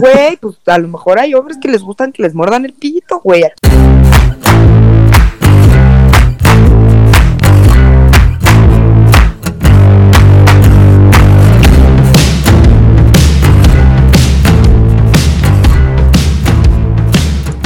güey, 0.00 0.36
pues 0.36 0.56
a 0.66 0.78
lo 0.78 0.88
mejor 0.88 1.18
hay 1.18 1.34
hombres 1.34 1.58
que 1.60 1.68
les 1.68 1.82
gustan 1.82 2.10
que 2.10 2.22
les 2.22 2.34
mordan 2.34 2.64
el 2.64 2.72
pito, 2.72 3.20
güey. 3.20 3.42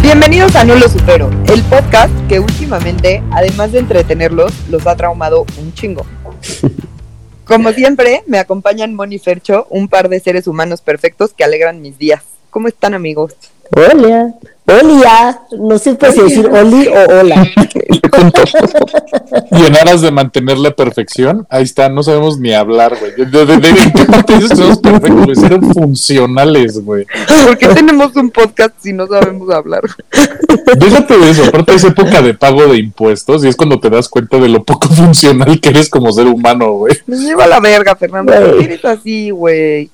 Bienvenidos 0.02 0.56
a 0.56 0.64
No 0.64 0.74
Lo 0.74 0.88
Supero, 0.88 1.30
el 1.46 1.62
podcast 1.62 2.12
que 2.28 2.40
últimamente, 2.40 3.22
además 3.30 3.72
de 3.72 3.78
entretenerlos, 3.80 4.52
los 4.68 4.86
ha 4.86 4.96
traumado 4.96 5.46
un 5.58 5.72
chingo. 5.72 6.04
Como 7.46 7.72
siempre, 7.72 8.22
me 8.26 8.38
acompañan 8.38 8.94
Moni 8.94 9.18
Fercho, 9.18 9.66
un 9.68 9.88
par 9.88 10.08
de 10.08 10.18
seres 10.18 10.46
humanos 10.46 10.80
perfectos 10.80 11.34
que 11.34 11.44
alegran 11.44 11.82
mis 11.82 11.98
días. 11.98 12.22
¿Cómo 12.48 12.68
están, 12.68 12.94
amigos? 12.94 13.34
Hola. 13.76 14.34
Hola. 14.66 15.42
No 15.58 15.78
sé 15.78 15.98
si 16.00 16.20
decir 16.22 16.46
oli 16.46 16.86
o 16.86 17.20
hola. 17.20 17.44
y 19.50 19.66
en 19.66 19.76
aras 19.76 20.00
de 20.00 20.10
mantener 20.10 20.58
la 20.58 20.70
perfección, 20.70 21.46
ahí 21.50 21.64
está, 21.64 21.88
no 21.88 22.02
sabemos 22.02 22.38
ni 22.38 22.54
hablar, 22.54 22.96
güey. 22.98 23.12
¿De, 23.16 23.26
de, 23.26 23.46
de, 23.46 23.58
de 23.58 23.92
qué 23.92 24.04
parte 24.04 24.48
somos 24.48 24.78
perfectos? 24.78 25.42
Eran 25.42 25.74
funcionales, 25.74 26.82
güey. 26.84 27.06
¿Por 27.44 27.58
qué 27.58 27.68
tenemos 27.68 28.14
un 28.16 28.30
podcast 28.30 28.74
si 28.80 28.92
no 28.92 29.06
sabemos 29.08 29.50
hablar? 29.50 29.82
Déjate 30.78 31.18
de 31.18 31.30
eso, 31.30 31.44
aparte 31.44 31.74
es 31.74 31.84
época 31.84 32.22
de 32.22 32.34
pago 32.34 32.66
de 32.66 32.78
impuestos 32.78 33.44
y 33.44 33.48
es 33.48 33.56
cuando 33.56 33.80
te 33.80 33.90
das 33.90 34.08
cuenta 34.08 34.38
de 34.38 34.48
lo 34.48 34.62
poco 34.62 34.88
funcional 34.88 35.60
que 35.60 35.70
eres 35.70 35.90
como 35.90 36.12
ser 36.12 36.26
humano, 36.26 36.72
güey. 36.72 36.96
Me 37.06 37.16
lleva 37.16 37.46
la 37.46 37.60
verga, 37.60 37.96
Fernando. 37.96 38.32
¿Por 38.32 38.58
qué 38.58 38.64
eres 38.64 38.84
así, 38.84 39.30
güey? 39.30 39.90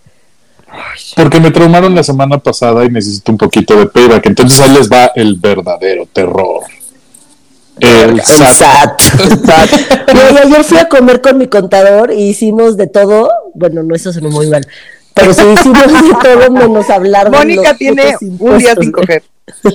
Porque 1.17 1.41
me 1.41 1.51
traumaron 1.51 1.95
la 1.95 2.03
semana 2.03 2.39
pasada 2.39 2.85
y 2.85 2.91
necesito 2.91 3.33
un 3.33 3.39
poquito 3.39 3.77
de 3.77 3.87
payback. 3.87 4.27
Entonces 4.27 4.61
ahí 4.61 4.71
les 4.71 4.91
va 4.91 5.11
el 5.15 5.35
verdadero 5.37 6.07
terror. 6.13 6.63
El, 7.79 8.21
SAT. 8.21 9.01
ayer 10.45 10.65
fui 10.65 10.79
a 10.79 10.89
comer 10.89 11.21
con 11.23 11.39
mi 11.39 11.49
contador 11.49 12.13
y 12.13 12.29
hicimos 12.29 12.77
de 12.77 12.87
todo. 12.87 13.31
Bueno, 13.55 13.83
no, 13.83 13.95
eso 13.95 14.13
sonó 14.13 14.31
muy 14.31 14.49
mal. 14.49 14.67
Pero 15.15 15.33
sí 15.33 15.43
hicimos 15.55 15.87
de 15.87 16.15
todo 16.23 16.51
menos 16.51 16.89
hablar 16.91 17.31
Mónica 17.31 17.75
tiene 17.75 18.15
un 18.21 18.59
día 18.59 18.75
sin 18.79 18.93
coger. 18.93 19.23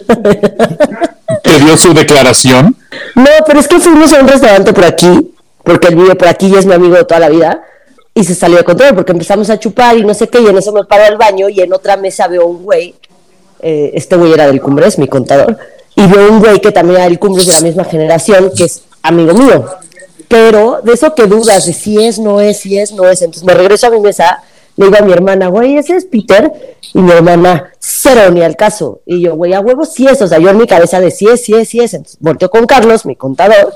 ¿Te 1.44 1.60
dio 1.60 1.76
su 1.76 1.94
declaración? 1.94 2.78
No, 3.16 3.30
pero 3.46 3.60
es 3.60 3.68
que 3.68 3.80
fuimos 3.80 4.14
a 4.14 4.22
un 4.22 4.28
restaurante 4.28 4.72
por 4.72 4.86
aquí, 4.86 5.34
porque 5.64 5.88
él 5.88 5.96
vive 5.96 6.16
por 6.16 6.28
aquí 6.28 6.48
y 6.48 6.56
es 6.56 6.66
mi 6.66 6.74
amigo 6.74 6.96
de 6.96 7.04
toda 7.04 7.20
la 7.20 7.30
vida 7.30 7.64
y 8.18 8.24
se 8.24 8.34
salió 8.34 8.58
de 8.58 8.64
control 8.64 8.96
porque 8.96 9.12
empezamos 9.12 9.50
a 9.50 9.60
chupar 9.60 9.98
y 9.98 10.06
no 10.06 10.14
sé 10.14 10.30
qué, 10.30 10.40
y 10.40 10.48
en 10.48 10.58
eso 10.58 10.72
me 10.72 10.86
paro 10.86 11.04
al 11.04 11.18
baño 11.18 11.50
y 11.50 11.60
en 11.60 11.74
otra 11.74 11.98
mesa 11.98 12.30
veo 12.30 12.48
un 12.48 12.64
güey, 12.64 12.96
eh, 13.60 13.92
este 13.94 14.16
güey 14.16 14.32
era 14.32 14.48
del 14.48 14.62
Cumbres, 14.62 14.98
mi 14.98 15.10
contador, 15.10 15.58
y 15.96 16.08
veo 16.08 16.32
un 16.32 16.40
güey 16.40 16.62
que 16.62 16.72
también 16.72 16.96
era 16.96 17.10
del 17.10 17.20
Cumbres 17.20 17.46
de 17.46 17.54
la 17.54 17.60
misma 17.60 17.84
generación, 17.84 18.52
que 18.56 18.64
es 18.64 18.84
amigo 19.04 19.34
mío, 19.34 19.66
pero 20.30 20.80
de 20.82 20.94
eso 20.94 21.14
que 21.14 21.28
dudas, 21.28 21.66
de 21.66 21.74
si 21.74 22.02
es, 22.02 22.18
no 22.18 22.40
es, 22.40 22.62
si 22.62 22.80
es, 22.80 22.94
no 22.94 23.06
es, 23.06 23.22
entonces 23.22 23.44
me 23.44 23.54
regreso 23.54 23.88
a 23.88 23.90
mi 23.90 24.00
mesa, 24.00 24.42
le 24.78 24.86
digo 24.86 24.98
a 24.98 25.02
mi 25.02 25.12
hermana, 25.12 25.48
güey, 25.50 25.78
ese 25.78 25.98
es 25.98 26.06
Peter, 26.06 26.54
y 26.94 27.00
mi 27.00 27.12
hermana, 27.12 27.74
cero 27.80 28.32
ni 28.32 28.42
al 28.44 28.56
caso, 28.56 29.02
y 29.06 29.24
yo, 29.24 29.36
güey, 29.36 29.54
a 29.54 29.60
huevo 29.60 29.84
sí 29.84 30.08
es, 30.08 30.22
o 30.22 30.28
sea, 30.28 30.40
yo 30.40 30.50
en 30.50 30.58
mi 30.58 30.68
cabeza 30.68 31.02
de 31.02 31.12
sí 31.12 31.28
es, 31.28 31.44
sí 31.44 31.54
es, 31.54 31.68
sí 31.68 31.82
es, 31.82 31.94
entonces 31.94 32.18
volteo 32.22 32.50
con 32.50 32.66
Carlos, 32.66 33.06
mi 33.06 33.18
contador, 33.18 33.74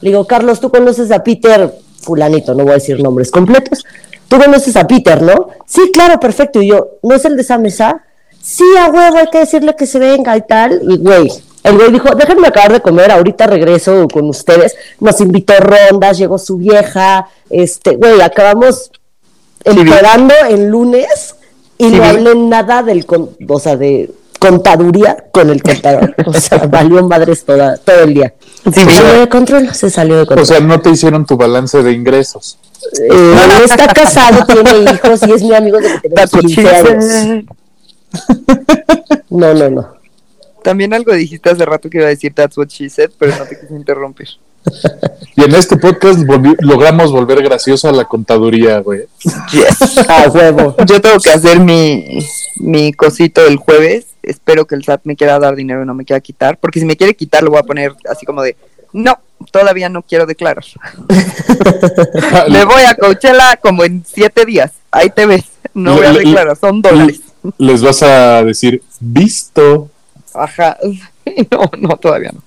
le 0.00 0.10
digo, 0.10 0.28
Carlos, 0.28 0.60
¿tú 0.60 0.70
conoces 0.70 1.10
a 1.10 1.24
Peter? 1.24 1.72
Fulanito, 2.00 2.54
no 2.54 2.64
voy 2.64 2.72
a 2.72 2.74
decir 2.74 3.00
nombres 3.02 3.30
completos. 3.30 3.84
Tú 4.28 4.38
conoces 4.38 4.76
a 4.76 4.86
Peter, 4.86 5.20
¿no? 5.22 5.48
Sí, 5.66 5.90
claro, 5.92 6.20
perfecto. 6.20 6.62
Y 6.62 6.68
yo, 6.68 6.98
¿no 7.02 7.14
es 7.14 7.24
el 7.24 7.36
de 7.36 7.42
esa 7.42 7.58
mesa? 7.58 8.04
Sí, 8.40 8.64
a 8.78 8.88
huevo, 8.88 9.18
hay 9.18 9.28
que 9.30 9.38
decirle 9.38 9.74
que 9.76 9.86
se 9.86 9.98
venga 9.98 10.36
y 10.36 10.42
tal. 10.42 10.80
Y 10.88 10.96
güey, 10.98 11.30
el 11.62 11.76
güey 11.76 11.92
dijo, 11.92 12.14
déjenme 12.14 12.48
acabar 12.48 12.72
de 12.72 12.80
comer, 12.80 13.10
ahorita 13.10 13.46
regreso 13.46 14.06
con 14.08 14.28
ustedes. 14.28 14.76
Nos 14.98 15.20
invitó 15.20 15.54
rondas, 15.58 16.16
llegó 16.18 16.38
su 16.38 16.56
vieja, 16.56 17.28
este, 17.50 17.96
güey, 17.96 18.20
acabamos 18.20 18.90
esperando 19.64 20.34
el 20.48 20.68
lunes 20.68 21.34
y 21.76 21.88
no 21.88 22.04
hablé 22.04 22.34
nada 22.34 22.82
del, 22.82 23.06
o 23.48 23.58
sea, 23.58 23.76
de 23.76 24.10
contaduría 24.38 25.26
con 25.30 25.50
el 25.50 25.62
contador. 25.62 26.14
O 26.26 26.32
sea, 26.32 26.66
valió 26.66 27.06
madres 27.06 27.44
toda, 27.44 27.76
todo 27.76 28.00
el 28.00 28.14
día. 28.14 28.34
Se 28.64 28.84
salió 28.84 29.20
de 29.20 29.28
control, 29.28 29.74
se 29.74 29.90
salió 29.90 30.18
de 30.18 30.26
control. 30.26 30.42
O 30.42 30.46
sea, 30.46 30.60
no 30.60 30.80
te 30.80 30.90
hicieron 30.90 31.26
tu 31.26 31.36
balance 31.36 31.82
de 31.82 31.92
ingresos. 31.92 32.58
Eh, 33.00 33.08
no 33.10 33.64
está 33.64 33.88
casado, 33.88 34.44
tiene 34.46 34.92
hijos 34.92 35.20
y 35.26 35.32
es 35.32 35.42
mi 35.42 35.54
amigo 35.54 35.78
de 35.78 36.00
que 36.00 36.08
tenemos 36.08 36.30
15 36.30 36.68
años. 36.68 37.44
No, 39.28 39.54
no, 39.54 39.70
no. 39.70 39.94
También 40.62 40.92
algo 40.92 41.12
dijiste 41.14 41.50
hace 41.50 41.64
rato 41.64 41.88
que 41.88 41.98
iba 41.98 42.06
a 42.06 42.10
decir 42.10 42.34
that's 42.34 42.56
what 42.58 42.68
she 42.68 42.90
said, 42.90 43.10
pero 43.18 43.36
no 43.36 43.44
te 43.44 43.58
quise 43.58 43.74
interrumpir. 43.74 44.28
Y 45.36 45.44
en 45.44 45.54
este 45.54 45.76
podcast 45.76 46.18
logramos 46.58 47.12
volver 47.12 47.42
gracioso 47.42 47.88
a 47.88 47.92
la 47.92 48.04
contaduría, 48.04 48.80
güey. 48.80 49.06
Yes. 49.52 50.06
A 50.06 50.28
huevo. 50.28 50.76
Yo 50.84 51.00
tengo 51.00 51.18
que 51.18 51.30
hacer 51.30 51.60
mi, 51.60 52.18
mi 52.56 52.92
cosito 52.92 53.46
el 53.46 53.56
jueves 53.56 54.09
espero 54.30 54.66
que 54.66 54.74
el 54.74 54.84
SAT 54.84 55.02
me 55.04 55.16
quiera 55.16 55.38
dar 55.38 55.54
dinero 55.56 55.82
y 55.82 55.86
no 55.86 55.94
me 55.94 56.04
quiera 56.04 56.20
quitar, 56.20 56.58
porque 56.58 56.80
si 56.80 56.86
me 56.86 56.96
quiere 56.96 57.14
quitar 57.14 57.42
lo 57.42 57.50
voy 57.50 57.60
a 57.60 57.64
poner 57.64 57.94
así 58.08 58.24
como 58.24 58.42
de, 58.42 58.56
no, 58.92 59.18
todavía 59.50 59.88
no 59.88 60.02
quiero 60.02 60.26
declarar. 60.26 60.64
me 62.48 62.64
voy 62.64 62.82
a 62.82 62.94
Coachella 62.94 63.56
como 63.56 63.84
en 63.84 64.04
siete 64.06 64.44
días, 64.44 64.72
ahí 64.90 65.10
te 65.10 65.26
ves, 65.26 65.44
no 65.74 65.96
voy 65.96 66.06
a 66.06 66.12
declarar, 66.12 66.56
son 66.56 66.82
dólares. 66.82 67.20
Les 67.58 67.82
vas 67.82 68.02
a 68.02 68.44
decir, 68.44 68.82
visto. 69.00 69.90
Ajá, 70.34 70.76
no, 71.50 71.70
no, 71.78 71.96
todavía 71.96 72.32
no. 72.32 72.42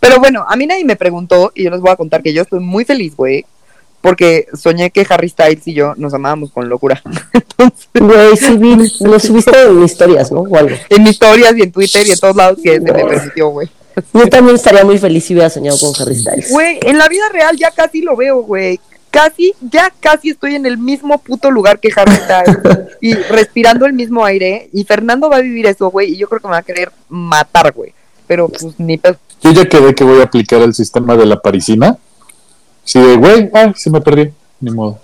Pero 0.00 0.18
bueno, 0.18 0.44
a 0.48 0.56
mí 0.56 0.66
nadie 0.66 0.84
me 0.84 0.96
preguntó 0.96 1.52
y 1.54 1.64
yo 1.64 1.70
les 1.70 1.80
voy 1.80 1.90
a 1.90 1.96
contar 1.96 2.22
que 2.22 2.32
yo 2.32 2.42
estoy 2.42 2.60
muy 2.60 2.84
feliz, 2.84 3.14
güey, 3.14 3.44
porque 4.00 4.46
soñé 4.54 4.90
que 4.90 5.06
Harry 5.08 5.28
Styles 5.28 5.66
y 5.66 5.74
yo 5.74 5.94
nos 5.96 6.14
amábamos 6.14 6.50
con 6.50 6.68
locura. 6.68 7.02
Güey, 7.92 8.36
sí 8.38 8.56
vi, 8.56 8.74
lo 9.00 9.20
subiste 9.20 9.62
en 9.64 9.82
historias, 9.82 10.32
¿no? 10.32 10.40
O 10.40 10.56
algo. 10.56 10.74
En 10.88 11.06
historias 11.06 11.54
y 11.58 11.62
en 11.62 11.72
Twitter 11.72 12.06
y 12.06 12.12
en 12.12 12.18
todos 12.18 12.34
lados 12.34 12.58
que 12.62 12.74
se 12.74 12.80
me 12.80 13.04
permitió, 13.04 13.48
güey. 13.48 13.68
Yo 14.14 14.26
también 14.28 14.56
estaría 14.56 14.82
muy 14.82 14.98
feliz 14.98 15.24
si 15.24 15.34
hubiera 15.34 15.50
soñado 15.50 15.76
con 15.78 15.92
Harry 16.00 16.14
Styles. 16.14 16.50
Güey, 16.50 16.78
en 16.82 16.96
la 16.96 17.08
vida 17.08 17.28
real 17.30 17.56
ya 17.58 17.70
casi 17.70 18.00
lo 18.00 18.16
veo, 18.16 18.42
güey. 18.42 18.80
Casi, 19.10 19.52
ya 19.60 19.92
casi 20.00 20.30
estoy 20.30 20.54
en 20.54 20.64
el 20.64 20.78
mismo 20.78 21.18
puto 21.18 21.50
lugar 21.50 21.80
que 21.80 21.90
Harry 21.94 22.14
Styles 22.14 22.58
y 23.02 23.12
respirando 23.14 23.84
el 23.84 23.92
mismo 23.92 24.24
aire. 24.24 24.70
Y 24.72 24.84
Fernando 24.84 25.28
va 25.28 25.36
a 25.36 25.40
vivir 25.40 25.66
eso, 25.66 25.90
güey, 25.90 26.14
y 26.14 26.16
yo 26.16 26.28
creo 26.28 26.40
que 26.40 26.46
me 26.46 26.52
va 26.52 26.58
a 26.58 26.62
querer 26.62 26.90
matar, 27.10 27.72
güey. 27.72 27.92
Pero 28.26 28.48
pues 28.48 28.78
ni 28.78 28.96
pedo. 28.96 29.16
Yo 29.42 29.50
ya 29.52 29.68
quedé 29.68 29.94
que 29.94 30.04
voy 30.04 30.20
a 30.20 30.24
aplicar 30.24 30.62
el 30.62 30.72
sistema 30.72 31.16
de 31.16 31.26
la 31.26 31.40
parisina 31.42 31.98
Sí, 32.90 32.98
de, 32.98 33.16
güey, 33.18 33.48
ah, 33.54 33.72
se 33.76 33.88
me 33.88 34.00
perdí, 34.00 34.32
ni 34.58 34.72
modo. 34.72 34.98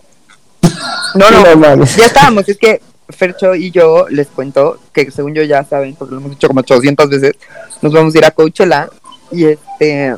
No, 1.14 1.30
no, 1.30 1.84
ya 1.96 2.06
estábamos, 2.06 2.48
es 2.48 2.58
que 2.58 2.80
Fercho 3.08 3.54
y 3.54 3.70
yo 3.70 4.08
les 4.08 4.26
cuento 4.26 4.80
que 4.92 5.08
según 5.12 5.34
yo 5.34 5.44
ya 5.44 5.62
saben, 5.62 5.94
porque 5.94 6.14
lo 6.14 6.20
hemos 6.20 6.32
dicho 6.32 6.48
como 6.48 6.62
800 6.62 7.08
veces, 7.08 7.34
nos 7.82 7.92
vamos 7.92 8.12
a 8.12 8.18
ir 8.18 8.24
a 8.24 8.32
Coachella 8.32 8.90
y 9.30 9.44
este 9.44 10.16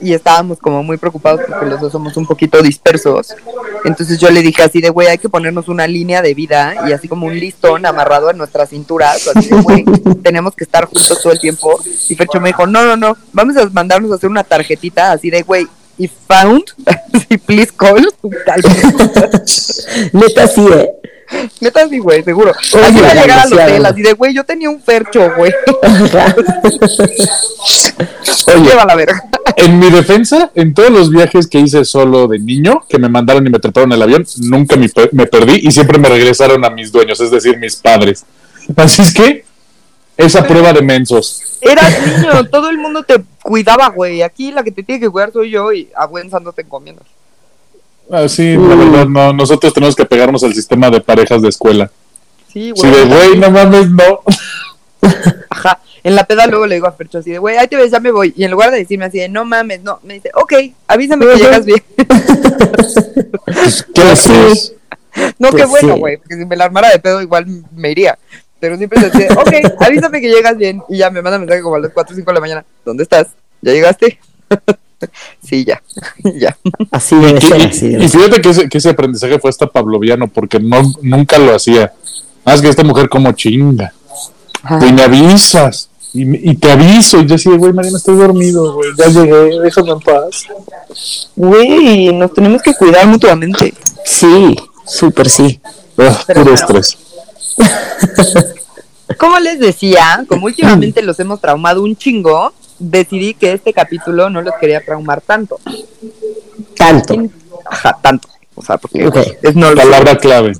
y 0.00 0.14
estábamos 0.14 0.58
como 0.58 0.82
muy 0.82 0.96
preocupados 0.96 1.42
porque 1.46 1.66
los 1.66 1.82
dos 1.82 1.92
somos 1.92 2.16
un 2.16 2.26
poquito 2.26 2.62
dispersos. 2.62 3.34
Entonces 3.84 4.18
yo 4.18 4.30
le 4.30 4.40
dije 4.40 4.62
así 4.62 4.80
de, 4.80 4.88
güey, 4.88 5.08
hay 5.08 5.18
que 5.18 5.28
ponernos 5.28 5.68
una 5.68 5.86
línea 5.86 6.22
de 6.22 6.32
vida 6.32 6.88
y 6.88 6.92
así 6.92 7.08
como 7.08 7.26
un 7.26 7.38
listón 7.38 7.84
amarrado 7.84 8.30
a 8.30 8.32
nuestra 8.32 8.66
cintura, 8.66 9.12
así 9.12 9.50
de, 9.50 9.60
güey, 9.60 9.84
tenemos 10.22 10.54
que 10.54 10.64
estar 10.64 10.86
juntos 10.86 11.20
todo 11.22 11.34
el 11.34 11.40
tiempo. 11.40 11.78
Y 12.08 12.14
Fercho 12.14 12.40
me 12.40 12.48
dijo, 12.48 12.66
no, 12.66 12.86
no, 12.86 12.96
no, 12.96 13.18
vamos 13.34 13.54
a 13.58 13.68
mandarnos 13.68 14.10
a 14.12 14.14
hacer 14.14 14.30
una 14.30 14.44
tarjetita 14.44 15.12
así 15.12 15.28
de, 15.28 15.42
güey, 15.42 15.66
y 15.98 16.08
found, 16.08 16.64
si 17.28 17.38
please 17.38 17.72
call, 17.76 18.08
tal 18.46 18.62
Neta 20.12 20.46
sí, 20.46 20.66
¿eh? 20.72 20.90
Neta 21.60 21.88
sí, 21.88 21.98
güey, 21.98 22.22
seguro. 22.22 22.52
Así 22.52 22.76
va 22.76 22.86
a 23.10 23.14
llegar 23.14 23.38
al 23.40 23.52
hotel, 23.52 23.86
así 23.86 24.02
de, 24.02 24.12
güey, 24.12 24.34
yo 24.34 24.44
tenía 24.44 24.68
un 24.68 24.82
fercho, 24.82 25.30
güey. 25.36 25.52
Oye, 28.46 28.74
la 28.74 28.94
verga. 28.94 29.22
En 29.56 29.78
mi 29.78 29.90
defensa, 29.90 30.50
en 30.54 30.74
todos 30.74 30.90
los 30.90 31.10
viajes 31.10 31.46
que 31.46 31.58
hice 31.58 31.84
solo 31.84 32.26
de 32.26 32.38
niño, 32.38 32.84
que 32.88 32.98
me 32.98 33.08
mandaron 33.08 33.46
y 33.46 33.50
me 33.50 33.58
trataron 33.58 33.92
el 33.92 34.02
avión, 34.02 34.26
nunca 34.38 34.76
me, 34.76 34.90
me 35.12 35.26
perdí 35.26 35.60
y 35.62 35.70
siempre 35.72 35.98
me 35.98 36.08
regresaron 36.08 36.64
a 36.64 36.70
mis 36.70 36.90
dueños, 36.92 37.20
es 37.20 37.30
decir, 37.30 37.58
mis 37.58 37.76
padres. 37.76 38.24
Así 38.76 39.02
es 39.02 39.12
que 39.12 39.44
esa 40.16 40.46
prueba 40.46 40.72
de 40.72 40.82
mensos. 40.82 41.58
Eras 41.60 42.06
niño, 42.06 42.44
todo 42.50 42.70
el 42.70 42.78
mundo 42.78 43.02
te 43.02 43.22
cuidaba, 43.42 43.88
güey. 43.88 44.22
Aquí 44.22 44.52
la 44.52 44.62
que 44.62 44.72
te 44.72 44.82
tiene 44.82 45.00
que 45.00 45.10
cuidar 45.10 45.32
soy 45.32 45.50
yo 45.50 45.72
y 45.72 45.90
a 45.96 46.06
buen 46.06 46.30
santo 46.30 46.52
te 46.52 46.62
encomiendas. 46.62 47.06
Ah, 48.10 48.28
sí, 48.28 48.56
la 48.56 48.74
verdad, 48.74 49.06
no. 49.06 49.32
Nosotros 49.32 49.72
tenemos 49.72 49.96
que 49.96 50.04
pegarnos 50.04 50.42
al 50.44 50.54
sistema 50.54 50.90
de 50.90 51.00
parejas 51.00 51.40
de 51.40 51.48
escuela. 51.48 51.90
Sí, 52.52 52.72
güey. 52.72 52.82
Sí, 52.82 52.90
de 52.90 53.04
güey, 53.06 53.38
no 53.38 53.50
mames, 53.50 53.88
no. 53.88 54.20
Ajá. 55.50 55.78
En 56.04 56.16
la 56.16 56.24
peda 56.24 56.46
luego 56.48 56.66
le 56.66 56.74
digo 56.74 56.88
a 56.88 56.92
Fercho 56.92 57.18
así 57.18 57.30
de, 57.30 57.38
güey, 57.38 57.56
ahí 57.56 57.68
te 57.68 57.76
ves, 57.76 57.92
ya 57.92 58.00
me 58.00 58.10
voy. 58.10 58.34
Y 58.36 58.42
en 58.44 58.50
lugar 58.50 58.72
de 58.72 58.78
decirme 58.78 59.04
así 59.04 59.18
de, 59.18 59.28
no 59.28 59.44
mames, 59.44 59.82
no, 59.82 60.00
me 60.02 60.14
dice, 60.14 60.30
ok, 60.34 60.52
avísame 60.88 61.26
que 61.26 61.36
llegas 61.36 61.64
bien. 61.64 61.82
¿Qué 63.94 64.02
haces? 64.02 64.74
No, 65.38 65.50
qué 65.50 65.58
pues 65.58 65.70
bueno, 65.70 65.96
güey, 65.96 66.16
porque 66.16 66.36
si 66.36 66.44
me 66.44 66.56
la 66.56 66.64
armara 66.64 66.90
de 66.90 66.98
pedo 66.98 67.22
igual 67.22 67.46
me 67.72 67.90
iría. 67.90 68.18
Pero 68.62 68.76
siempre 68.76 69.00
se 69.00 69.10
decía, 69.10 69.26
ok, 69.36 69.82
avísame 69.82 70.20
que 70.20 70.30
llegas 70.30 70.56
bien. 70.56 70.80
Y 70.88 70.98
ya 70.98 71.10
me 71.10 71.20
manda 71.20 71.36
mensaje 71.36 71.62
como 71.62 71.74
a 71.74 71.80
las 71.80 71.90
4 71.90 72.14
o 72.14 72.16
5 72.16 72.30
de 72.30 72.34
la 72.34 72.40
mañana. 72.40 72.64
¿Dónde 72.84 73.02
estás? 73.02 73.26
¿Ya 73.60 73.72
llegaste? 73.72 74.20
sí, 75.42 75.64
ya, 75.64 75.82
ya. 76.36 76.56
Así 76.92 77.16
debe 77.16 77.40
ser, 77.40 77.60
así 77.62 77.86
Y, 77.86 77.88
debe 77.90 78.04
y 78.04 78.08
fíjate 78.08 78.40
que 78.40 78.50
ese, 78.50 78.68
que 78.68 78.78
ese 78.78 78.90
aprendizaje 78.90 79.40
fue 79.40 79.50
hasta 79.50 79.66
pavloviano, 79.66 80.28
porque 80.28 80.60
no, 80.60 80.80
nunca 81.02 81.38
lo 81.38 81.56
hacía. 81.56 81.92
Más 82.44 82.62
que 82.62 82.68
esta 82.68 82.84
mujer 82.84 83.08
como 83.08 83.32
chinga. 83.32 83.92
Ajá. 84.62 84.86
Y 84.86 84.92
me 84.92 85.02
avisas. 85.02 85.88
Y, 86.12 86.24
me- 86.24 86.40
y 86.40 86.54
te 86.54 86.70
aviso. 86.70 87.18
Y 87.18 87.26
yo 87.26 87.34
decía, 87.34 87.56
güey, 87.56 87.72
Mariana, 87.72 87.98
estoy 87.98 88.14
dormido, 88.14 88.74
güey. 88.74 88.90
Ya 88.96 89.08
llegué, 89.08 89.58
déjame 89.58 89.90
en 89.90 89.98
paz. 89.98 90.46
Güey, 91.34 92.14
nos 92.14 92.32
tenemos 92.32 92.62
que 92.62 92.74
cuidar 92.74 93.08
mutuamente. 93.08 93.74
Sí, 94.04 94.54
súper 94.86 95.28
sí. 95.28 95.60
Ah, 95.98 96.16
puro 96.28 96.44
bueno. 96.44 96.80
Como 99.18 99.38
les 99.38 99.58
decía, 99.58 100.24
como 100.28 100.46
últimamente 100.46 101.02
los 101.02 101.20
hemos 101.20 101.40
traumado 101.40 101.82
un 101.82 101.96
chingo, 101.96 102.52
decidí 102.78 103.34
que 103.34 103.52
este 103.52 103.72
capítulo 103.72 104.30
no 104.30 104.42
los 104.42 104.54
quería 104.60 104.84
traumar 104.84 105.20
tanto. 105.20 105.60
Tanto. 106.76 107.14
Ajá, 107.64 107.96
tanto. 108.02 108.28
O 108.54 108.62
sea, 108.62 108.78
porque 108.78 109.08
es 109.42 109.54
no 109.54 109.74
Palabra 109.74 110.18
clave. 110.18 110.52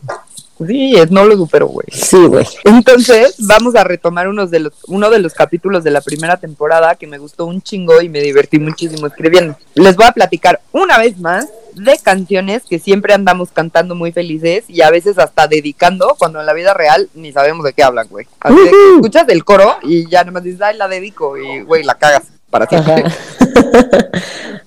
Sí, 0.66 0.94
lo 1.10 1.36
supero, 1.36 1.66
güey. 1.66 1.86
Sí, 1.92 2.24
güey. 2.26 2.46
Entonces, 2.64 3.36
vamos 3.38 3.74
a 3.74 3.84
retomar 3.84 4.28
unos 4.28 4.50
de 4.50 4.60
los, 4.60 4.72
uno 4.86 5.10
de 5.10 5.18
los 5.18 5.34
capítulos 5.34 5.84
de 5.84 5.90
la 5.90 6.00
primera 6.00 6.36
temporada 6.36 6.94
que 6.94 7.06
me 7.06 7.18
gustó 7.18 7.46
un 7.46 7.62
chingo 7.62 8.00
y 8.00 8.08
me 8.08 8.20
divertí 8.20 8.58
muchísimo 8.58 9.06
escribiendo. 9.06 9.56
Les 9.74 9.96
voy 9.96 10.06
a 10.06 10.12
platicar 10.12 10.60
una 10.72 10.98
vez 10.98 11.18
más 11.18 11.48
de 11.74 11.98
canciones 12.02 12.62
que 12.68 12.78
siempre 12.78 13.14
andamos 13.14 13.50
cantando 13.50 13.94
muy 13.94 14.12
felices 14.12 14.64
y 14.68 14.82
a 14.82 14.90
veces 14.90 15.18
hasta 15.18 15.46
dedicando 15.46 16.16
cuando 16.18 16.40
en 16.40 16.46
la 16.46 16.52
vida 16.52 16.74
real 16.74 17.08
ni 17.14 17.32
sabemos 17.32 17.64
de 17.64 17.72
qué 17.72 17.82
hablan, 17.82 18.08
güey. 18.08 18.26
Así 18.40 18.56
de 18.56 18.70
que 18.70 18.76
Ujú. 18.76 18.94
escuchas 18.96 19.28
el 19.28 19.44
coro 19.44 19.76
y 19.82 20.08
ya 20.08 20.24
nomás 20.24 20.42
dices, 20.42 20.60
ay, 20.60 20.76
la 20.76 20.88
dedico 20.88 21.36
y, 21.38 21.62
güey, 21.62 21.82
la 21.82 21.94
cagas 21.94 22.24
para 22.50 22.66
siempre. 22.66 23.04
Ajá. 23.04 23.16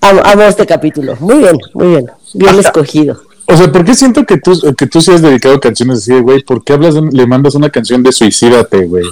amo, 0.00 0.20
amo 0.24 0.42
este 0.42 0.66
capítulo. 0.66 1.16
Muy 1.20 1.38
bien, 1.38 1.58
muy 1.74 1.86
bien. 1.88 2.10
Bien 2.34 2.58
escogido. 2.58 3.20
O 3.48 3.56
sea, 3.56 3.70
¿por 3.70 3.84
qué 3.84 3.94
siento 3.94 4.24
que 4.24 4.38
tú, 4.38 4.74
que 4.76 4.86
tú 4.86 5.00
sí 5.00 5.12
has 5.12 5.22
dedicado 5.22 5.60
canciones 5.60 5.98
así, 5.98 6.12
de, 6.12 6.20
güey? 6.20 6.42
¿Por 6.42 6.64
qué 6.64 6.72
hablas 6.72 6.94
de- 6.94 7.08
le 7.12 7.26
mandas 7.26 7.54
una 7.54 7.70
canción 7.70 8.02
de 8.02 8.12
suicídate, 8.12 8.86
güey? 8.86 9.04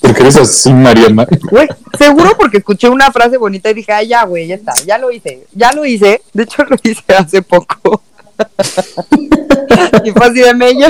Porque 0.00 0.22
eres 0.22 0.36
así, 0.36 0.72
Mariana. 0.72 1.26
Güey, 1.50 1.68
seguro 1.98 2.36
porque 2.38 2.58
escuché 2.58 2.88
una 2.88 3.10
frase 3.10 3.38
bonita 3.38 3.70
y 3.70 3.74
dije, 3.74 3.92
ay, 3.92 4.08
ya, 4.08 4.24
güey, 4.24 4.46
ya 4.46 4.54
está, 4.54 4.72
ya 4.86 4.98
lo 4.98 5.10
hice, 5.10 5.46
ya 5.52 5.72
lo 5.72 5.84
hice. 5.84 6.22
De 6.32 6.42
hecho, 6.44 6.64
lo 6.64 6.76
hice 6.82 7.02
hace 7.14 7.42
poco. 7.42 8.02
y 10.04 10.10
fue 10.10 10.26
así 10.26 10.40
de 10.40 10.54
mello. 10.54 10.86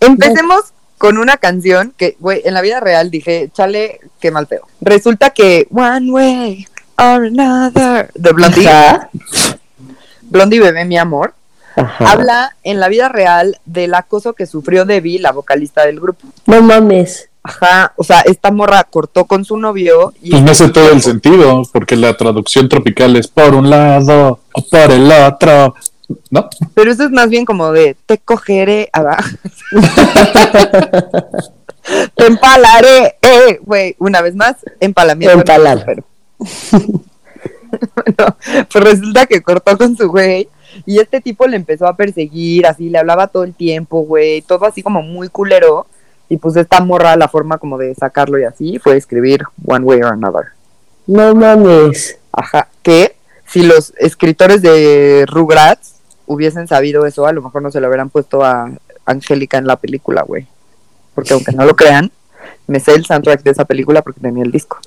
Empecemos 0.00 0.62
con 0.96 1.16
una 1.18 1.36
canción 1.36 1.94
que, 1.96 2.16
güey, 2.18 2.42
en 2.44 2.54
la 2.54 2.60
vida 2.62 2.80
real 2.80 3.10
dije, 3.10 3.50
chale, 3.54 4.00
qué 4.20 4.30
mal 4.30 4.46
pedo. 4.46 4.62
Resulta 4.80 5.30
que 5.30 5.68
One 5.70 6.10
Way 6.10 6.66
or 6.96 7.26
Another 7.26 8.10
de 8.14 8.32
Blondie. 8.32 8.70
Blondie 10.22 10.60
Bebé, 10.60 10.84
mi 10.84 10.98
amor, 10.98 11.34
Ajá. 11.78 12.12
habla 12.12 12.56
en 12.62 12.80
la 12.80 12.88
vida 12.88 13.08
real 13.08 13.58
del 13.64 13.94
acoso 13.94 14.34
que 14.34 14.46
sufrió 14.46 14.84
Debbie, 14.84 15.18
la 15.18 15.32
vocalista 15.32 15.86
del 15.86 16.00
grupo. 16.00 16.26
No 16.46 16.62
mames. 16.62 17.28
Ajá, 17.42 17.92
o 17.96 18.04
sea, 18.04 18.20
esta 18.20 18.50
morra 18.50 18.84
cortó 18.84 19.24
con 19.24 19.44
su 19.44 19.56
novio 19.56 20.12
y 20.20 20.30
Pues 20.30 20.42
me 20.42 20.50
hace 20.50 20.68
todo 20.68 20.90
el 20.90 21.00
sentido, 21.00 21.62
porque 21.72 21.96
la 21.96 22.16
traducción 22.16 22.68
tropical 22.68 23.16
es 23.16 23.28
por 23.28 23.54
un 23.54 23.70
lado 23.70 24.40
o 24.52 24.66
por 24.66 24.90
el 24.90 25.10
otro. 25.10 25.74
¿No? 26.30 26.48
Pero 26.74 26.90
eso 26.90 27.04
es 27.04 27.10
más 27.10 27.28
bien 27.28 27.44
como 27.44 27.72
de 27.72 27.96
te 28.06 28.18
cogeré 28.18 28.88
abajo. 28.92 29.28
te 32.14 32.26
empalaré, 32.26 33.16
eh, 33.22 33.60
güey, 33.62 33.94
una 33.98 34.20
vez 34.20 34.34
más, 34.34 34.56
empalamiento. 34.80 35.38
Empalar. 35.38 35.84
Pero, 35.84 36.04
bueno, 37.94 38.36
pues 38.70 38.84
resulta 38.84 39.26
que 39.26 39.42
cortó 39.42 39.76
con 39.76 39.96
su 39.96 40.08
güey 40.08 40.48
y 40.86 40.98
este 40.98 41.20
tipo 41.20 41.46
le 41.46 41.56
empezó 41.56 41.86
a 41.86 41.96
perseguir, 41.96 42.66
así 42.66 42.88
le 42.88 42.98
hablaba 42.98 43.28
todo 43.28 43.44
el 43.44 43.54
tiempo, 43.54 44.00
güey, 44.00 44.42
todo 44.42 44.66
así 44.66 44.82
como 44.82 45.02
muy 45.02 45.28
culero. 45.28 45.86
Y 46.28 46.36
pues 46.36 46.56
esta 46.56 46.80
morra, 46.80 47.16
la 47.16 47.28
forma 47.28 47.58
como 47.58 47.78
de 47.78 47.94
sacarlo 47.94 48.38
y 48.38 48.44
así 48.44 48.78
fue 48.78 48.96
escribir 48.96 49.44
One 49.64 49.84
Way 49.84 50.02
or 50.02 50.12
Another. 50.12 50.46
No 51.06 51.34
mames. 51.34 52.18
Ajá, 52.32 52.68
que 52.82 53.16
si 53.46 53.62
los 53.62 53.94
escritores 53.98 54.60
de 54.60 55.24
Rugrats 55.26 55.94
hubiesen 56.26 56.68
sabido 56.68 57.06
eso, 57.06 57.26
a 57.26 57.32
lo 57.32 57.40
mejor 57.40 57.62
no 57.62 57.70
se 57.70 57.80
lo 57.80 57.88
hubieran 57.88 58.10
puesto 58.10 58.44
a 58.44 58.70
Angélica 59.06 59.56
en 59.56 59.66
la 59.66 59.76
película, 59.76 60.22
güey. 60.22 60.46
Porque 61.14 61.32
aunque 61.32 61.52
no 61.52 61.64
lo 61.64 61.74
crean, 61.74 62.12
me 62.66 62.78
sé 62.78 62.92
el 62.92 63.06
soundtrack 63.06 63.42
de 63.42 63.50
esa 63.50 63.64
película 63.64 64.02
porque 64.02 64.20
tenía 64.20 64.44
el 64.44 64.52
disco. 64.52 64.78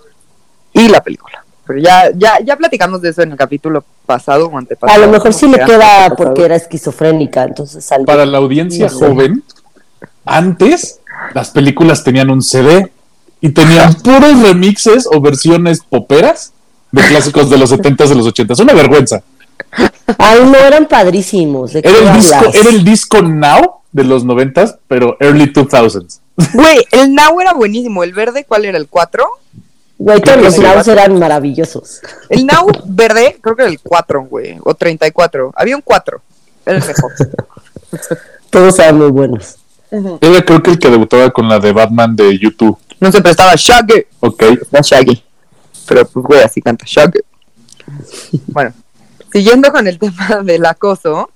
Y 0.73 0.87
la 0.87 1.01
película. 1.03 1.43
Pero 1.65 1.79
ya, 1.79 2.11
ya, 2.15 2.39
ya 2.43 2.57
platicamos 2.57 3.01
de 3.01 3.09
eso 3.09 3.21
en 3.21 3.31
el 3.31 3.37
capítulo 3.37 3.83
pasado 4.05 4.47
o 4.47 4.57
antepasado. 4.57 4.99
A 5.01 5.05
lo 5.05 5.11
mejor 5.11 5.33
sí 5.33 5.47
le 5.47 5.57
queda 5.57 6.05
antepasado. 6.05 6.15
porque 6.15 6.45
era 6.45 6.55
esquizofrénica, 6.55 7.43
entonces 7.43 7.85
salió. 7.85 8.05
Para 8.05 8.25
la 8.25 8.39
audiencia 8.39 8.89
joven, 8.89 9.43
antes 10.25 10.99
las 11.33 11.51
películas 11.51 12.03
tenían 12.03 12.29
un 12.29 12.41
CD 12.41 12.91
y 13.39 13.49
tenían 13.49 13.93
puros 14.03 14.41
remixes 14.41 15.07
o 15.11 15.21
versiones 15.21 15.81
poperas 15.87 16.53
de 16.91 17.01
clásicos 17.03 17.49
de 17.49 17.57
los 17.57 17.71
70s, 17.77 18.07
de 18.07 18.15
los 18.15 18.27
80s. 18.27 18.61
Una 18.61 18.73
vergüenza. 18.73 19.21
Ay, 20.17 20.39
no, 20.43 20.57
eran 20.57 20.87
padrísimos. 20.87 21.73
¿De 21.73 21.81
qué 21.81 21.89
Era 21.89 22.11
el 22.11 22.17
disco, 22.17 22.51
era 22.53 22.69
el 22.69 22.83
disco 22.83 23.21
Now 23.21 23.81
de 23.91 24.03
los 24.03 24.25
90s, 24.25 24.77
pero 24.87 25.17
early 25.19 25.53
2000s. 25.53 26.19
Güey, 26.53 26.85
el 26.91 27.13
Now 27.15 27.39
era 27.39 27.53
buenísimo. 27.53 28.03
¿El 28.03 28.13
verde 28.13 28.45
cuál 28.45 28.65
era? 28.65 28.77
¿El 28.77 28.87
4? 28.87 29.23
Güey, 30.03 30.19
todos 30.19 30.41
los 30.41 30.57
lados 30.57 30.87
eran 30.87 31.19
maravillosos. 31.19 32.01
El 32.27 32.47
Now 32.47 32.67
verde, 32.85 33.37
creo 33.39 33.55
que 33.55 33.61
era 33.61 33.71
el 33.71 33.79
4, 33.79 34.23
güey. 34.23 34.57
O 34.63 34.73
34. 34.73 35.53
Había 35.55 35.75
un 35.75 35.83
4. 35.83 36.21
Era 36.65 36.77
el 36.77 36.83
mejor. 36.83 37.11
Todos 38.49 38.79
eran 38.79 38.97
muy 38.97 39.11
buenos. 39.11 39.57
Era 39.91 40.41
creo 40.43 40.63
que 40.63 40.71
el 40.71 40.79
que 40.79 40.89
debutaba 40.89 41.29
con 41.29 41.47
la 41.47 41.59
de 41.59 41.71
Batman 41.71 42.15
de 42.15 42.35
YouTube. 42.39 42.79
No 42.99 43.11
se 43.11 43.21
prestaba 43.21 43.53
Shaggy. 43.55 44.05
Ok. 44.21 44.43
No 44.71 44.79
Shaggy. 44.81 45.23
Pero 45.87 46.07
pues 46.07 46.25
güey, 46.25 46.41
así 46.41 46.63
canta 46.63 46.83
Shaggy. 46.87 47.19
Bueno, 48.47 48.73
siguiendo 49.31 49.71
con 49.71 49.87
el 49.87 49.99
tema 49.99 50.41
del 50.43 50.65
acoso, 50.65 51.29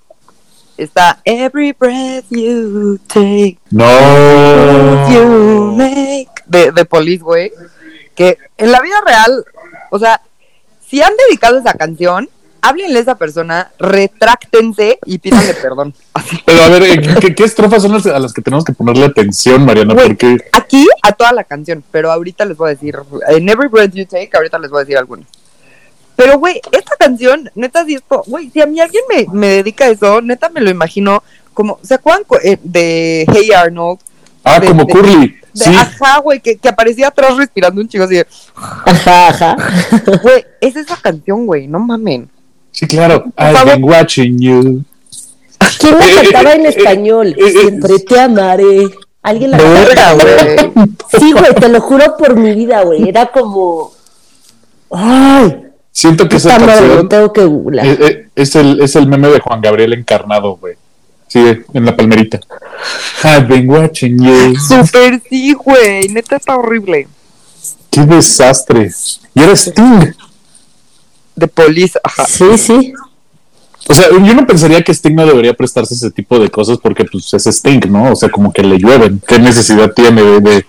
está 0.76 1.22
Every 1.24 1.74
breath 1.74 2.26
you 2.32 2.98
take, 3.08 3.60
No. 3.70 3.86
you 5.12 5.76
make 5.76 6.30
de, 6.48 6.72
de 6.72 6.86
Police, 6.86 7.24
güey. 7.24 7.52
Que 8.16 8.38
en 8.57 8.72
la 8.72 8.81
vida 8.81 8.95
real, 9.06 9.45
o 9.92 10.00
sea, 10.00 10.22
si 10.88 11.02
han 11.02 11.14
dedicado 11.28 11.60
esa 11.60 11.74
canción, 11.74 12.30
háblenle 12.62 12.98
a 13.00 13.02
esa 13.02 13.16
persona, 13.16 13.72
retráctense 13.78 14.98
y 15.06 15.19
pídanle 15.19 15.54
perdón. 15.62 15.94
Así. 16.14 16.40
Pero 16.45 16.64
a 16.64 16.69
ver, 16.69 17.36
¿qué, 17.36 17.44
estrofas 17.44 17.81
son 17.84 17.94
las 17.94 18.06
a 18.07 18.19
las 18.19 18.34
que 18.34 18.42
tenemos 18.42 18.66
que 18.66 18.74
ponerle 18.74 19.06
atención, 19.06 19.66
Mariana? 19.66 19.95
Porque 19.95 20.38
Aquí 20.52 20.88
a 21.04 21.12
toda 21.12 21.31
la 21.34 21.44
canción, 21.44 21.84
pero 21.92 22.12
ahorita 22.12 22.45
les 22.45 22.57
voy 22.57 22.69
a 22.72 22.74
decir, 22.74 22.95
en 23.28 23.50
Every 23.50 23.68
Breath 23.69 23.94
You 23.94 24.06
Take, 24.06 24.31
ahorita 24.34 24.57
les 24.60 24.72
voy 24.72 24.80
a 24.80 24.84
decir 24.84 24.98
algunas. 24.98 25.28
Pero, 26.16 26.40
güey, 26.40 26.62
esta 26.72 26.95
canción, 26.98 27.52
neta, 27.56 27.86
güey, 28.28 28.50
si 28.50 28.62
a 28.62 28.66
mí 28.66 28.80
alguien 28.80 29.04
me, 29.10 29.28
me 29.34 29.48
dedica 29.48 29.88
eso, 29.88 30.22
neta 30.22 30.50
me 30.50 30.62
lo 30.62 30.69
imagino 30.69 31.22
como, 31.54 31.78
¿se 31.84 31.95
acuerdan 31.95 32.24
eh, 32.44 32.57
de 32.64 33.26
Hey 33.31 33.52
Arnold? 33.52 34.00
Ah, 34.44 34.60
de- 34.60 34.68
como 34.68 34.86
de- 34.86 34.94
Curly. 34.94 35.36
De, 35.56 35.64
Sí. 35.66 35.71
Ajá, 35.76 36.19
güey, 36.19 36.40
que, 36.42 36.57
que 36.57 36.68
aparecía 36.69 37.07
atrás 37.07 37.35
respirando 37.38 37.81
un 37.81 37.88
chico 37.88 38.04
así 38.04 38.16
de, 38.16 38.28
Ajá, 38.56 39.30
ajá. 39.30 39.57
güey, 40.21 40.45
es 40.62 40.76
esa 40.76 40.97
canción, 40.97 41.45
güey, 41.45 41.68
no 41.68 41.80
mamen. 41.80 42.30
Sí, 42.71 42.85
claro. 42.88 43.24
I've 43.38 43.64
been 43.66 43.83
watching 43.83 44.38
you. 44.40 44.83
¿Quién 45.80 45.97
la 45.97 46.06
Eh, 46.09 46.14
cantaba 46.24 46.52
eh, 46.52 46.56
en 46.56 46.66
eh, 46.66 46.69
español? 46.69 47.28
eh, 47.30 47.35
eh, 47.40 47.52
Siempre 47.62 48.00
te 48.00 48.19
amaré. 48.19 48.90
¿Alguien 49.24 49.52
la 49.52 49.57
cantaba? 49.57 50.14
güey. 50.14 50.92
Sí, 51.19 51.31
güey, 51.31 51.56
te 51.56 51.69
lo 51.69 51.80
juro 51.81 52.18
por 52.18 52.35
mi 52.35 52.54
vida, 52.54 52.83
güey. 52.83 53.07
Era 53.09 53.28
como. 53.28 53.94
Ay, 54.92 55.62
Siento 55.92 56.28
que 56.28 56.35
esa 56.35 56.59
madre, 56.59 56.66
canción 56.74 56.97
lo 56.97 57.07
tengo 57.07 57.31
que 57.33 57.45
googlear. 57.45 57.88
eh, 57.88 57.97
eh, 58.02 58.28
es, 58.35 58.56
el, 58.56 58.81
es 58.81 58.95
el 58.97 59.07
meme 59.07 59.30
de 59.30 59.40
Juan 59.40 59.62
Gabriel 59.62 59.94
encarnado, 59.94 60.57
güey. 60.57 60.76
Sí, 61.28 61.40
en 61.74 61.86
la 61.86 61.96
palmerita. 61.96 62.40
I've 63.24 63.48
been 63.48 63.70
watching 63.70 64.18
you. 64.24 64.56
Súper 64.60 65.22
sí, 65.30 65.54
güey, 65.54 66.08
neta 66.10 66.36
está 66.36 66.56
horrible. 66.56 67.08
Qué 67.90 68.02
desastre. 68.02 68.92
Y 69.34 69.42
era 69.42 69.54
Sting. 69.56 70.14
De 71.36 71.48
Police, 71.48 72.00
ajá. 72.04 72.26
Sí, 72.26 72.58
sí. 72.58 72.94
O 73.88 73.94
sea, 73.94 74.10
yo 74.10 74.34
no 74.34 74.48
pensaría 74.48 74.82
que 74.82 74.92
Sting 74.92 75.16
no 75.16 75.26
debería 75.26 75.54
prestarse 75.54 75.94
ese 75.94 76.12
tipo 76.12 76.40
de 76.40 76.50
cosas 76.50 76.78
porque 76.82 77.06
pues 77.06 77.34
es 77.34 77.46
Sting, 77.48 77.82
¿no? 77.90 78.12
O 78.12 78.16
sea, 78.16 78.30
como 78.30 78.52
que 78.52 78.64
le 78.64 78.78
llueven. 78.78 79.22
¿Qué 79.28 79.40
necesidad 79.40 79.92
tiene 79.94 80.22
de, 80.22 80.40
de 80.40 80.66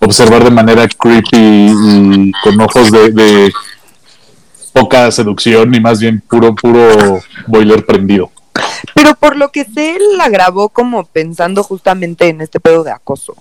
observar 0.00 0.44
de 0.44 0.50
manera 0.50 0.86
creepy 0.88 1.28
y 1.36 2.32
con 2.42 2.60
ojos 2.60 2.90
de, 2.90 3.10
de 3.10 3.52
poca 4.72 5.10
seducción 5.10 5.74
y 5.74 5.80
más 5.80 6.00
bien 6.00 6.22
puro, 6.28 6.54
puro 6.54 7.22
boiler 7.46 7.84
prendido? 7.86 8.30
Pero 8.94 9.14
por 9.14 9.36
lo 9.36 9.50
que 9.50 9.64
sé, 9.64 9.96
él 9.96 10.02
la 10.16 10.28
grabó 10.28 10.68
como 10.68 11.04
pensando 11.04 11.62
justamente 11.62 12.28
en 12.28 12.40
este 12.40 12.60
pedo 12.60 12.84
de 12.84 12.92
acoso. 12.92 13.34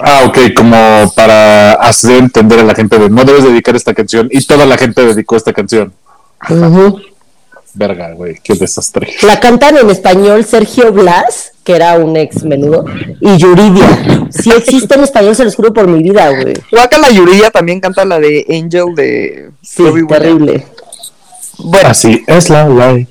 Ah, 0.00 0.24
ok, 0.26 0.38
como 0.54 1.10
para 1.14 1.72
hacer 1.72 2.18
entender 2.18 2.60
a 2.60 2.64
la 2.64 2.74
gente 2.74 2.98
de 2.98 3.08
no 3.08 3.24
debes 3.24 3.44
dedicar 3.44 3.74
esta 3.74 3.94
canción 3.94 4.28
y 4.30 4.44
toda 4.44 4.66
la 4.66 4.76
gente 4.76 5.04
dedicó 5.04 5.36
esta 5.36 5.52
canción. 5.52 5.92
Ujú. 6.48 7.00
Verga, 7.74 8.12
güey, 8.12 8.38
qué 8.42 8.54
desastre. 8.54 9.14
La 9.22 9.38
cantan 9.40 9.76
en 9.76 9.88
español 9.90 10.44
Sergio 10.44 10.92
Blas, 10.92 11.52
que 11.62 11.76
era 11.76 11.96
un 11.98 12.16
ex 12.16 12.42
menudo, 12.42 12.84
y 13.20 13.36
Yuridia. 13.36 14.26
Si 14.30 14.50
existe 14.50 14.94
en 14.94 15.04
español, 15.04 15.36
se 15.36 15.44
los 15.44 15.54
juro 15.54 15.72
por 15.72 15.86
mi 15.86 16.02
vida, 16.02 16.28
güey. 16.30 16.54
la 16.72 17.10
Yuridia 17.10 17.50
también 17.50 17.80
canta 17.80 18.04
la 18.04 18.18
de 18.18 18.44
Angel 18.50 18.94
de 18.94 19.50
Sí, 19.62 19.84
terrible. 20.08 20.66
Bueno, 21.58 21.88
Así 21.88 22.24
es 22.26 22.50
la 22.50 22.68
ley. 22.68 23.06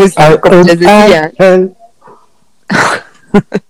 Pues 0.00 0.14
Ah, 0.16 0.36
como 0.40 0.62
les 0.62 0.78
decía, 0.78 1.32
ah, 1.38 1.60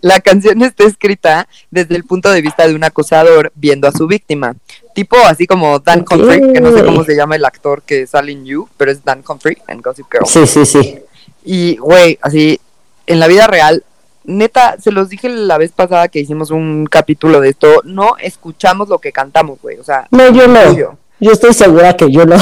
la 0.00 0.20
canción 0.20 0.62
está 0.62 0.84
escrita 0.84 1.48
desde 1.70 1.96
el 1.96 2.04
punto 2.04 2.30
de 2.30 2.40
vista 2.40 2.66
de 2.66 2.74
un 2.74 2.84
acosador 2.84 3.52
viendo 3.54 3.86
a 3.88 3.92
su 3.92 4.06
víctima. 4.06 4.54
Tipo 4.94 5.16
así 5.26 5.46
como 5.46 5.78
Dan 5.78 6.00
Ok. 6.00 6.12
Humphrey, 6.12 6.52
que 6.52 6.60
no 6.60 6.72
sé 6.76 6.84
cómo 6.84 7.04
se 7.04 7.14
llama 7.14 7.36
el 7.36 7.44
actor 7.44 7.82
que 7.82 8.06
sale 8.06 8.32
en 8.32 8.44
You, 8.44 8.68
pero 8.76 8.90
es 8.90 9.04
Dan 9.04 9.22
Humphrey 9.26 9.58
en 9.68 9.80
Gossip 9.80 10.06
Girl. 10.10 10.26
Sí, 10.26 10.46
sí, 10.46 10.64
sí. 10.66 10.98
Y, 11.44 11.76
güey, 11.76 12.18
así, 12.22 12.60
en 13.06 13.20
la 13.20 13.26
vida 13.26 13.46
real, 13.46 13.84
neta, 14.24 14.76
se 14.80 14.90
los 14.90 15.08
dije 15.08 15.28
la 15.28 15.56
vez 15.58 15.72
pasada 15.72 16.08
que 16.08 16.18
hicimos 16.20 16.50
un 16.50 16.86
capítulo 16.90 17.40
de 17.40 17.50
esto, 17.50 17.80
no 17.84 18.16
escuchamos 18.18 18.88
lo 18.88 18.98
que 18.98 19.12
cantamos, 19.12 19.58
güey, 19.62 19.78
o 19.78 19.84
sea, 19.84 20.06
No, 20.10 20.30
yo 20.30 20.46
no. 20.48 20.96
Yo 21.20 21.32
estoy 21.32 21.52
segura 21.54 21.96
que 21.96 22.10
yo 22.10 22.26
no. 22.26 22.36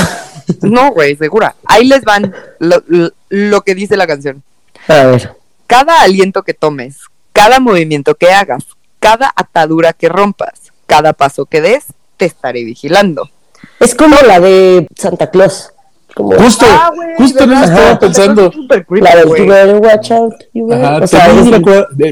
No, 0.62 0.92
güey, 0.92 1.16
segura. 1.16 1.56
Ahí 1.64 1.86
les 1.86 2.02
van 2.02 2.34
lo, 2.58 3.60
que 3.62 3.74
dice 3.74 3.96
la 3.96 4.06
canción. 4.06 4.42
A 4.88 5.04
ver. 5.04 5.34
Cada 5.66 6.02
aliento 6.02 6.42
que 6.42 6.54
tomes, 6.54 6.98
cada 7.32 7.60
movimiento 7.60 8.14
que 8.14 8.30
hagas, 8.30 8.64
cada 9.00 9.32
atadura 9.34 9.92
que 9.92 10.08
rompas, 10.08 10.72
cada 10.86 11.12
paso 11.12 11.46
que 11.46 11.60
des, 11.60 11.84
te 12.16 12.24
estaré 12.24 12.64
vigilando. 12.64 13.30
Es 13.80 13.94
como 13.94 14.16
la 14.22 14.40
de 14.40 14.86
Santa 14.96 15.30
Claus. 15.30 15.72
Como 16.16 16.32
Justo, 16.32 16.64
Ah, 16.66 16.90
güey, 16.96 17.08
justo 17.18 17.44
en 17.44 17.52
eso 17.52 17.64
estaba 17.64 17.98
pensando. 17.98 18.50
Creepy, 18.50 19.00
la 19.02 19.16
de 19.16 19.24
güey. 19.24 19.42
You 19.42 19.48
better 19.48 19.76
watch 19.76 20.10
out. 20.12 20.34
You 20.54 20.66
better- 20.66 20.84
Ajá, 20.86 21.04
o 21.04 21.06
sea, 21.06 21.24
¿te 21.26 21.40
es- 21.40 21.46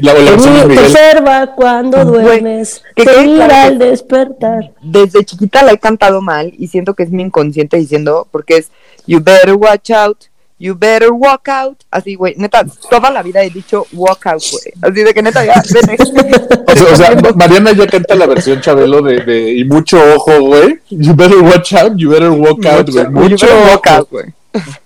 la, 0.03 0.13
la 0.13 0.13
versión 0.13 0.53
de 0.69 0.75
te 0.75 0.79
observa 0.79 1.55
cuando 1.55 2.05
duermes. 2.05 2.83
que 2.95 3.03
Te 3.03 3.21
mira 3.25 3.47
claro 3.47 3.67
al 3.67 3.79
despertar. 3.79 4.73
desde 4.83 5.25
chiquita 5.25 5.63
la 5.63 5.71
he 5.71 5.79
cantado 5.79 6.21
mal 6.21 6.53
y 6.55 6.67
siento 6.67 6.93
que 6.93 7.01
es 7.01 7.09
mi 7.09 7.23
inconsciente 7.23 7.77
diciendo, 7.77 8.27
porque 8.31 8.57
es 8.57 8.71
You 9.07 9.21
better 9.23 9.53
watch 9.55 9.89
out, 9.89 10.17
you 10.59 10.75
better 10.75 11.11
walk 11.11 11.47
out. 11.47 11.83
Así, 11.91 12.15
güey, 12.15 12.35
neta, 12.37 12.65
toda 12.89 13.09
la 13.09 13.21
vida 13.21 13.43
he 13.43 13.49
dicho 13.49 13.85
walk 13.93 14.25
out, 14.27 14.43
güey. 14.51 14.73
Así 14.81 15.03
de 15.03 15.13
que 15.13 15.21
neta, 15.21 15.45
ya, 15.45 15.61
vete. 15.71 15.97
O 16.67 16.95
sea, 16.95 17.13
o 17.13 17.19
sea, 17.21 17.33
Mariana 17.35 17.71
ya 17.71 17.87
canta 17.87 18.15
la 18.15 18.25
versión 18.25 18.59
Chabelo 18.59 19.01
de, 19.01 19.21
de 19.21 19.53
y 19.53 19.63
mucho 19.63 19.97
ojo, 20.15 20.41
güey. 20.41 20.79
You 20.89 21.13
better 21.13 21.39
watch 21.39 21.73
out, 21.73 21.93
you 21.95 22.09
better 22.09 22.31
walk 22.31 22.65
out, 22.65 22.89
güey. 22.89 23.07
Mucho 23.07 23.45
better 23.45 23.69
walk 23.69 23.85
ojo. 23.87 23.95
out, 23.95 24.09
güey. 24.09 24.33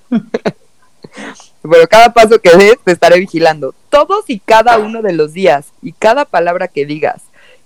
Bueno, 1.62 1.88
cada 1.90 2.14
paso 2.14 2.40
que 2.40 2.56
des 2.56 2.80
te 2.84 2.92
estaré 2.94 3.20
vigilando. 3.20 3.76
Todos 3.90 4.26
y 4.28 4.40
cada 4.40 4.78
uno 4.78 5.02
de 5.02 5.14
los 5.14 5.34
días 5.34 5.68
y 5.82 5.92
cada 5.92 6.26
palabra 6.26 6.70
que 6.70 6.86
digas, 6.86 7.22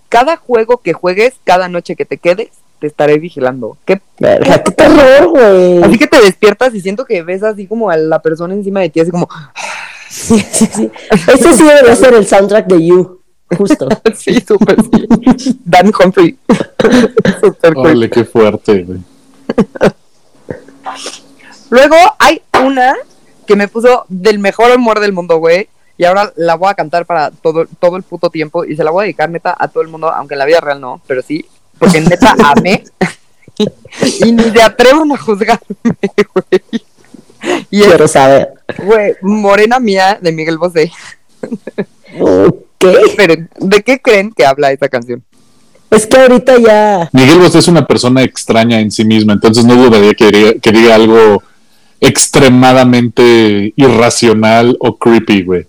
cada 0.10 0.36
juego 0.36 0.78
que 0.78 0.94
juegues, 0.94 1.36
cada 1.44 1.70
noche 1.70 1.96
que 1.96 2.06
te 2.06 2.18
quedes, 2.18 2.50
te 2.84 2.88
estaré 2.88 3.18
vigilando. 3.18 3.78
¿Qué 3.86 4.02
Verga, 4.20 4.62
qué 4.62 4.72
terror, 4.72 5.30
güey. 5.30 5.82
Así 5.84 5.98
que 5.98 6.06
te 6.06 6.22
despiertas 6.22 6.76
y 6.76 6.82
siento 6.82 7.06
que 7.06 7.24
ves 7.24 7.42
así 7.42 7.66
como 7.66 7.90
a 7.90 7.96
la 7.96 8.22
persona 8.22 8.54
encima 8.54 8.82
de 8.82 8.90
ti, 8.90 9.00
así 9.00 9.10
como, 9.10 9.30
Sí, 10.10 10.38
sí, 10.52 10.66
sí. 10.66 10.92
Ese 11.10 11.54
sí 11.54 11.64
debe 11.64 11.96
ser 11.96 12.14
el 12.14 12.28
soundtrack 12.28 12.68
de 12.68 12.86
You. 12.86 13.22
Justo. 13.58 13.88
sí, 14.16 14.42
súper 14.42 14.76
sí. 14.84 15.60
Dan 15.64 15.94
Humphrey. 15.98 16.38
Súper 17.42 17.74
cool. 17.74 18.10
Qué 18.10 18.26
fuerte, 18.26 18.84
güey. 18.84 19.00
Luego 21.70 21.96
hay 22.20 22.42
una 22.66 22.96
que 23.48 23.56
me 23.56 23.70
puso 23.70 24.06
del 24.10 24.40
mejor 24.40 24.76
humor 24.76 25.00
del 25.00 25.14
mundo, 25.14 25.38
güey. 25.38 25.70
Y 25.98 26.04
ahora 26.04 26.34
la 26.36 26.56
voy 26.56 26.70
a 26.70 26.74
cantar 26.74 27.06
para 27.06 27.32
todo, 27.32 27.66
todo 27.80 27.96
el 27.96 28.04
puto 28.04 28.30
tiempo. 28.30 28.66
Y 28.66 28.76
se 28.76 28.84
la 28.84 28.92
voy 28.92 29.04
a 29.04 29.06
dedicar 29.06 29.30
neta 29.30 29.56
a 29.58 29.70
todo 29.70 29.84
el 29.84 29.90
mundo, 29.90 30.10
aunque 30.10 30.36
en 30.36 30.40
la 30.40 30.46
vida 30.46 30.60
real 30.60 30.82
no, 30.82 31.02
pero 31.08 31.22
sí. 31.22 31.46
Porque 31.78 32.02
neta 32.02 32.36
amé. 32.58 32.84
y 34.20 34.32
ni 34.32 34.44
se 34.52 34.62
atrevan 34.62 35.12
a 35.12 35.18
juzgarme, 35.18 35.76
güey. 36.34 36.62
Y 37.70 37.82
Quiero 37.82 38.08
saber. 38.08 38.50
güey, 38.84 39.16
Morena 39.22 39.80
Mía 39.80 40.18
de 40.22 40.32
Miguel 40.32 40.58
Bosé. 40.58 40.92
¿Qué? 42.78 42.98
Pero, 43.18 43.36
¿de 43.60 43.82
qué 43.84 44.00
creen 44.00 44.32
que 44.32 44.46
habla 44.46 44.72
esta 44.72 44.88
canción? 44.90 45.24
Es 45.92 46.08
que 46.08 46.18
ahorita 46.18 46.58
ya. 46.58 47.10
Miguel 47.12 47.40
Bosé 47.40 47.60
es 47.60 47.68
una 47.68 47.86
persona 47.86 48.24
extraña 48.24 48.80
en 48.80 48.92
sí 48.92 49.04
misma, 49.06 49.34
entonces 49.34 49.66
no 49.66 49.76
dudaría 49.76 50.14
que 50.14 50.32
diga, 50.32 50.54
que 50.62 50.72
diga 50.72 50.96
algo 50.96 51.44
extremadamente 52.00 53.74
irracional 53.76 54.76
o 54.80 54.98
creepy, 54.98 55.44
güey. 55.44 55.66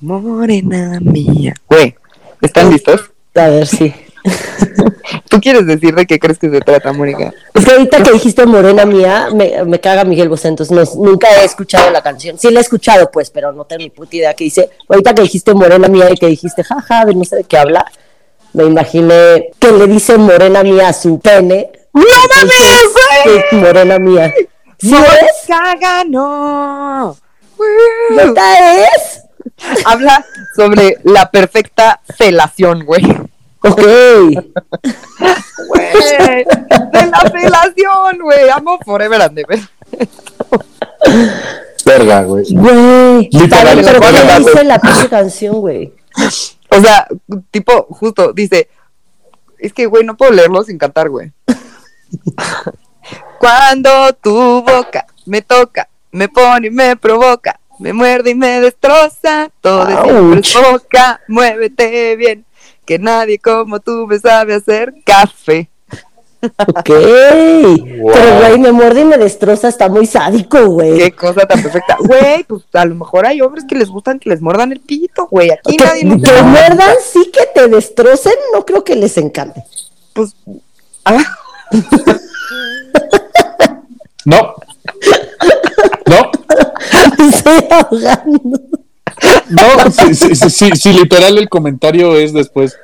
Morena 0.00 0.98
mía. 1.00 1.54
Güey, 1.68 1.94
¿están 2.40 2.70
listos? 2.70 3.10
A 3.34 3.48
ver, 3.48 3.66
sí. 3.66 3.92
¿Tú 5.28 5.40
quieres 5.40 5.66
decir 5.66 5.94
de 5.94 6.06
qué 6.06 6.18
crees 6.18 6.38
que 6.38 6.50
se 6.50 6.60
trata, 6.60 6.92
Mónica? 6.92 7.32
Es 7.54 7.64
que 7.64 7.70
ahorita 7.72 8.02
que 8.02 8.12
dijiste 8.12 8.46
Morena 8.46 8.84
Mía, 8.84 9.28
me, 9.32 9.62
me 9.64 9.80
caga 9.80 10.04
Miguel 10.04 10.28
Bosé, 10.28 10.48
entonces 10.48 10.74
no- 10.74 11.04
nunca 11.04 11.28
he 11.40 11.44
escuchado 11.44 11.90
la 11.90 12.02
canción. 12.02 12.38
Sí 12.38 12.50
la 12.50 12.60
he 12.60 12.62
escuchado, 12.62 13.10
pues, 13.10 13.30
pero 13.30 13.52
no 13.52 13.64
tengo 13.64 13.80
ni 13.82 13.90
puta 13.90 14.16
idea 14.16 14.34
que 14.34 14.44
dice. 14.44 14.70
Ahorita 14.88 15.14
que 15.14 15.22
dijiste 15.22 15.54
Morena 15.54 15.88
Mía 15.88 16.10
y 16.10 16.14
que 16.16 16.26
dijiste, 16.26 16.64
jaja, 16.64 17.04
de 17.04 17.14
no 17.14 17.24
sé 17.24 17.36
de 17.36 17.44
qué 17.44 17.58
habla, 17.58 17.84
me 18.52 18.64
imaginé 18.64 19.50
que 19.58 19.70
le 19.72 19.86
dice 19.86 20.16
Morena 20.18 20.62
Mía 20.62 20.88
a 20.88 20.92
su 20.92 21.18
pene. 21.20 21.70
¡No 21.92 22.02
mames, 22.02 22.54
Sí, 23.50 23.56
Morena 23.56 23.98
Mía. 23.98 24.32
¿Sí 24.78 24.94
es? 24.94 25.46
¡Caga, 25.46 26.04
no! 26.04 27.16
¿Neta 28.10 28.78
es? 28.94 29.22
Habla 29.84 30.24
sobre 30.54 30.98
la 31.02 31.30
perfecta 31.30 32.00
felación, 32.16 32.84
güey. 32.84 33.02
Ok. 33.70 33.82
Güey, 35.68 36.44
de 36.92 37.06
la 37.06 37.20
felación, 37.30 38.18
güey. 38.22 38.48
Amo 38.50 38.78
Forever 38.84 39.22
and 39.22 39.38
Ever. 39.38 39.60
Verga, 41.84 42.22
güey. 42.22 42.44
Güey. 42.50 43.28
Literal, 43.32 43.80
Pero 43.84 44.00
voy 44.00 44.08
a 44.08 44.12
¿qué 44.12 44.18
cantar, 44.18 44.38
dice 44.38 44.64
la 44.64 44.78
pinche 44.78 45.08
canción, 45.08 45.60
güey? 45.60 45.92
O 46.70 46.80
sea, 46.80 47.06
tipo, 47.50 47.86
justo, 47.90 48.32
dice. 48.32 48.68
Es 49.58 49.72
que, 49.72 49.86
güey, 49.86 50.04
no 50.04 50.16
puedo 50.16 50.32
leerlo 50.32 50.62
sin 50.62 50.78
cantar, 50.78 51.08
güey. 51.08 51.32
Cuando 53.38 54.12
tu 54.14 54.62
boca 54.62 55.06
me 55.26 55.42
toca, 55.42 55.88
me 56.10 56.28
pone 56.28 56.68
y 56.68 56.70
me 56.70 56.96
provoca, 56.96 57.60
me 57.78 57.92
muerde 57.92 58.30
y 58.30 58.34
me 58.34 58.60
destroza, 58.60 59.50
todo 59.60 59.86
es 60.34 60.54
boca, 60.54 61.20
muévete 61.28 62.16
bien, 62.16 62.44
que 62.88 62.98
nadie 62.98 63.38
como 63.38 63.80
tú 63.80 64.06
me 64.08 64.18
sabe 64.18 64.54
hacer 64.54 64.94
café. 65.04 65.68
Ok. 66.40 66.84
Pero, 66.86 68.38
güey, 68.38 68.58
me 68.58 68.72
muerde 68.72 69.02
y 69.02 69.04
me 69.04 69.18
destroza, 69.18 69.68
está 69.68 69.90
muy 69.90 70.06
sádico, 70.06 70.64
güey. 70.68 70.96
Qué 70.96 71.12
cosa 71.12 71.44
tan 71.46 71.60
perfecta. 71.60 71.98
Güey, 72.00 72.44
pues 72.44 72.62
a 72.72 72.86
lo 72.86 72.94
mejor 72.94 73.26
hay 73.26 73.42
hombres 73.42 73.66
que 73.68 73.74
les 73.74 73.90
gustan 73.90 74.18
que 74.18 74.30
les 74.30 74.40
muerdan 74.40 74.72
el 74.72 74.80
pito, 74.80 75.26
güey. 75.26 75.50
Aquí 75.50 75.76
Que, 75.76 75.84
nadie 75.84 76.04
nos 76.04 76.22
que 76.22 76.42
muerdan, 76.42 76.94
sí 77.04 77.30
que 77.30 77.44
te 77.54 77.68
destrocen, 77.68 78.32
no 78.54 78.64
creo 78.64 78.82
que 78.84 78.96
les 78.96 79.18
encante. 79.18 79.64
Pues. 80.14 80.34
ah, 81.04 81.36
No. 84.24 84.54
No. 86.06 86.30
Me 87.18 87.28
estoy 87.28 87.66
ahogando. 87.70 88.60
No, 89.50 89.90
si, 89.90 90.14
si, 90.14 90.34
si- 90.34 90.50
si- 90.50 90.70
si 90.76 90.92
literal 90.92 91.38
el 91.38 91.48
comentario 91.48 92.16
es 92.16 92.32
después. 92.32 92.76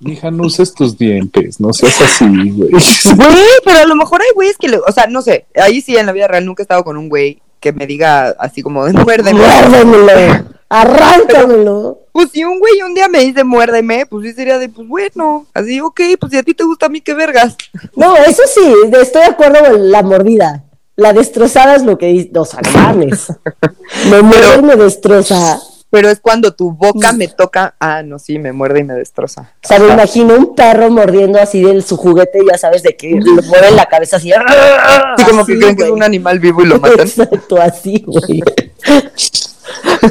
Hija, 0.00 0.30
no 0.30 0.44
uses 0.44 0.74
tus 0.74 0.96
dientes, 0.98 1.58
no 1.60 1.72
seas 1.72 2.00
así, 2.00 2.24
güey. 2.50 2.70
Güey, 2.70 3.46
pero 3.64 3.78
a 3.80 3.84
lo 3.86 3.96
mejor 3.96 4.20
hay 4.22 4.28
güeyes 4.34 4.56
que 4.58 4.68
le. 4.68 4.76
O 4.78 4.92
sea, 4.92 5.06
no 5.06 5.22
sé. 5.22 5.46
Ahí 5.56 5.80
sí 5.80 5.96
en 5.96 6.06
la 6.06 6.12
vida 6.12 6.28
real 6.28 6.44
nunca 6.44 6.62
he 6.62 6.64
estado 6.64 6.84
con 6.84 6.96
un 6.96 7.08
güey 7.08 7.40
que 7.60 7.72
me 7.72 7.86
diga 7.86 8.28
así 8.38 8.62
como 8.62 8.84
de 8.84 8.92
muérdeme. 8.92 9.40
Muérdemelo. 9.40 10.44
Arráncamelo. 10.68 11.98
Pues 12.12 12.30
si 12.32 12.44
un 12.44 12.58
güey 12.58 12.82
un 12.82 12.94
día 12.94 13.08
me 13.08 13.20
dice 13.20 13.44
muérdeme, 13.44 14.06
pues 14.06 14.26
sí 14.26 14.32
sería 14.32 14.58
de, 14.58 14.68
pues 14.68 14.86
bueno. 14.86 15.46
Así, 15.54 15.80
ok, 15.80 16.00
pues 16.18 16.32
si 16.32 16.38
a 16.38 16.42
ti 16.42 16.54
te 16.54 16.64
gusta 16.64 16.86
a 16.86 16.88
mí, 16.88 17.00
qué 17.00 17.14
vergas. 17.14 17.56
No, 17.96 18.16
eso 18.16 18.42
sí, 18.52 18.60
de- 18.90 19.00
estoy 19.00 19.22
de 19.22 19.28
acuerdo 19.28 19.60
con 19.70 19.90
la 19.90 20.02
mordida. 20.02 20.64
La 20.96 21.12
destrozada 21.14 21.76
es 21.76 21.82
lo 21.82 21.96
que 21.98 22.06
dice. 22.06 22.30
No 22.32 22.44
mames. 22.74 23.26
Me 24.10 24.20
muerde 24.22 24.58
y 24.58 24.62
me 24.62 24.76
destroza. 24.76 25.58
Pero 25.90 26.08
es 26.08 26.20
cuando 26.20 26.54
tu 26.54 26.70
boca 26.72 27.12
me 27.12 27.26
toca, 27.26 27.74
ah, 27.80 28.02
no, 28.02 28.18
sí, 28.20 28.38
me 28.38 28.52
muerde 28.52 28.80
y 28.80 28.84
me 28.84 28.94
destroza. 28.94 29.52
O 29.64 29.68
sea, 29.68 29.80
me 29.80 29.92
imagino 29.92 30.36
un 30.36 30.54
perro 30.54 30.88
mordiendo 30.88 31.40
así 31.40 31.62
de 31.62 31.82
su 31.82 31.96
juguete, 31.96 32.40
ya 32.48 32.56
sabes, 32.56 32.84
de 32.84 32.96
que 32.96 33.08
le 33.08 33.42
mueve 33.42 33.72
la 33.72 33.86
cabeza 33.86 34.16
así. 34.16 34.30
Sí, 34.30 35.24
como 35.24 35.44
que 35.44 35.52
así, 35.52 35.60
creen 35.60 35.76
que 35.76 35.84
es 35.84 35.90
un 35.90 36.02
animal 36.02 36.38
vivo 36.38 36.62
y 36.62 36.66
lo 36.66 36.78
matan. 36.78 37.00
Exacto, 37.00 37.60
así, 37.60 38.04
güey. 38.06 38.42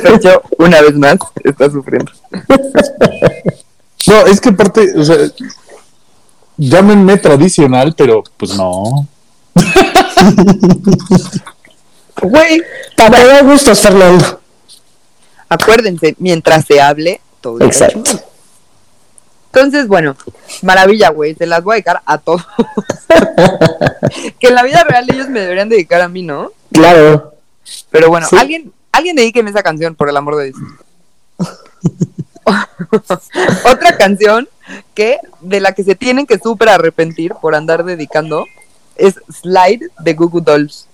Sergio, 0.01 0.41
una 0.57 0.81
vez 0.81 0.95
más, 0.95 1.17
está 1.43 1.69
sufriendo. 1.69 2.11
No, 4.07 4.25
es 4.27 4.41
que 4.41 4.49
aparte, 4.49 4.93
o 4.97 5.03
sea, 5.03 5.17
llámenme 6.57 7.17
tradicional, 7.17 7.93
pero 7.97 8.23
pues 8.37 8.55
no. 8.55 9.07
Güey, 12.21 12.61
Para 12.97 13.41
gustos, 13.43 13.79
Fernando. 13.79 14.38
Acuérdense, 15.49 16.15
mientras 16.19 16.65
se 16.65 16.79
hable, 16.79 17.19
todo 17.41 17.61
Exacto. 17.61 18.11
Entonces, 19.51 19.87
bueno, 19.87 20.15
maravilla, 20.61 21.09
güey, 21.09 21.33
se 21.33 21.47
las 21.47 21.63
voy 21.63 21.73
a 21.73 21.75
dedicar 21.75 22.01
a 22.05 22.17
todos. 22.19 22.45
que 24.39 24.47
en 24.47 24.55
la 24.55 24.63
vida 24.63 24.83
real 24.83 25.07
ellos 25.11 25.27
me 25.27 25.39
deberían 25.39 25.69
dedicar 25.69 26.01
a 26.01 26.07
mí, 26.07 26.21
¿no? 26.21 26.51
Claro. 26.71 27.33
Pero 27.89 28.09
bueno, 28.09 28.27
Sí. 28.29 28.37
alguien, 28.37 28.71
alguien 28.91 29.15
dedíqueme 29.15 29.49
esa 29.49 29.63
canción, 29.63 29.95
por 29.95 30.07
el 30.09 30.17
amor 30.17 30.35
de 30.35 30.45
Dios. 30.45 30.57
Otra 33.65 33.97
canción 33.97 34.47
que 34.93 35.17
de 35.41 35.59
la 35.59 35.73
que 35.73 35.83
se 35.83 35.95
tienen 35.95 36.27
que 36.27 36.37
súper 36.37 36.69
arrepentir 36.69 37.33
por 37.41 37.55
andar 37.55 37.83
dedicando 37.83 38.45
es 38.95 39.15
Slide 39.31 39.89
de 39.99 40.13
Google 40.13 40.43
Dolls. 40.43 40.88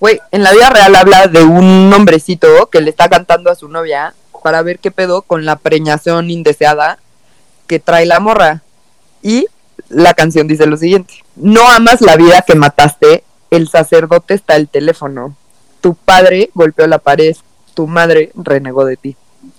Güey, 0.00 0.20
en 0.30 0.42
la 0.42 0.52
vida 0.52 0.70
real 0.70 0.94
habla 0.96 1.26
de 1.28 1.42
un 1.42 1.92
hombrecito 1.94 2.68
que 2.70 2.80
le 2.80 2.90
está 2.90 3.08
cantando 3.08 3.50
a 3.50 3.54
su 3.54 3.68
novia 3.68 4.14
para 4.42 4.62
ver 4.62 4.78
qué 4.78 4.90
pedo 4.90 5.22
con 5.22 5.44
la 5.44 5.56
preñación 5.56 6.30
indeseada 6.30 6.98
que 7.66 7.80
trae 7.80 8.04
la 8.04 8.20
morra. 8.20 8.62
Y 9.22 9.46
la 9.88 10.14
canción 10.14 10.46
dice 10.46 10.66
lo 10.66 10.76
siguiente: 10.76 11.14
No 11.36 11.68
amas 11.70 12.00
la 12.00 12.16
vida 12.16 12.42
que 12.42 12.54
mataste, 12.54 13.24
el 13.50 13.68
sacerdote 13.68 14.34
está 14.34 14.56
el 14.56 14.68
teléfono. 14.68 15.36
Tu 15.80 15.94
padre 15.94 16.50
golpeó 16.54 16.86
la 16.86 16.98
pared, 16.98 17.36
tu 17.74 17.86
madre 17.86 18.32
renegó 18.34 18.84
de 18.84 18.96
ti. 18.96 19.16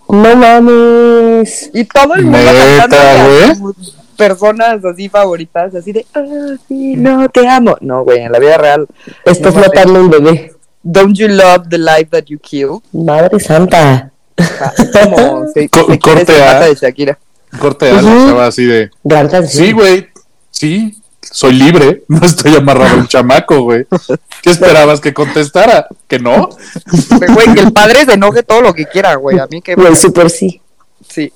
No 0.10 0.36
mames. 0.36 1.72
Y 1.74 1.86
todo 1.86 2.14
el 2.16 2.26
mundo 2.26 2.38
Neta, 2.38 2.88
cantando 2.88 3.76
personas 4.16 4.84
así 4.84 5.10
favoritas, 5.10 5.74
así 5.76 5.92
de, 5.92 6.06
ah, 6.16 6.56
sí, 6.68 6.96
no, 6.96 7.28
te 7.30 7.48
amo. 7.48 7.78
No, 7.82 8.04
güey, 8.04 8.22
en 8.22 8.32
la 8.32 8.40
vida 8.40 8.58
real. 8.58 8.88
Estás 9.26 9.54
no 9.54 9.62
matando 9.62 10.02
un 10.02 10.10
bebé. 10.10 10.54
Don't 10.84 11.16
you 11.18 11.28
love 11.28 11.68
the 11.70 11.78
life 11.78 12.06
that 12.12 12.26
you 12.26 12.40
kill? 12.40 12.80
Madre 12.92 13.40
santa. 13.40 14.12
Ah, 14.38 14.74
como 14.94 15.46
se, 15.54 15.68
Co- 15.70 15.88
se 15.88 16.00
quiere, 16.00 16.00
corte 16.00 16.34
se 16.34 16.44
A. 16.44 16.46
mata 16.54 16.66
de 16.66 16.76
Shakira. 16.76 17.20
Corte 17.60 17.90
a 17.90 18.46
así 18.48 18.66
de, 18.66 18.90
Gran 19.04 19.30
canción. 19.30 19.66
sí, 19.66 19.72
güey, 19.72 20.08
sí, 20.52 20.96
soy 21.22 21.54
libre, 21.54 22.04
no 22.10 22.26
estoy 22.26 22.54
amarrado 22.56 22.96
a 22.96 23.00
un 23.00 23.08
chamaco, 23.08 23.62
güey. 23.62 23.86
¿Qué 24.42 24.50
esperabas 24.52 25.00
que 25.00 25.14
contestara? 25.14 25.88
¿Que 26.08 26.20
no? 26.20 26.50
Güey, 27.34 27.54
que 27.54 27.62
el 27.62 27.72
padre 27.74 28.06
se 28.06 28.14
enoje 28.14 28.44
todo 28.44 28.62
lo 28.62 28.74
que 28.74 28.86
quiera, 28.86 29.16
güey. 29.16 29.40
A 29.40 29.48
mí 29.48 29.62
que 29.62 29.74
Güey, 29.76 29.96
súper 29.96 30.30
sí. 30.30 30.62
Sí. 31.08 31.32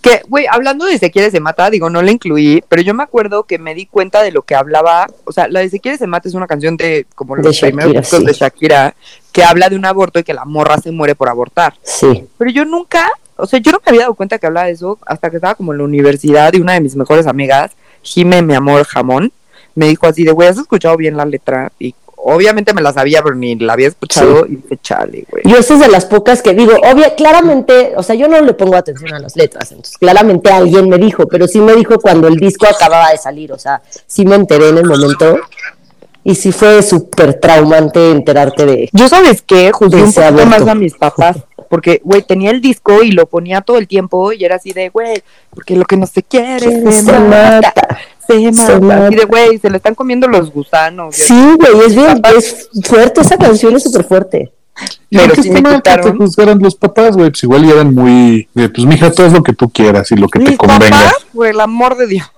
Que, 0.00 0.22
güey, 0.28 0.46
hablando 0.50 0.84
de 0.84 0.98
Se 0.98 1.10
quiere 1.10 1.30
se 1.30 1.40
mata, 1.40 1.70
digo, 1.70 1.90
no 1.90 2.02
la 2.02 2.10
incluí, 2.10 2.62
pero 2.68 2.82
yo 2.82 2.94
me 2.94 3.02
acuerdo 3.02 3.44
que 3.44 3.58
me 3.58 3.74
di 3.74 3.86
cuenta 3.86 4.22
de 4.22 4.32
lo 4.32 4.42
que 4.42 4.54
hablaba. 4.54 5.06
O 5.24 5.32
sea, 5.32 5.48
la 5.48 5.60
de 5.60 5.70
Se 5.70 5.80
quiere 5.80 5.98
se 5.98 6.06
mata 6.06 6.28
es 6.28 6.34
una 6.34 6.46
canción 6.46 6.76
de, 6.76 7.06
como 7.14 7.36
De 7.36 7.42
los 7.42 7.58
primeros 7.58 7.92
Shakira, 7.92 8.00
discos 8.00 8.18
sí. 8.20 8.26
de 8.26 8.32
Shakira, 8.32 8.94
que 9.32 9.44
habla 9.44 9.68
de 9.68 9.76
un 9.76 9.84
aborto 9.84 10.18
y 10.18 10.24
que 10.24 10.34
la 10.34 10.44
morra 10.44 10.78
se 10.78 10.90
muere 10.90 11.14
por 11.14 11.28
abortar. 11.28 11.74
Sí. 11.82 12.26
Pero 12.38 12.50
yo 12.50 12.64
nunca, 12.64 13.08
o 13.36 13.46
sea, 13.46 13.60
yo 13.60 13.72
no 13.72 13.78
me 13.84 13.90
había 13.90 14.02
dado 14.02 14.14
cuenta 14.14 14.38
que 14.38 14.46
hablaba 14.46 14.66
de 14.66 14.72
eso 14.72 14.98
hasta 15.06 15.30
que 15.30 15.36
estaba 15.36 15.54
como 15.54 15.72
en 15.72 15.78
la 15.78 15.84
universidad 15.84 16.52
y 16.52 16.60
una 16.60 16.74
de 16.74 16.80
mis 16.80 16.96
mejores 16.96 17.26
amigas, 17.26 17.72
Jime, 18.02 18.42
mi 18.42 18.54
amor, 18.54 18.84
jamón, 18.84 19.32
me 19.74 19.88
dijo 19.88 20.06
así 20.06 20.24
de, 20.24 20.32
güey, 20.32 20.48
¿has 20.48 20.58
escuchado 20.58 20.96
bien 20.96 21.16
la 21.16 21.24
letra? 21.24 21.72
Y 21.78 21.94
obviamente 22.24 22.74
me 22.74 22.82
la 22.82 22.92
sabía, 22.92 23.22
pero 23.22 23.34
ni 23.34 23.56
la 23.56 23.72
había 23.72 23.88
escuchado 23.88 24.46
y 24.46 24.56
dije, 24.56 24.78
chale, 24.82 25.26
güey. 25.30 25.42
Yo 25.44 25.56
esa 25.56 25.74
es 25.74 25.80
de 25.80 25.88
las 25.88 26.06
pocas 26.06 26.42
que 26.42 26.54
digo, 26.54 26.72
obvia, 26.90 27.14
claramente, 27.14 27.92
o 27.96 28.02
sea, 28.02 28.14
yo 28.14 28.28
no 28.28 28.40
le 28.40 28.54
pongo 28.54 28.76
atención 28.76 29.14
a 29.14 29.18
las 29.18 29.36
letras, 29.36 29.70
entonces 29.70 29.96
claramente 29.98 30.50
alguien 30.50 30.88
me 30.88 30.98
dijo, 30.98 31.26
pero 31.26 31.46
sí 31.46 31.60
me 31.60 31.74
dijo 31.74 31.98
cuando 31.98 32.28
el 32.28 32.36
disco 32.36 32.66
acababa 32.66 33.10
de 33.10 33.18
salir, 33.18 33.52
o 33.52 33.58
sea, 33.58 33.82
sí 34.06 34.24
me 34.24 34.34
enteré 34.34 34.68
en 34.68 34.78
el 34.78 34.86
momento 34.86 35.38
y 36.22 36.34
sí 36.34 36.52
fue 36.52 36.82
súper 36.82 37.40
traumante 37.40 38.10
enterarte 38.10 38.66
de... 38.66 38.90
Yo 38.92 39.08
sabes 39.08 39.42
qué, 39.42 39.72
juzgué 39.72 40.02
un 40.02 40.22
aborto. 40.22 40.46
más 40.46 40.66
a 40.66 40.74
mis 40.74 40.94
papás, 40.94 41.38
porque, 41.68 42.00
güey, 42.04 42.22
tenía 42.22 42.50
el 42.50 42.60
disco 42.60 43.02
y 43.02 43.12
lo 43.12 43.26
ponía 43.26 43.60
todo 43.60 43.78
el 43.78 43.88
tiempo 43.88 44.32
y 44.32 44.44
era 44.44 44.56
así 44.56 44.72
de, 44.72 44.88
güey, 44.90 45.22
porque 45.50 45.76
lo 45.76 45.84
que 45.84 45.96
no 45.96 46.06
se 46.06 46.22
quiere 46.22 46.60
se, 46.60 46.92
Se 46.92 47.02
mata, 47.12 47.20
mata. 47.20 47.98
Se 48.30 48.52
mata, 48.52 48.80
mata. 48.80 49.06
así 49.06 49.16
de, 49.16 49.24
güey, 49.24 49.58
se 49.58 49.70
le 49.70 49.76
están 49.76 49.94
comiendo 49.94 50.26
los 50.28 50.52
gusanos. 50.52 51.18
y. 51.18 51.22
Sí, 51.22 51.56
güey, 51.58 51.86
es 51.86 51.94
bien, 51.94 52.22
es 52.36 52.68
fuerte, 52.84 53.20
esa 53.20 53.36
canción 53.36 53.76
es 53.76 53.82
súper 53.82 54.04
fuerte. 54.04 54.52
Pero 55.10 55.34
sí 55.34 55.50
me 55.50 55.62
que 55.62 55.68
te 55.68 55.74
quitaron. 55.76 56.16
juzgaran 56.16 56.58
los 56.60 56.74
papás, 56.74 57.16
güey. 57.16 57.30
Pues 57.30 57.42
igual 57.42 57.64
y 57.64 57.70
eran 57.70 57.94
muy, 57.94 58.48
de, 58.54 58.68
pues 58.68 58.86
mija, 58.86 59.10
todo 59.10 59.26
es 59.26 59.32
lo 59.32 59.42
que 59.42 59.52
tú 59.52 59.68
quieras 59.68 60.10
y 60.12 60.16
lo 60.16 60.28
que 60.28 60.38
te 60.38 60.56
convenga. 60.56 60.88
papás, 60.88 61.26
por 61.34 61.46
el 61.46 61.60
amor 61.60 61.96
de 61.96 62.06
Dios. 62.06 62.30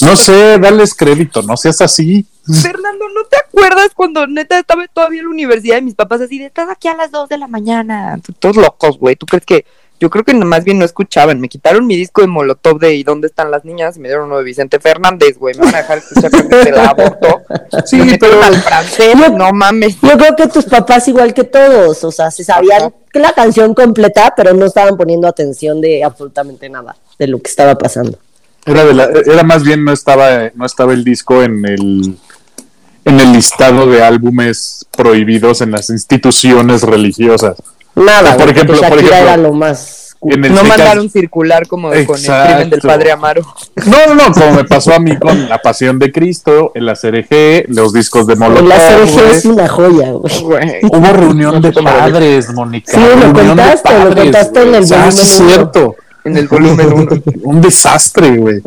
No 0.00 0.16
sé, 0.16 0.58
dales 0.58 0.94
crédito, 0.94 1.42
no 1.42 1.56
seas 1.56 1.80
así. 1.80 2.26
Fernando, 2.62 3.06
¿no 3.14 3.24
te 3.28 3.36
acuerdas 3.36 3.90
cuando 3.94 4.26
neta 4.26 4.58
estaba 4.58 4.86
todavía 4.88 5.20
en 5.20 5.26
la 5.26 5.32
universidad 5.32 5.78
y 5.78 5.82
mis 5.82 5.94
papás 5.94 6.20
así 6.20 6.38
de, 6.38 6.46
estás 6.46 6.70
aquí 6.70 6.88
a 6.88 6.94
las 6.94 7.10
2 7.10 7.28
de 7.28 7.38
la 7.38 7.48
mañana? 7.48 8.18
Todos 8.38 8.56
locos, 8.56 8.98
güey. 8.98 9.16
¿Tú 9.16 9.26
crees 9.26 9.44
que 9.44 9.66
Yo 10.00 10.10
creo 10.10 10.24
que 10.24 10.32
más 10.34 10.64
bien 10.64 10.78
no 10.78 10.84
escuchaban. 10.84 11.40
Me 11.40 11.48
quitaron 11.48 11.86
mi 11.86 11.96
disco 11.96 12.20
de 12.20 12.28
Molotov 12.28 12.78
de 12.78 12.94
¿Y 12.94 13.02
dónde 13.02 13.26
están 13.26 13.50
las 13.50 13.64
niñas? 13.64 13.96
Y 13.96 14.00
me 14.00 14.08
dieron 14.08 14.26
uno 14.26 14.38
de 14.38 14.44
Vicente 14.44 14.78
Fernández, 14.78 15.36
güey. 15.38 15.54
Me 15.56 15.64
van 15.64 15.74
a 15.74 15.78
dejar 15.78 15.98
escuchar 15.98 16.30
que 16.30 16.62
se 16.62 16.70
la 16.72 16.84
abortó. 16.86 17.40
Sí, 17.84 17.96
Me 17.96 18.04
metieron 18.06 18.38
pero- 18.40 18.54
al 18.54 18.62
francés. 18.62 19.14
No 19.32 19.52
mames. 19.52 20.00
Yo 20.00 20.16
creo 20.16 20.36
que 20.36 20.46
tus 20.48 20.66
papás 20.66 21.08
igual 21.08 21.34
que 21.34 21.44
todos, 21.44 22.04
o 22.04 22.12
sea, 22.12 22.30
se 22.30 22.44
sabían 22.44 22.92
la 23.12 23.32
canción 23.32 23.74
completa, 23.74 24.32
pero 24.36 24.54
no 24.54 24.66
estaban 24.66 24.96
poniendo 24.96 25.26
atención 25.26 25.80
de 25.80 26.04
absolutamente 26.04 26.68
nada 26.68 26.96
de 27.18 27.26
lo 27.26 27.40
que 27.42 27.50
estaba 27.50 27.74
pasando. 27.76 28.18
Era, 28.64 28.84
de 28.84 28.94
la, 28.94 29.04
era 29.04 29.42
más 29.42 29.64
bien 29.64 29.84
no 29.84 29.92
estaba, 29.92 30.50
no 30.54 30.66
estaba 30.66 30.92
el 30.92 31.02
disco 31.02 31.42
en 31.42 31.64
el 31.64 32.16
en 33.04 33.20
el 33.20 33.32
listado 33.32 33.86
de 33.86 34.02
álbumes 34.04 34.84
prohibidos 34.94 35.62
en 35.62 35.70
las 35.70 35.88
instituciones 35.88 36.82
religiosas. 36.82 37.56
Nada, 37.94 38.36
Por 38.36 38.46
güey, 38.46 38.46
porque 38.46 38.50
ejemplo, 38.52 38.76
por 38.88 38.98
ejemplo, 38.98 39.16
era 39.16 39.36
lo 39.36 39.52
más 39.52 40.08
el 40.20 40.52
No 40.52 40.64
mandaron 40.64 41.08
circular 41.08 41.66
como 41.68 41.88
con 41.88 41.96
el 41.98 42.06
crimen 42.06 42.24
del 42.24 42.64
Exacto. 42.66 42.88
padre 42.88 43.12
Amaro. 43.12 43.42
No, 43.86 44.06
no, 44.08 44.14
no, 44.14 44.32
como 44.32 44.52
me 44.52 44.64
pasó 44.64 44.92
a 44.92 44.98
mí 44.98 45.16
con 45.16 45.48
La 45.48 45.58
Pasión 45.58 45.98
de 45.98 46.10
Cristo, 46.10 46.72
el 46.74 46.88
ACRG, 46.88 47.66
los 47.68 47.92
discos 47.92 48.26
de 48.26 48.34
Molotov. 48.34 48.66
La 48.66 48.78
CRG 48.78 49.12
güey. 49.12 49.30
es 49.30 49.44
una 49.44 49.68
joya, 49.68 50.10
güey. 50.10 50.78
Hubo 50.82 51.12
reunión 51.12 51.62
de 51.62 51.72
padres, 51.72 52.52
Mónica. 52.52 52.92
Sí, 52.92 52.98
lo 52.98 53.32
reunión 53.32 53.56
de 53.56 53.62
contaste, 53.62 54.04
lo 54.04 54.14
contaste 54.14 54.62
en 54.62 54.74
el. 54.74 54.84
Ah, 54.84 54.96
volumen 54.96 55.12
sí, 55.12 55.22
es 55.22 55.40
uno. 55.40 55.48
cierto. 55.48 55.96
En 56.24 56.36
el 56.36 56.48
volumen 56.48 56.92
1. 56.92 57.22
Un 57.44 57.60
desastre, 57.60 58.30
güey. 58.36 58.60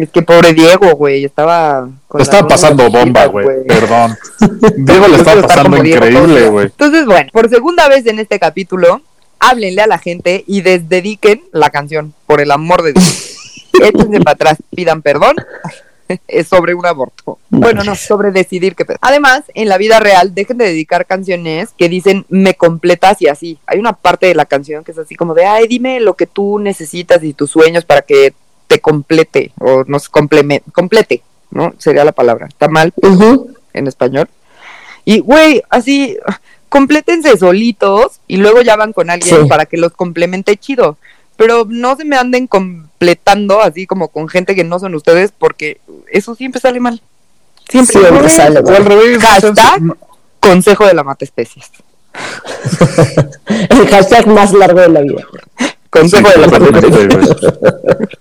Es 0.00 0.08
que 0.08 0.22
pobre 0.22 0.54
Diego, 0.54 0.92
güey, 0.94 1.26
estaba... 1.26 1.86
con 2.08 2.20
Le 2.20 2.22
estaba 2.22 2.48
pasando 2.48 2.90
bomba, 2.90 3.26
güey. 3.26 3.66
Perdón. 3.66 4.16
Diego 4.78 5.06
le 5.08 5.16
estaba 5.16 5.42
pasando 5.42 5.76
increíble, 5.76 6.48
güey. 6.48 6.66
Entonces, 6.68 7.04
bueno, 7.04 7.28
por 7.34 7.50
segunda 7.50 7.86
vez 7.86 8.06
en 8.06 8.18
este 8.18 8.38
capítulo, 8.38 9.02
háblenle 9.38 9.82
a 9.82 9.86
la 9.86 9.98
gente 9.98 10.42
y 10.46 10.62
desdediquen 10.62 11.42
la 11.52 11.68
canción, 11.68 12.14
por 12.26 12.40
el 12.40 12.50
amor 12.50 12.80
de 12.80 12.94
Dios. 12.94 13.36
Échense 13.74 14.20
para 14.20 14.32
atrás, 14.32 14.56
pidan 14.74 15.02
perdón. 15.02 15.36
Es 16.26 16.48
sobre 16.48 16.74
un 16.74 16.84
aborto. 16.86 17.38
Bueno, 17.50 17.84
no, 17.84 17.94
sobre 17.94 18.32
decidir 18.32 18.74
qué 18.74 18.84
pedo. 18.84 18.98
Además, 19.00 19.44
en 19.54 19.68
la 19.68 19.78
vida 19.78 20.00
real, 20.00 20.34
dejen 20.34 20.58
de 20.58 20.64
dedicar 20.64 21.06
canciones 21.06 21.68
que 21.76 21.88
dicen 21.88 22.26
me 22.28 22.54
completas 22.54 23.22
y 23.22 23.28
así. 23.28 23.58
Hay 23.64 23.78
una 23.78 23.92
parte 23.92 24.26
de 24.26 24.34
la 24.34 24.44
canción 24.44 24.82
que 24.82 24.90
es 24.90 24.98
así 24.98 25.14
como 25.14 25.34
de, 25.34 25.44
ay, 25.44 25.68
dime 25.68 26.00
lo 26.00 26.14
que 26.14 26.26
tú 26.26 26.58
necesitas 26.58 27.22
y 27.22 27.32
tus 27.32 27.52
sueños 27.52 27.84
para 27.84 28.02
que 28.02 28.34
te 28.70 28.78
complete 28.80 29.50
o 29.58 29.82
nos 29.88 30.08
compleme- 30.08 30.62
complete, 30.72 31.22
¿no? 31.50 31.74
Sería 31.78 32.04
la 32.04 32.12
palabra. 32.12 32.46
Está 32.46 32.68
mal 32.68 32.92
en 33.74 33.88
español. 33.88 34.28
Y, 35.04 35.18
güey, 35.18 35.60
así, 35.70 36.16
complétense 36.68 37.36
solitos 37.36 38.20
y 38.28 38.36
luego 38.36 38.62
ya 38.62 38.76
van 38.76 38.92
con 38.92 39.10
alguien 39.10 39.42
Sí. 39.42 39.48
para 39.48 39.66
que 39.66 39.76
los 39.76 39.90
complemente 39.92 40.56
chido. 40.56 40.98
Pero 41.36 41.66
no 41.68 41.96
se 41.96 42.04
me 42.04 42.16
anden 42.16 42.46
completando 42.46 43.60
así 43.60 43.86
como 43.88 44.06
con 44.08 44.28
gente 44.28 44.54
que 44.54 44.62
no 44.62 44.78
son 44.78 44.94
ustedes 44.94 45.32
porque 45.36 45.80
eso 46.12 46.36
siempre 46.36 46.60
sale 46.60 46.78
mal. 46.78 47.00
Siempre. 47.68 47.98
Siempre 48.00 48.28
sale 48.28 48.60
O 48.60 48.68
al 48.70 48.84
revés. 48.84 49.18
Hashtag. 49.20 49.82
no- 49.82 49.96
Consejo 50.38 50.86
de 50.86 50.94
la 50.94 51.02
mata 51.02 51.24
especies. 51.24 51.66
El 53.70 53.88
hashtag 53.88 54.26
más 54.28 54.52
largo 54.52 54.80
de 54.80 54.88
la 54.90 55.00
vida. 55.00 55.22
Consejo 55.90 56.28
de 56.28 56.36
la 56.38 56.46
mata 56.46 56.64
especies. 56.78 57.36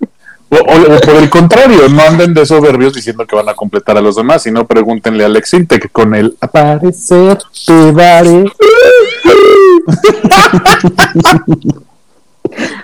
O, 0.52 0.56
o- 0.56 0.96
o 0.96 1.00
por 1.02 1.16
el 1.16 1.30
contrario, 1.30 1.88
no 1.90 2.02
anden 2.02 2.34
de 2.34 2.44
soberbios 2.46 2.94
diciendo 2.94 3.26
que 3.28 3.36
van 3.36 3.50
a 3.50 3.54
completar 3.54 3.98
a 3.98 4.02
los 4.02 4.16
demás, 4.16 4.42
sino 4.44 4.66
pregúntenle 4.66 5.24
a 5.24 5.28
Alex 5.28 5.54
Intec 5.54 5.92
con 5.92 6.16
el 6.16 6.36
aparecer 6.42 7.38
te 7.68 7.92
daré. 7.94 8.46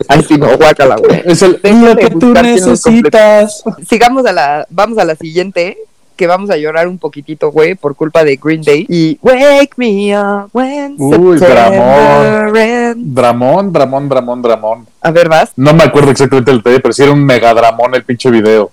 Ay, 0.08 0.23
sí, 0.28 0.38
no, 0.38 0.56
guácala, 0.58 0.95
güey. 0.97 1.23
Es 1.25 1.41
el, 1.41 1.60
lo 1.63 1.95
que 1.95 2.10
tú 2.12 2.34
necesitas. 2.34 3.63
Sigamos 3.89 4.25
a 4.25 4.32
la, 4.32 4.67
vamos 4.69 4.97
a 4.99 5.06
la 5.06 5.15
siguiente, 5.15 5.78
que 6.15 6.28
vamos 6.28 6.49
a 6.49 6.58
llorar 6.58 6.88
un 6.88 6.97
poquitito, 6.97 7.51
güey, 7.51 7.75
por 7.75 7.95
culpa 7.95 8.23
de 8.23 8.38
Green 8.41 8.62
Day. 8.62 8.86
Y 8.89 9.17
Wake 9.21 9.71
me 9.78 10.17
up 10.17 10.49
when 10.54 10.95
Uy, 10.97 11.38
September 11.39 12.56
ends. 12.56 13.13
Dramón, 13.15 13.71
Dramón, 13.73 14.10
Dramón, 14.10 14.41
Dramón. 14.41 14.88
A 15.01 15.12
ver, 15.12 15.30
vas. 15.30 15.51
No 15.56 15.73
me 15.73 15.84
acuerdo 15.84 16.12
exactamente 16.12 16.51
el 16.51 16.58
detalle, 16.58 16.80
pero 16.80 16.93
sí 16.93 17.04
era 17.04 17.12
un 17.12 17.23
megadramón 17.23 17.93
el 17.95 18.04
pinche 18.04 18.30
video. 18.32 18.71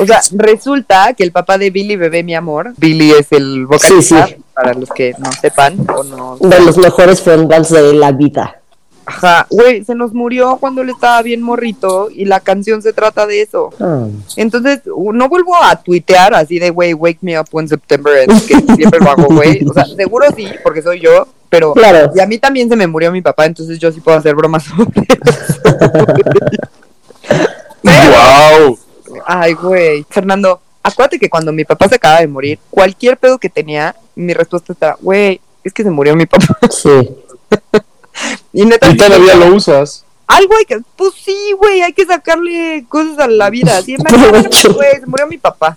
O 0.00 0.06
sea, 0.06 0.20
resulta 0.36 1.12
que 1.12 1.22
el 1.22 1.30
papá 1.32 1.58
de 1.58 1.70
Billy 1.70 1.96
Bebé, 1.96 2.22
mi 2.22 2.34
amor, 2.34 2.72
Billy 2.78 3.10
es 3.10 3.30
el 3.32 3.66
vocalista, 3.66 4.26
Sí, 4.26 4.32
sí. 4.34 4.42
para 4.54 4.72
los 4.72 4.88
que 4.90 5.14
no 5.18 5.30
sepan 5.32 5.76
o 5.94 6.02
no. 6.04 6.36
De 6.40 6.60
los 6.60 6.78
mejores 6.78 7.20
frontmans 7.20 7.68
de 7.68 7.92
la 7.92 8.12
vida. 8.12 8.57
Ajá, 9.08 9.46
güey, 9.48 9.82
se 9.86 9.94
nos 9.94 10.12
murió 10.12 10.58
cuando 10.60 10.82
él 10.82 10.90
estaba 10.90 11.22
bien 11.22 11.40
morrito 11.40 12.10
y 12.10 12.26
la 12.26 12.40
canción 12.40 12.82
se 12.82 12.92
trata 12.92 13.26
de 13.26 13.40
eso. 13.40 13.70
Ah. 13.80 14.06
Entonces, 14.36 14.82
no 14.84 15.28
vuelvo 15.30 15.56
a 15.56 15.76
tuitear 15.76 16.34
así 16.34 16.58
de, 16.58 16.68
güey, 16.68 16.92
wake 16.92 17.20
me 17.22 17.40
up 17.40 17.46
when 17.50 17.66
September 17.66 18.12
ends, 18.18 18.42
que 18.42 18.54
siempre 18.76 19.00
lo 19.00 19.10
hago, 19.10 19.24
güey. 19.34 19.64
O 19.66 19.72
sea, 19.72 19.86
seguro 19.86 20.26
sí, 20.36 20.46
porque 20.62 20.82
soy 20.82 21.00
yo, 21.00 21.26
pero... 21.48 21.72
Claro. 21.72 22.12
Y 22.14 22.20
a 22.20 22.26
mí 22.26 22.36
también 22.36 22.68
se 22.68 22.76
me 22.76 22.86
murió 22.86 23.10
mi 23.10 23.22
papá, 23.22 23.46
entonces 23.46 23.78
yo 23.78 23.90
sí 23.90 24.00
puedo 24.02 24.18
hacer 24.18 24.34
bromas 24.34 24.64
sobre 24.64 25.00
eso. 25.08 25.60
¡Wow! 27.82 28.78
Ay, 29.24 29.54
güey. 29.54 30.04
Fernando, 30.10 30.60
acuérdate 30.82 31.18
que 31.18 31.30
cuando 31.30 31.50
mi 31.50 31.64
papá 31.64 31.88
se 31.88 31.94
acaba 31.94 32.20
de 32.20 32.28
morir, 32.28 32.58
cualquier 32.68 33.16
pedo 33.16 33.38
que 33.38 33.48
tenía, 33.48 33.96
mi 34.14 34.34
respuesta 34.34 34.74
estaba, 34.74 34.98
güey, 35.00 35.40
es 35.64 35.72
que 35.72 35.82
se 35.82 35.90
murió 35.90 36.14
mi 36.14 36.26
papá. 36.26 36.58
Sí. 36.68 36.90
Y 38.52 38.64
neta, 38.64 38.88
Y 38.90 38.96
todavía 38.96 39.34
lo 39.34 39.54
usas. 39.54 40.04
algo 40.26 40.54
hay 40.58 40.64
que, 40.64 40.78
pues 40.96 41.12
sí, 41.24 41.36
güey, 41.58 41.80
hay 41.82 41.92
que 41.92 42.04
sacarle 42.06 42.84
cosas 42.88 43.18
a 43.18 43.26
la 43.28 43.50
vida. 43.50 43.80
Siempre, 43.82 44.16
Provecho. 44.18 44.74
güey, 44.74 44.92
se 45.00 45.06
murió 45.06 45.26
mi 45.26 45.38
papá. 45.38 45.76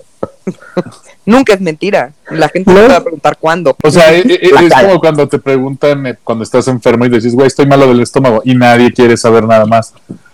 Nunca 1.26 1.54
es 1.54 1.62
mentira. 1.62 2.14
La 2.32 2.50
gente 2.50 2.72
¿No? 2.74 2.80
te 2.82 2.88
va 2.88 2.96
a 2.98 3.04
preguntar 3.04 3.38
cuándo. 3.40 3.76
O 3.84 3.92
sea, 3.92 4.12
e- 4.14 4.22
e- 4.22 4.50
La 4.54 4.62
es 4.62 4.74
como 4.74 5.00
cuando 5.00 5.28
te 5.28 5.38
preguntan 5.40 6.08
eh, 6.08 6.18
cuando 6.24 6.44
estás 6.44 6.68
enfermo 6.68 7.06
y 7.06 7.10
decís, 7.10 7.34
güey, 7.36 7.48
estoy 7.48 7.68
malo 7.68 7.88
del 7.88 8.02
estómago 8.02 8.42
y 8.44 8.56
nadie 8.56 8.92
quiere 8.92 9.16
saber 9.18 9.44
nada 9.46 9.66
más. 9.66 9.94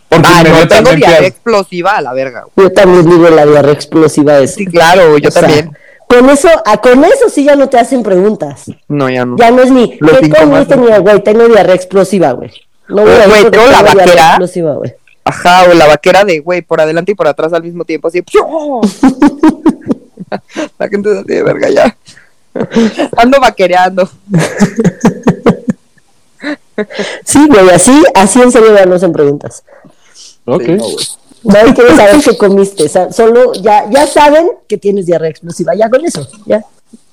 Porque 0.10 0.26
Ah, 0.30 0.43
no, 0.43 0.65
tengo 0.67 0.91
diarrea 0.93 1.28
explosiva 1.28 1.98
a 1.98 2.02
la 2.02 2.13
verga. 2.13 2.46
güey. 2.56 2.67
Yo 2.70 2.74
también 2.74 3.06
digo 3.10 3.30
la 3.30 3.46
diarrea 3.46 3.74
explosiva 3.74 4.39
es. 4.39 4.54
Sí, 4.56 4.65
claro, 4.65 5.17
yo 5.17 5.28
O 5.28 5.32
sea, 5.32 5.41
también. 5.41 5.72
Con 6.08 6.30
eso, 6.30 6.50
a, 6.65 6.78
con 6.78 7.04
eso 7.04 7.30
sí 7.30 7.43
ya 7.43 7.56
no 7.56 7.70
te 7.70 7.78
hacen 7.78 8.04
preguntas. 8.04 8.65
No, 8.88 9.10
ya 9.10 9.26
no. 9.26 9.36
Ya 9.38 9.52
no 9.52 9.62
es 9.62 9.72
ni, 9.72 9.98
Los 10.00 10.20
¿qué 10.20 10.30
comiste? 10.30 10.78
Ni, 10.78 10.88
güey, 10.98 11.24
tengo 11.24 11.48
diarrea 11.48 11.76
explosiva, 11.76 12.32
güey. 12.32 12.52
No 12.88 13.02
voy 13.04 13.12
Güey, 13.12 13.43
porque 13.43 13.58
tengo 13.58 13.72
la 13.72 13.84
diarrea 13.84 14.06
vaquera. 14.06 14.28
explosiva, 14.30 14.74
güey. 14.76 14.93
Ajá, 15.26 15.63
o 15.70 15.74
la 15.74 15.88
vaquera 15.88 16.24
de, 16.24 16.39
güey, 16.39 16.62
por 16.62 16.80
adelante 16.80 17.12
y 17.12 17.15
por 17.15 17.28
atrás 17.28 17.52
al 17.52 17.63
mismo 17.63 17.84
tiempo, 17.84 18.08
así. 18.08 18.24
la 20.80 20.88
gente 20.88 21.12
así 21.12 21.24
de 21.26 21.43
verga 21.43 21.70
ya. 21.70 21.98
Ando 23.17 23.39
vaquereando. 23.39 24.10
Sí, 27.26 27.48
güey, 27.48 27.70
así, 27.72 28.04
así 28.13 28.39
en 28.39 28.52
serio 28.52 28.76
ya 28.76 28.86
no 28.86 28.96
hacen 28.96 29.12
preguntas. 29.12 29.63
Ok. 30.46 30.63
Sí, 30.63 30.72
no, 30.74 30.86
Nadie 31.48 31.74
quiere 31.74 31.96
saber 31.96 32.22
qué 32.24 32.38
comiste. 32.38 32.90
Solo 33.12 33.54
ya, 33.54 33.90
ya 33.90 34.06
saben 34.06 34.52
que 34.68 34.78
tienes 34.78 35.06
diarrea 35.06 35.30
explosiva. 35.30 35.74
Ya 35.76 35.90
con 35.90 36.06
eso, 36.06 36.28
ya. 36.46 36.64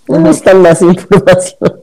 No 0.08 0.18
necesitan 0.18 0.60
más 0.60 0.82
información. 0.82 1.80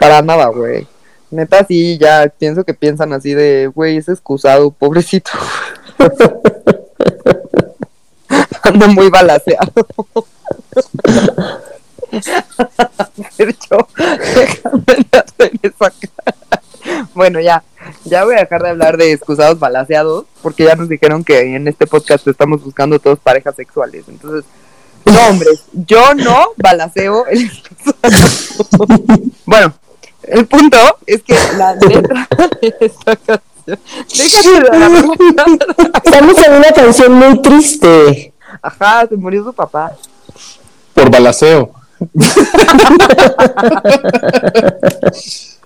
Para 0.00 0.22
nada, 0.22 0.46
güey. 0.46 0.86
Neta, 1.30 1.64
sí, 1.66 1.98
ya 1.98 2.32
pienso 2.38 2.64
que 2.64 2.72
piensan 2.72 3.12
así 3.12 3.34
de, 3.34 3.66
güey, 3.66 3.98
es 3.98 4.08
excusado, 4.08 4.70
pobrecito. 4.70 5.30
Ando 8.62 8.88
muy 8.88 9.10
balaseado. 9.10 9.70
Sergio, 13.36 13.88
déjame 14.34 15.06
hacer 15.12 15.52
esa 15.62 15.90
cara. 15.90 16.62
Bueno, 17.14 17.40
ya, 17.40 17.62
ya 18.08 18.24
voy 18.24 18.34
a 18.34 18.40
dejar 18.40 18.62
de 18.62 18.70
hablar 18.70 18.96
de 18.96 19.12
excusados 19.12 19.58
balaseados, 19.58 20.24
porque 20.42 20.64
ya 20.64 20.74
nos 20.74 20.88
dijeron 20.88 21.24
que 21.24 21.54
en 21.54 21.68
este 21.68 21.86
podcast 21.86 22.26
estamos 22.26 22.64
buscando 22.64 22.98
todos 22.98 23.18
parejas 23.18 23.54
sexuales. 23.54 24.04
Entonces, 24.08 24.44
no, 25.04 25.28
hombres, 25.28 25.64
yo 25.72 26.14
no 26.14 26.48
balaseo 26.56 27.26
el 27.26 27.42
excusado. 27.42 28.86
Bueno, 29.46 29.72
el 30.24 30.46
punto 30.46 30.78
es 31.06 31.22
que 31.22 31.34
la 31.56 31.74
letra 31.88 32.28
de 32.60 32.74
esta 32.80 33.16
canción. 33.16 33.40
Déjate 33.66 34.60
de 34.60 34.68
hablar. 34.68 34.92
Estamos 36.04 36.46
en 36.46 36.52
una 36.52 36.70
canción 36.72 37.12
muy 37.12 37.42
triste. 37.42 38.32
Ajá, 38.62 39.06
se 39.06 39.16
murió 39.16 39.44
su 39.44 39.52
papá. 39.52 39.92
Por 40.94 41.10
balaceo. 41.10 41.72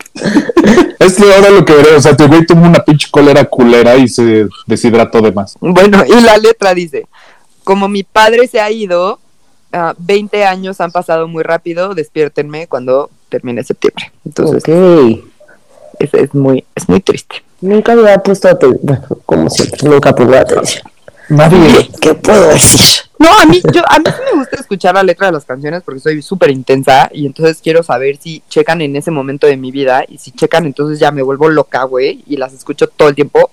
es 0.98 1.14
que 1.14 1.34
ahora 1.34 1.50
lo 1.50 1.64
que 1.64 1.74
veré, 1.74 1.94
o 1.96 2.00
sea, 2.00 2.16
tu 2.16 2.26
güey 2.26 2.44
tuvo 2.46 2.64
una 2.64 2.84
pinche 2.84 3.08
cólera 3.10 3.44
culera 3.44 3.96
y 3.96 4.08
se 4.08 4.46
deshidrató 4.66 5.20
de 5.20 5.32
más. 5.32 5.56
Bueno, 5.60 6.02
y 6.06 6.20
la 6.22 6.36
letra 6.36 6.74
dice: 6.74 7.06
Como 7.64 7.88
mi 7.88 8.02
padre 8.02 8.46
se 8.46 8.60
ha 8.60 8.70
ido, 8.70 9.18
ah, 9.72 9.94
20 9.98 10.44
años 10.44 10.80
han 10.80 10.92
pasado 10.92 11.28
muy 11.28 11.42
rápido, 11.42 11.94
despiértenme 11.94 12.66
cuando 12.66 13.10
termine 13.28 13.64
septiembre. 13.64 14.12
Entonces, 14.24 14.62
es, 15.98 16.14
es 16.14 16.34
muy, 16.34 16.64
es 16.74 16.88
muy 16.88 17.00
triste. 17.00 17.36
Nunca 17.60 17.94
me 17.94 18.02
había 18.02 18.18
puesto 18.18 18.48
atención. 18.48 18.80
Bueno, 18.82 19.06
como 19.24 19.48
siempre, 19.48 19.88
nunca 19.88 20.14
pongo 20.14 20.34
atención. 20.34 20.84
Nadie. 21.28 21.90
¿Qué 22.00 22.14
puedo 22.14 22.48
decir? 22.48 23.04
No, 23.22 23.38
a 23.38 23.46
mí, 23.46 23.62
yo, 23.72 23.82
a 23.88 23.98
mí 24.00 24.04
sí 24.06 24.20
me 24.32 24.38
gusta 24.40 24.56
escuchar 24.56 24.94
la 24.94 25.02
letra 25.04 25.28
de 25.28 25.32
las 25.34 25.44
canciones 25.44 25.82
porque 25.84 26.00
soy 26.00 26.20
súper 26.22 26.50
intensa 26.50 27.08
y 27.12 27.24
entonces 27.26 27.60
quiero 27.62 27.84
saber 27.84 28.18
si 28.20 28.42
checan 28.48 28.80
en 28.80 28.96
ese 28.96 29.12
momento 29.12 29.46
de 29.46 29.56
mi 29.56 29.70
vida 29.70 30.04
y 30.08 30.18
si 30.18 30.32
checan 30.32 30.66
entonces 30.66 30.98
ya 30.98 31.12
me 31.12 31.22
vuelvo 31.22 31.48
loca, 31.48 31.84
güey, 31.84 32.24
y 32.26 32.36
las 32.36 32.52
escucho 32.52 32.88
todo 32.88 33.08
el 33.08 33.14
tiempo. 33.14 33.50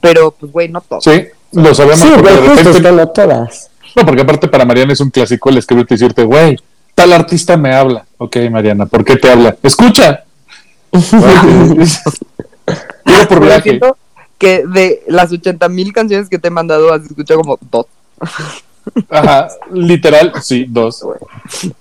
Pero, 0.00 0.30
pues, 0.30 0.50
güey, 0.50 0.68
no 0.68 0.80
todo. 0.80 1.00
Sí, 1.00 1.26
lo 1.52 1.74
sabemos 1.74 2.00
Sí, 2.00 2.08
porque 2.14 2.32
güey, 2.34 2.56
de 2.56 2.62
repente. 2.62 2.92
no 2.92 3.08
todas. 3.08 3.70
No, 3.94 4.04
porque 4.06 4.22
aparte 4.22 4.48
para 4.48 4.64
Mariana 4.64 4.92
es 4.94 5.00
un 5.00 5.10
clásico 5.10 5.48
el 5.50 5.58
escribirte 5.58 5.94
y 5.94 5.96
decirte, 5.98 6.24
güey, 6.24 6.56
tal 6.94 7.12
artista 7.12 7.56
me 7.56 7.74
habla. 7.74 8.06
Ok, 8.18 8.36
Mariana, 8.50 8.86
¿por 8.86 9.04
qué 9.04 9.16
te 9.16 9.30
habla? 9.30 9.56
Escucha. 9.62 10.24
Tiro 13.04 13.28
por 13.28 13.40
viaje. 13.44 13.78
que 14.38 14.66
de 14.66 15.02
las 15.06 15.30
80 15.32 15.68
mil 15.68 15.92
canciones 15.92 16.28
que 16.28 16.38
te 16.38 16.48
he 16.48 16.50
mandado 16.50 16.92
has 16.92 17.04
escuchado 17.04 17.40
como 17.40 17.58
dos. 17.70 17.86
Ajá, 19.10 19.48
literal, 19.72 20.32
sí, 20.42 20.66
dos. 20.68 21.04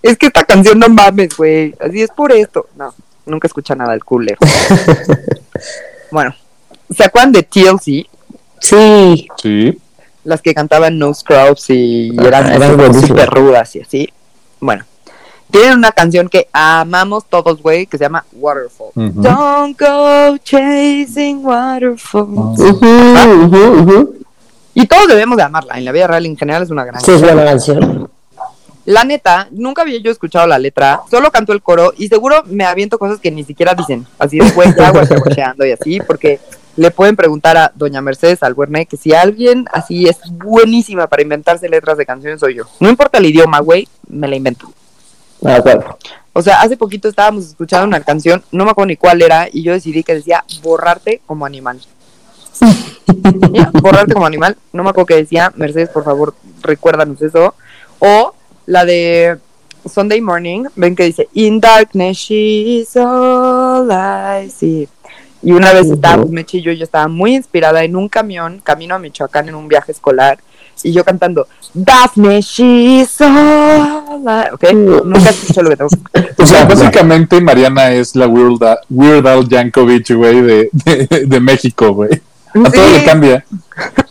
Es 0.01 0.17
que 0.17 0.27
esta 0.27 0.43
canción 0.43 0.79
no 0.79 0.89
mames, 0.89 1.35
güey. 1.35 1.73
Así 1.79 2.01
es 2.01 2.11
por 2.11 2.31
esto. 2.31 2.67
No, 2.75 2.93
nunca 3.25 3.47
escucha 3.47 3.75
nada 3.75 3.93
el 3.93 4.03
culero. 4.03 4.37
bueno, 6.11 6.33
¿se 6.95 7.03
acuerdan 7.03 7.31
de 7.31 7.43
TLC? 7.43 8.07
Sí. 8.59 9.27
Sí. 9.41 9.79
Las 10.23 10.41
que 10.41 10.53
cantaban 10.53 10.97
No 10.97 11.13
Scrubs 11.13 11.69
y 11.69 12.11
Ah, 12.17 12.23
eran, 12.27 12.51
eran 12.51 13.01
súper 13.07 13.29
rudas 13.29 13.75
y 13.75 13.81
así. 13.81 14.09
Bueno, 14.59 14.83
tienen 15.51 15.77
una 15.77 15.91
canción 15.91 16.27
que 16.29 16.47
amamos 16.51 17.25
todos, 17.29 17.61
güey, 17.61 17.85
que 17.85 17.97
se 17.97 18.05
llama 18.05 18.25
Waterfall. 18.33 18.91
Don't 18.95 19.79
go 19.79 20.37
chasing 20.43 21.45
waterfalls. 21.45 22.59
Y 24.75 24.85
todos 24.87 25.07
debemos 25.07 25.37
de 25.37 25.43
amarla. 25.43 25.77
En 25.77 25.85
la 25.85 25.91
vida 25.91 26.05
real 26.05 26.25
en 26.25 26.37
general 26.37 26.61
es 26.61 26.69
una 26.69 26.83
gran 26.83 27.01
Sí, 27.01 27.11
es 27.11 27.21
buena 27.21 27.45
canción. 27.45 28.11
La 28.83 29.03
neta, 29.03 29.47
nunca 29.49 29.81
había 29.81 29.99
yo 29.99 30.11
escuchado 30.11 30.45
la 30.45 30.59
letra, 30.59 31.01
solo 31.09 31.31
canto 31.31 31.53
el 31.53 31.63
coro 31.63 31.93
y 31.97 32.07
seguro 32.07 32.43
me 32.45 32.65
aviento 32.65 32.99
cosas 32.99 33.19
que 33.19 33.31
ni 33.31 33.43
siquiera 33.43 33.73
dicen. 33.73 34.05
Así 34.19 34.37
después 34.37 34.75
ya 34.75 34.91
guachaguacheando 34.91 35.65
y 35.65 35.71
así, 35.71 35.99
porque 36.01 36.39
le 36.75 36.91
pueden 36.91 37.15
preguntar 37.15 37.57
a 37.57 37.71
doña 37.73 38.01
Mercedes 38.01 38.43
Albuerne 38.43 38.85
que 38.85 38.97
si 38.97 39.13
alguien 39.13 39.65
así 39.71 40.07
es 40.07 40.19
buenísima 40.29 41.07
para 41.07 41.23
inventarse 41.23 41.67
letras 41.67 41.97
de 41.97 42.05
canciones 42.05 42.39
soy 42.39 42.55
yo. 42.55 42.65
No 42.79 42.89
importa 42.89 43.17
el 43.17 43.25
idioma, 43.25 43.59
güey, 43.59 43.87
me 44.07 44.27
la 44.27 44.35
invento. 44.35 44.71
Ah, 45.43 45.61
huevo. 45.65 45.97
O 46.33 46.41
sea, 46.41 46.61
hace 46.61 46.75
poquito 46.75 47.07
estábamos 47.07 47.45
escuchando 47.45 47.87
una 47.87 48.01
canción, 48.01 48.43
no 48.51 48.65
me 48.65 48.71
acuerdo 48.71 48.87
ni 48.87 48.97
cuál 48.97 49.21
era, 49.21 49.47
y 49.51 49.63
yo 49.63 49.71
decidí 49.71 50.03
que 50.03 50.15
decía 50.15 50.43
borrarte 50.61 51.21
como 51.25 51.45
animal. 51.45 51.79
Borrarte 53.81 54.13
como 54.13 54.25
animal, 54.25 54.55
no 54.73 54.83
me 54.83 54.89
acuerdo 54.89 55.07
qué 55.07 55.15
decía, 55.15 55.51
Mercedes, 55.55 55.89
por 55.89 56.03
favor, 56.03 56.35
recuérdanos 56.61 57.21
eso. 57.21 57.53
O 57.99 58.33
la 58.65 58.85
de 58.85 59.37
Sunday 59.91 60.21
Morning, 60.21 60.65
ven 60.75 60.95
que 60.95 61.03
dice, 61.03 61.27
In 61.33 61.59
darkness 61.59 62.17
she's 62.17 62.95
all 62.95 63.89
I 63.91 64.49
see. 64.49 64.87
Y 65.43 65.51
una 65.51 65.73
vez 65.73 65.91
estábamos, 65.91 66.31
Meche 66.31 66.57
y 66.57 66.61
yo, 66.63 66.71
yo 66.71 66.83
estaba 66.83 67.07
muy 67.07 67.35
inspirada 67.35 67.83
en 67.83 67.95
un 67.95 68.09
camión, 68.09 68.61
camino 68.63 68.95
a 68.95 68.99
Michoacán 68.99 69.47
en 69.47 69.53
un 69.53 69.67
viaje 69.67 69.91
escolar, 69.91 70.39
y 70.81 70.91
yo 70.91 71.03
cantando, 71.03 71.47
Daphne, 71.73 72.41
she's 72.41 73.21
all 73.21 74.23
la, 74.23 74.49
ok, 74.53 74.63
nunca 74.73 75.29
escucho 75.29 75.61
lo 75.61 75.69
que 75.69 75.77
tengo. 75.77 75.89
O 76.37 76.45
sea, 76.47 76.65
básicamente 76.65 77.39
Mariana 77.41 77.91
es 77.91 78.15
la 78.15 78.27
Weird, 78.27 78.63
Al- 78.63 78.79
Weird 78.89 79.27
Al 79.27 79.47
Yankovic, 79.47 80.15
güey, 80.15 80.41
de, 80.41 80.69
de, 80.71 81.25
de 81.27 81.39
México, 81.39 81.93
güey. 81.93 82.21
A 82.55 82.71
todo 82.71 82.85
Sí. 82.87 82.93
le 82.93 83.03
cambia. 83.05 83.45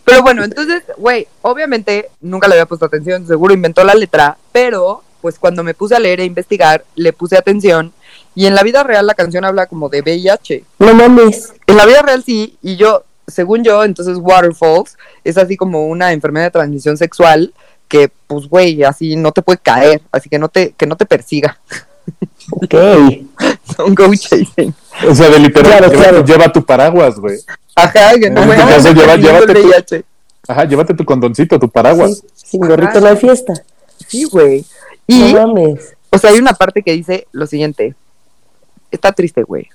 Pero 0.05 0.23
bueno, 0.23 0.45
entonces, 0.45 0.83
güey, 0.99 1.27
obviamente 1.43 2.11
nunca 2.21 2.47
le 2.49 2.55
había 2.55 2.67
puesto 2.67 2.85
atención, 2.87 3.27
seguro 3.27 3.55
inventó 3.55 3.83
la 3.85 3.95
letra, 3.95 4.37
pero 4.53 5.03
pues 5.23 5.39
cuando 5.39 5.63
me 5.65 5.73
puse 5.73 5.95
a 5.97 5.99
leer 6.01 6.21
e 6.21 6.25
investigar, 6.27 6.85
le 6.97 7.15
puse 7.15 7.39
atención 7.39 7.93
y 8.35 8.45
en 8.47 8.55
la 8.55 8.63
vida 8.63 8.83
real 8.83 9.07
la 9.07 9.15
canción 9.15 9.45
habla 9.47 9.67
como 9.67 9.89
de 9.89 10.03
VIH. 10.03 10.65
No 10.79 10.93
mames. 10.95 11.55
En 11.67 11.77
la 11.79 11.87
vida 11.87 12.03
real 12.03 12.23
sí, 12.23 12.59
y 12.61 12.77
yo, 12.77 13.05
según 13.27 13.65
yo, 13.65 13.83
entonces 13.85 14.19
Waterfalls 14.21 14.99
es 15.25 15.39
así 15.39 15.57
como 15.57 15.87
una 15.87 16.13
enfermedad 16.13 16.45
de 16.47 16.51
transmisión 16.51 16.99
sexual 16.99 17.55
que, 17.89 18.11
pues, 18.27 18.47
güey, 18.49 18.83
así 18.85 19.17
no 19.17 19.33
te 19.33 19.41
puede 19.41 19.59
caer, 19.59 20.03
así 20.13 20.29
que 20.29 20.39
no 20.39 20.49
te, 20.49 20.73
que 20.73 20.87
no 20.87 20.97
te 20.97 21.07
persiga. 21.07 21.59
Ok. 22.51 22.75
Don't 23.79 23.99
go 23.99 24.15
chasing. 24.15 24.75
O 25.09 25.15
sea, 25.15 25.31
de 25.31 25.39
literal, 25.39 25.71
Claro, 25.73 25.89
lleva, 25.91 26.03
claro. 26.03 26.25
lleva 26.25 26.53
tu 26.53 26.65
paraguas, 26.65 27.19
güey. 27.19 27.39
Ajá, 27.77 28.15
que 28.19 28.31
no 28.31 28.43
En 28.43 28.49
me 28.49 28.57
caso, 28.57 28.67
lleva- 28.93 28.93
persiguiendo 29.15 29.17
llévate 29.47 29.53
el 29.53 29.85
tu-. 29.85 30.05
Ajá, 30.53 30.65
llévate 30.65 30.95
tu 30.95 31.05
condoncito, 31.05 31.59
tu 31.59 31.69
paraguas. 31.69 32.23
Sí, 32.35 32.47
sin 32.51 32.61
gorrito 32.61 33.01
no 33.01 33.07
hay 33.09 33.17
fiesta. 33.17 33.55
Sí, 34.07 34.25
güey. 34.25 34.65
Y, 35.07 35.33
No 35.33 35.49
mames. 35.49 35.95
o 36.11 36.19
sea, 36.19 36.31
hay 36.31 36.39
una 36.39 36.53
parte 36.55 36.83
que 36.83 36.93
dice 36.93 37.27
lo 37.33 37.47
siguiente. 37.47 37.95
Está 38.91 39.13
triste, 39.13 39.43
güey. 39.43 39.69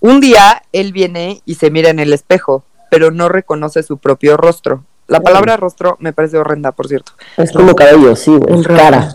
Un 0.00 0.20
día 0.20 0.62
él 0.72 0.92
viene 0.92 1.42
y 1.44 1.54
se 1.56 1.70
mira 1.70 1.90
en 1.90 1.98
el 2.00 2.12
espejo, 2.12 2.64
pero 2.90 3.10
no 3.10 3.28
reconoce 3.28 3.82
su 3.82 3.98
propio 3.98 4.36
rostro. 4.36 4.84
La 5.06 5.20
palabra 5.20 5.56
rostro 5.56 5.96
me 6.00 6.12
parece 6.12 6.38
horrenda, 6.38 6.72
por 6.72 6.88
cierto. 6.88 7.12
Es 7.36 7.52
como 7.52 7.74
cabello, 7.74 8.16
sí, 8.16 8.30
güey. 8.34 8.54
El 8.60 8.66
Cara. 8.66 9.14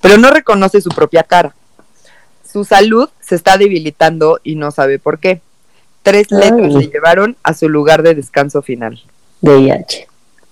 Pero 0.00 0.16
no 0.18 0.30
reconoce 0.30 0.80
su 0.80 0.90
propia 0.90 1.22
cara. 1.24 1.54
Su 2.50 2.64
salud 2.64 3.08
se 3.20 3.34
está 3.34 3.56
debilitando 3.56 4.40
y 4.42 4.54
no 4.56 4.70
sabe 4.70 4.98
por 4.98 5.18
qué. 5.18 5.40
Tres 6.02 6.26
Ay. 6.32 6.38
letras 6.38 6.74
le 6.74 6.86
llevaron 6.88 7.36
a 7.42 7.54
su 7.54 7.68
lugar 7.68 8.02
de 8.02 8.14
descanso 8.14 8.62
final. 8.62 9.02
VIH. 9.40 10.08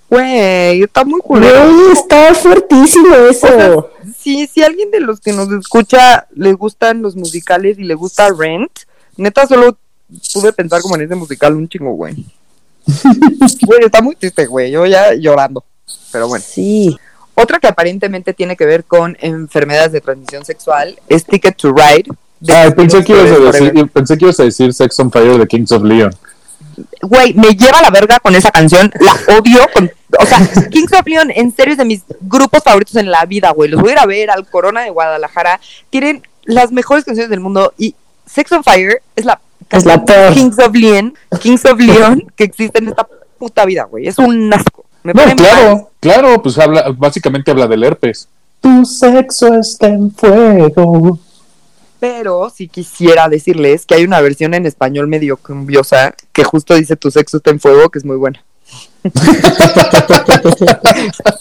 Güey, 0.08 0.82
está 0.82 1.04
muy 1.04 1.20
culero. 1.20 1.72
Güey, 1.72 1.92
está 1.92 2.34
fuertísimo 2.34 3.14
eso. 3.14 3.90
Si, 4.18 4.46
si 4.48 4.62
alguien 4.62 4.90
de 4.90 5.00
los 5.00 5.20
que 5.20 5.32
nos 5.32 5.50
escucha 5.52 6.26
le 6.34 6.52
gustan 6.52 7.00
los 7.00 7.14
musicales 7.14 7.78
y 7.78 7.84
le 7.84 7.94
gusta 7.94 8.28
Rent, 8.36 8.72
neta 9.16 9.46
solo 9.46 9.78
pude 10.34 10.52
pensar 10.52 10.82
como 10.82 10.96
en 10.96 11.02
ese 11.02 11.14
musical 11.14 11.54
un 11.54 11.68
chingo, 11.68 11.92
güey. 11.92 12.26
Güey, 13.66 13.84
está 13.84 14.02
muy 14.02 14.16
triste, 14.16 14.46
güey. 14.46 14.70
Yo 14.70 14.86
ya 14.86 15.14
llorando. 15.14 15.64
Pero 16.10 16.28
bueno. 16.28 16.44
Sí. 16.46 16.96
Otra 17.34 17.58
que 17.58 17.68
aparentemente 17.68 18.34
tiene 18.34 18.56
que 18.56 18.66
ver 18.66 18.84
con 18.84 19.16
enfermedades 19.20 19.92
de 19.92 20.00
transmisión 20.00 20.44
sexual 20.44 20.98
es 21.08 21.24
Ticket 21.24 21.56
to 21.56 21.72
Ride. 21.72 22.10
De 22.40 22.54
Ay, 22.54 22.70
pensé 22.72 23.04
que, 23.04 23.12
ibas 23.12 23.30
a 23.30 23.38
decir, 23.38 23.90
pensé 23.92 24.18
que 24.18 24.24
ibas 24.24 24.40
a 24.40 24.44
decir 24.44 24.72
Sex 24.72 24.98
on 25.00 25.10
Fire 25.12 25.38
de 25.38 25.46
Kings 25.46 25.72
of 25.72 25.82
Leon. 25.82 26.14
Güey, 27.02 27.34
me 27.34 27.48
lleva 27.50 27.82
la 27.82 27.90
verga 27.90 28.18
con 28.20 28.34
esa 28.34 28.50
canción. 28.50 28.90
La 29.00 29.12
odio. 29.36 29.60
Con, 29.74 29.90
o 30.18 30.26
sea, 30.26 30.38
Kings 30.70 30.92
of 30.92 31.06
Leon, 31.06 31.30
en 31.34 31.54
serio, 31.54 31.72
es 31.72 31.78
de 31.78 31.84
mis 31.84 32.02
grupos 32.20 32.62
favoritos 32.62 32.96
en 32.96 33.10
la 33.10 33.24
vida, 33.26 33.50
güey. 33.50 33.68
Los 33.70 33.80
voy 33.80 33.90
a 33.90 33.92
ir 33.94 33.98
a 33.98 34.06
ver 34.06 34.30
al 34.30 34.46
Corona 34.48 34.82
de 34.82 34.90
Guadalajara. 34.90 35.60
Tienen 35.90 36.22
las 36.44 36.72
mejores 36.72 37.04
canciones 37.04 37.28
del 37.30 37.40
mundo. 37.40 37.72
Y 37.76 37.94
Sex 38.26 38.50
on 38.52 38.64
Fire 38.64 39.02
es 39.16 39.24
la, 39.26 39.40
Es 39.70 39.84
la 39.84 40.02
peor. 40.04 40.32
Kings 40.32 40.58
of 40.58 40.74
Leon, 40.74 41.14
Kings 41.40 41.64
of 41.66 41.78
Leon 41.78 42.24
que 42.36 42.44
existe 42.44 42.78
en 42.78 42.88
esta 42.88 43.06
puta 43.38 43.64
vida, 43.66 43.84
güey. 43.84 44.08
Es 44.08 44.18
un 44.18 44.52
asco. 44.52 44.84
Me 45.02 45.12
No, 45.12 45.22
pone 45.22 45.34
mal. 45.34 45.36
claro, 45.36 45.90
claro, 46.00 46.42
pues 46.42 46.58
habla, 46.58 46.86
básicamente 46.96 47.50
habla 47.50 47.66
del 47.66 47.84
herpes. 47.84 48.28
Tu 48.60 48.84
sexo 48.84 49.54
está 49.54 49.88
en 49.88 50.10
fuego. 50.12 51.18
Pero 52.00 52.50
sí 52.50 52.68
quisiera 52.68 53.28
decirles 53.28 53.86
que 53.86 53.94
hay 53.94 54.04
una 54.04 54.20
versión 54.20 54.54
en 54.54 54.66
español 54.66 55.06
medio 55.06 55.36
cumbiosa 55.36 56.14
que 56.32 56.44
justo 56.44 56.74
dice 56.74 56.96
tu 56.96 57.10
sexo 57.10 57.36
está 57.36 57.50
en 57.50 57.60
fuego, 57.60 57.90
que 57.90 57.98
es 57.98 58.04
muy 58.04 58.16
buena. 58.16 58.42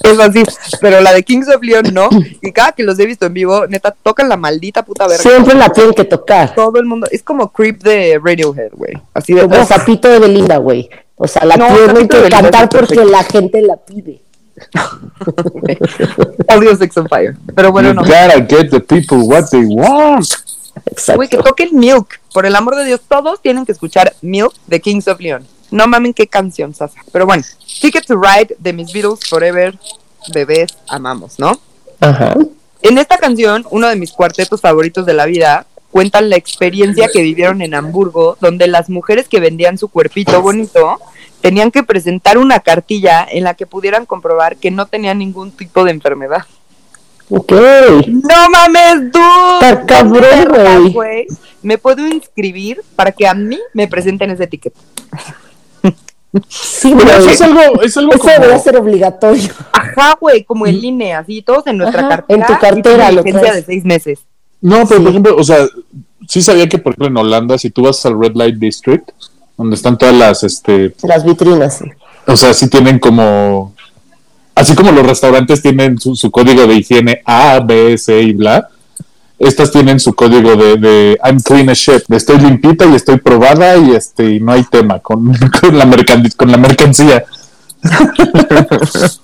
es 0.04 0.20
así, 0.20 0.44
pero 0.80 1.02
la 1.02 1.12
de 1.14 1.24
Kings 1.24 1.50
of 1.50 1.62
Leon 1.62 1.94
no. 1.94 2.10
Y 2.42 2.52
cada 2.52 2.72
que 2.72 2.84
los 2.84 2.98
he 3.00 3.06
visto 3.06 3.26
en 3.26 3.34
vivo, 3.34 3.68
neta, 3.68 3.94
tocan 4.04 4.30
la 4.30 4.38
maldita 4.38 4.84
puta 4.84 5.08
verga. 5.08 5.22
Siempre 5.22 5.56
la 5.56 5.70
tienen 5.70 5.94
que 5.94 6.06
tocar. 6.06 6.56
Todo 6.56 6.80
el 6.80 6.86
mundo, 6.86 7.08
es 7.12 7.22
como 7.22 7.52
Creep 7.52 7.84
de 7.84 8.20
Radiohead, 8.24 8.72
güey. 8.74 8.94
Así 9.14 9.34
de. 9.34 9.42
Como 9.42 9.66
Zapito 9.66 10.08
de 10.08 10.20
Belinda, 10.20 10.58
güey. 10.58 10.90
O 11.16 11.28
sea, 11.28 11.44
la 11.46 11.58
No, 11.58 11.68
tienen 11.68 12.08
que 12.08 12.30
cantar 12.30 12.70
porque 12.70 13.04
la 13.04 13.24
gente 13.24 13.62
la 13.62 13.76
pide. 13.76 14.22
Odio 16.56 16.76
Sex 16.76 16.98
on 16.98 17.08
Fire. 17.08 17.36
Pero 17.56 17.72
bueno, 17.72 17.90
you 17.90 17.96
no. 17.96 18.02
gotta 18.04 18.40
get 18.40 18.70
the 18.70 18.80
people 18.80 19.20
what 19.28 19.50
they 19.52 19.66
want. 19.66 20.26
Exacto. 20.86 21.18
Güey, 21.18 21.30
que 21.30 21.38
toquen 21.38 21.70
Milk. 21.74 22.20
Por 22.34 22.46
el 22.46 22.56
amor 22.56 22.76
de 22.76 22.86
Dios, 22.86 23.02
todos 23.08 23.42
tienen 23.42 23.66
que 23.66 23.72
escuchar 23.72 24.16
Milk 24.22 24.54
de 24.68 24.80
Kings 24.80 25.08
of 25.08 25.20
Leon. 25.20 25.46
No 25.72 25.88
mamen 25.88 26.14
qué 26.14 26.28
canción, 26.28 26.74
Sasa. 26.74 27.02
Pero 27.12 27.26
bueno, 27.26 27.44
Ticket 27.82 28.06
to 28.06 28.20
Ride 28.20 28.56
de 28.58 28.74
Miss 28.74 28.92
Beatles 28.92 29.20
Forever, 29.28 29.78
bebés, 30.34 30.76
amamos, 30.88 31.38
¿no? 31.40 31.60
Ajá. 32.00 32.36
En 32.82 32.98
esta 32.98 33.18
canción, 33.18 33.66
uno 33.72 33.88
de 33.88 33.96
mis 33.96 34.12
cuartetos 34.12 34.62
favoritos 34.62 35.06
de 35.06 35.14
la 35.14 35.26
vida, 35.26 35.66
cuentan 35.92 36.30
la 36.30 36.38
experiencia 36.38 37.10
que 37.12 37.22
vivieron 37.22 37.62
en 37.62 37.74
Hamburgo, 37.76 38.38
donde 38.40 38.68
las 38.68 38.90
mujeres 38.90 39.28
que 39.28 39.40
vendían 39.40 39.78
su 39.78 39.90
cuerpito 39.90 40.42
bonito 40.42 41.00
tenían 41.42 41.72
que 41.72 41.84
presentar 41.84 42.38
una 42.38 42.60
cartilla 42.60 43.26
en 43.30 43.44
la 43.44 43.54
que 43.54 43.66
pudieran 43.66 44.06
comprobar 44.06 44.58
que 44.58 44.72
no 44.72 44.86
tenían 44.86 45.20
ningún 45.20 45.52
tipo 45.52 45.84
de 45.84 45.92
enfermedad. 45.92 46.46
Ok. 47.30 47.52
No 48.08 48.50
mames, 48.50 49.12
dude. 49.12 49.22
Está 49.62 49.86
cabrón, 49.86 50.92
güey. 50.94 51.28
Me 51.62 51.78
puedo 51.78 52.08
inscribir 52.08 52.82
para 52.96 53.12
que 53.12 53.28
a 53.28 53.34
mí 53.34 53.60
me 53.74 53.88
presenten 53.88 54.32
ese 54.32 54.48
ticket. 54.48 54.74
Sí, 56.48 56.94
Pero 56.96 57.06
güey. 57.06 57.18
eso 57.18 57.30
es 57.32 57.42
algo, 57.42 57.82
es 57.82 57.98
algo 57.98 58.12
Eso 58.14 58.20
como, 58.22 58.34
debería 58.34 58.60
ser 58.60 58.78
obligatorio. 58.78 59.50
Ajá, 59.72 60.16
güey, 60.20 60.44
como 60.44 60.68
el 60.68 60.84
INE, 60.84 61.16
así, 61.16 61.42
todos 61.42 61.66
en 61.66 61.78
nuestra 61.78 62.02
Ajá, 62.02 62.10
cartera. 62.10 62.40
en 62.40 62.46
tu 62.48 62.60
cartera 62.60 63.12
lo 63.12 63.24
traes. 63.24 63.56
de 63.56 63.64
seis 63.64 63.84
meses. 63.84 64.20
No, 64.62 64.86
pero 64.88 65.00
Sí. 65.00 65.04
por 65.04 65.10
ejemplo, 65.10 65.36
o 65.38 65.44
sea, 65.44 65.68
sí 66.28 66.42
sabía 66.44 66.70
que 66.70 66.78
por 66.78 66.92
ejemplo 66.94 67.08
en 67.08 67.18
Holanda, 67.18 67.58
si 67.58 67.72
tú 67.72 67.84
vas 67.84 68.06
al 68.06 68.20
Red 68.20 68.34
Light 68.36 68.56
District, 68.58 69.10
donde 69.58 69.76
están 69.76 69.98
todas 69.98 70.14
las, 70.16 70.44
este, 70.44 70.94
Las 71.02 71.24
vitrinas, 71.26 71.80
sí. 71.80 71.86
o 72.28 72.36
sea, 72.36 72.54
sí 72.54 72.70
tienen 72.70 73.00
como, 73.00 73.74
así 74.60 74.76
como 74.76 74.92
los 74.92 75.06
restaurantes 75.06 75.62
tienen 75.62 75.98
su, 76.00 76.16
su 76.16 76.30
código 76.32 76.68
de 76.68 76.76
higiene 76.76 77.22
A, 77.26 77.60
B, 77.60 77.98
C 77.98 78.22
y 78.22 78.34
bla, 78.34 78.70
estas 79.40 79.72
tienen 79.72 80.00
su 80.00 80.14
código 80.14 80.56
de, 80.56 80.76
de 80.78 81.18
I'm 81.24 81.40
clean 81.42 81.70
as 81.70 81.78
shit, 81.78 82.04
de 82.08 82.18
estoy 82.18 82.38
limpita 82.40 82.86
y 82.86 82.96
estoy 82.96 83.18
probada 83.20 83.78
y 83.78 83.92
este, 83.96 84.32
y 84.32 84.40
no 84.40 84.52
hay 84.52 84.64
tema 84.64 85.00
con, 85.00 85.34
con 85.62 85.78
la, 85.78 85.86
mercan- 85.86 86.36
con 86.36 86.52
la 86.52 86.58
mercancía. 86.58 87.24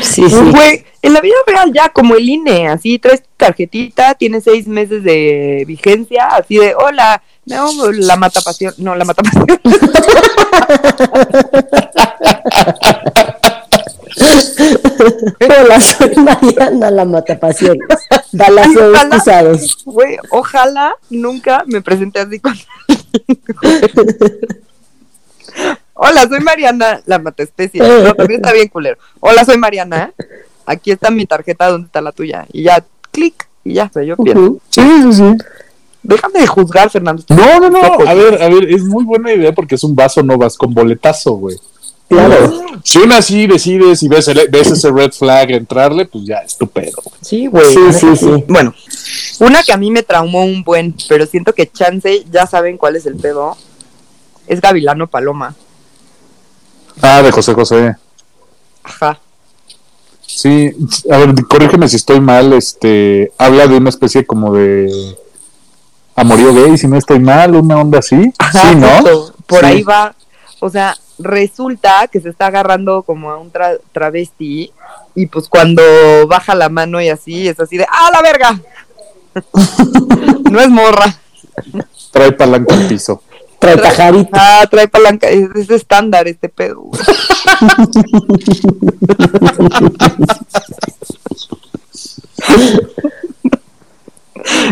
Sí, 0.00 0.22
sí. 0.28 0.36
Güey, 0.36 0.84
en 1.02 1.12
la 1.14 1.20
vida 1.20 1.34
real 1.46 1.72
ya, 1.72 1.88
como 1.88 2.14
el 2.14 2.28
INE, 2.28 2.68
así 2.68 2.98
traes 2.98 3.22
tu 3.22 3.28
tarjetita, 3.36 4.14
tiene 4.14 4.40
seis 4.40 4.66
meses 4.68 5.02
de 5.02 5.64
vigencia, 5.66 6.26
así 6.28 6.56
de, 6.58 6.74
hola, 6.74 7.22
no, 7.46 7.90
la 7.92 8.16
matapasión, 8.16 8.74
no, 8.78 8.94
la 8.94 9.04
matapasión. 9.06 9.46
Hola, 15.40 15.80
soy 15.80 16.14
Mariana 16.16 16.90
la 16.90 17.04
Matapasiones. 17.04 17.86
Balazos 18.32 18.98
pisados. 19.10 19.84
Güey, 19.84 20.16
ojalá 20.30 20.94
nunca 21.10 21.64
me 21.66 21.80
presente 21.80 22.20
así 22.20 22.40
con 22.40 22.54
Hola, 25.94 26.28
soy 26.28 26.40
Mariana, 26.40 27.00
la 27.06 27.18
mataespecie. 27.18 27.80
No, 27.80 28.14
también 28.14 28.40
está 28.40 28.52
bien 28.52 28.68
culero. 28.68 28.98
Hola, 29.20 29.44
soy 29.44 29.56
Mariana. 29.56 30.12
Aquí 30.66 30.90
está 30.90 31.10
mi 31.10 31.24
tarjeta, 31.26 31.70
¿dónde 31.70 31.86
está 31.86 32.00
la 32.00 32.12
tuya? 32.12 32.44
Y 32.52 32.64
ya, 32.64 32.84
clic, 33.10 33.48
y 33.64 33.74
ya, 33.74 33.88
se 33.88 34.04
yo. 34.04 34.14
Ujú. 34.18 34.60
Sí, 34.68 34.82
sí, 34.82 35.12
sí. 35.12 35.36
Déjame 36.02 36.40
de 36.40 36.46
juzgar, 36.46 36.90
Fernando. 36.90 37.22
No, 37.30 37.60
no, 37.60 37.70
no, 37.70 37.80
a 37.82 38.14
ver, 38.14 38.42
a 38.42 38.48
ver, 38.48 38.70
es 38.70 38.84
muy 38.84 39.04
buena 39.04 39.32
idea 39.32 39.52
porque 39.52 39.76
es 39.76 39.84
un 39.84 39.96
vaso, 39.96 40.22
no 40.22 40.36
vas 40.36 40.56
con 40.56 40.74
boletazo, 40.74 41.32
güey. 41.32 41.56
Claro. 42.08 42.52
Si 42.84 42.98
aún 42.98 43.12
así 43.12 43.46
decides 43.48 44.02
y 44.02 44.08
ves, 44.08 44.28
el- 44.28 44.48
ves 44.48 44.70
ese 44.70 44.90
red 44.92 45.10
flag 45.12 45.50
entrarle, 45.50 46.06
pues 46.06 46.24
ya, 46.24 46.36
estupendo. 46.36 47.02
Sí, 47.20 47.46
güey. 47.48 47.66
Sí, 47.74 47.80
sí, 47.92 48.16
sí. 48.16 48.44
Bueno, 48.46 48.72
una 49.40 49.62
que 49.64 49.72
a 49.72 49.76
mí 49.76 49.90
me 49.90 50.04
traumó 50.04 50.44
un 50.44 50.62
buen, 50.62 50.94
pero 51.08 51.26
siento 51.26 51.52
que 51.52 51.66
chance 51.70 52.24
ya 52.30 52.46
saben 52.46 52.76
cuál 52.78 52.94
es 52.96 53.06
el 53.06 53.16
pedo. 53.16 53.56
Es 54.46 54.60
Gavilano 54.60 55.08
Paloma. 55.08 55.56
Ah, 57.02 57.22
de 57.22 57.32
José 57.32 57.54
José. 57.54 57.96
Ajá. 58.84 59.18
Sí, 60.24 60.70
a 61.10 61.18
ver, 61.18 61.34
corrígeme 61.48 61.88
si 61.88 61.96
estoy 61.96 62.20
mal, 62.20 62.52
este, 62.52 63.32
habla 63.38 63.66
de 63.66 63.76
una 63.78 63.90
especie 63.90 64.24
como 64.24 64.52
de 64.54 65.16
amorío 66.14 66.54
gay, 66.54 66.78
si 66.78 66.86
no 66.86 66.96
estoy 66.96 67.18
mal, 67.18 67.54
una 67.56 67.80
onda 67.80 67.98
así. 67.98 68.32
Ajá, 68.38 68.70
sí, 68.70 68.76
¿no? 68.76 68.88
justo. 68.88 69.34
Por 69.46 69.60
Sí. 69.60 69.66
ahí 69.66 69.82
va. 69.82 70.14
O 70.60 70.70
sea, 70.70 70.96
resulta 71.18 72.08
que 72.08 72.20
se 72.20 72.28
está 72.28 72.46
agarrando 72.46 73.02
como 73.02 73.30
a 73.30 73.38
un 73.38 73.52
tra- 73.52 73.80
travesti 73.92 74.72
Y 75.14 75.26
pues 75.26 75.48
cuando 75.48 75.82
baja 76.28 76.54
la 76.54 76.68
mano 76.68 77.00
y 77.00 77.08
así, 77.08 77.48
es 77.48 77.58
así 77.60 77.76
de, 77.78 77.86
¡ah, 77.90 78.10
la 78.12 78.22
verga! 78.22 78.60
no 80.50 80.60
es 80.60 80.68
morra. 80.68 81.16
Trae 82.10 82.32
palanca 82.32 82.74
al 82.74 82.86
piso. 82.86 83.22
Trae 83.58 83.76
pajarita. 83.78 84.30
Ah, 84.60 84.66
trae 84.70 84.88
palanca. 84.88 85.28
Es, 85.28 85.48
es 85.54 85.70
estándar 85.70 86.28
este 86.28 86.48
pedo. 86.48 86.84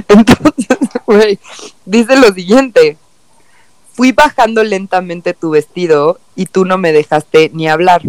Entonces, 0.09 0.79
güey, 1.07 1.39
dice 1.85 2.17
lo 2.17 2.33
siguiente. 2.33 2.97
Fui 3.95 4.11
bajando 4.11 4.65
lentamente 4.65 5.35
tu 5.35 5.51
vestido 5.51 6.19
y 6.35 6.47
tú 6.47 6.65
no 6.65 6.79
me 6.79 6.93
dejaste 6.93 7.51
ni 7.55 7.69
hablar. 7.69 8.03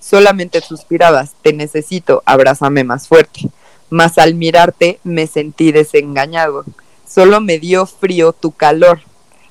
Solamente 0.00 0.62
suspirabas, 0.62 1.32
te 1.42 1.52
necesito, 1.52 2.22
abrázame 2.24 2.84
más 2.84 3.06
fuerte. 3.06 3.50
Mas 3.90 4.16
al 4.16 4.34
mirarte 4.34 4.98
me 5.04 5.26
sentí 5.26 5.72
desengañado. 5.72 6.64
Solo 7.06 7.42
me 7.42 7.58
dio 7.58 7.84
frío 7.84 8.32
tu 8.32 8.52
calor. 8.52 9.00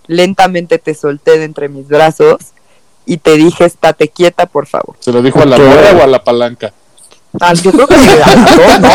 Lentamente 0.08 0.80
te 0.80 0.95
solté 0.95 1.38
de 1.38 1.45
entre 1.45 1.69
mis 1.69 1.88
brazos 1.88 2.38
y 3.06 3.17
te 3.17 3.38
dije, 3.38 3.65
estate 3.65 4.10
quieta, 4.10 4.48
por 4.48 4.65
favor. 4.65 4.95
¿Se 5.00 5.12
lo 5.12 5.21
dijo 5.21 5.39
a 5.41 5.45
la 5.45 5.58
morra 5.58 5.98
o 6.00 6.04
a 6.04 6.08
la 6.08 6.24
palanca? 6.24 6.74
Ah, 7.39 7.54
yo 7.54 7.71
creo 7.71 7.86
que 7.86 7.95
se 7.95 8.24
agarró, 8.24 8.80
¿no? 8.80 8.89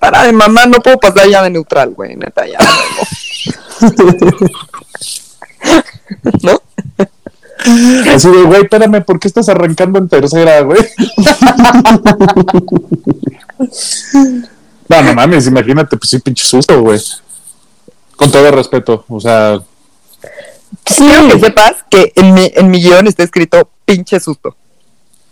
Para 0.00 0.24
de 0.24 0.32
mamá, 0.32 0.66
no 0.66 0.78
puedo 0.78 0.98
pasar 0.98 1.28
ya 1.28 1.42
de 1.42 1.50
neutral, 1.50 1.94
güey, 1.94 2.16
neta, 2.16 2.46
ya. 2.46 2.58
¿No? 6.42 6.60
Así 8.14 8.28
de, 8.28 8.42
güey, 8.42 8.62
espérame, 8.62 9.02
¿por 9.04 9.18
qué 9.18 9.28
estás 9.28 9.48
arrancando 9.48 9.98
en 9.98 10.08
tercera, 10.08 10.60
güey? 10.60 10.80
no, 14.88 15.02
no 15.02 15.14
mames, 15.14 15.46
imagínate, 15.46 15.96
pues 15.96 16.10
sí, 16.10 16.18
pinche 16.18 16.44
susto, 16.44 16.80
güey. 16.80 17.00
Con 18.16 18.30
todo 18.30 18.50
respeto, 18.50 19.04
o 19.08 19.20
sea, 19.20 19.60
Sí, 20.86 21.04
Quiero 21.04 21.28
que 21.28 21.40
sepas 21.40 21.76
que 21.88 22.12
en 22.14 22.34
mi, 22.34 22.50
en 22.54 22.70
mi 22.70 22.82
guion 22.82 23.06
está 23.06 23.22
escrito 23.22 23.70
pinche 23.84 24.20
susto. 24.20 24.56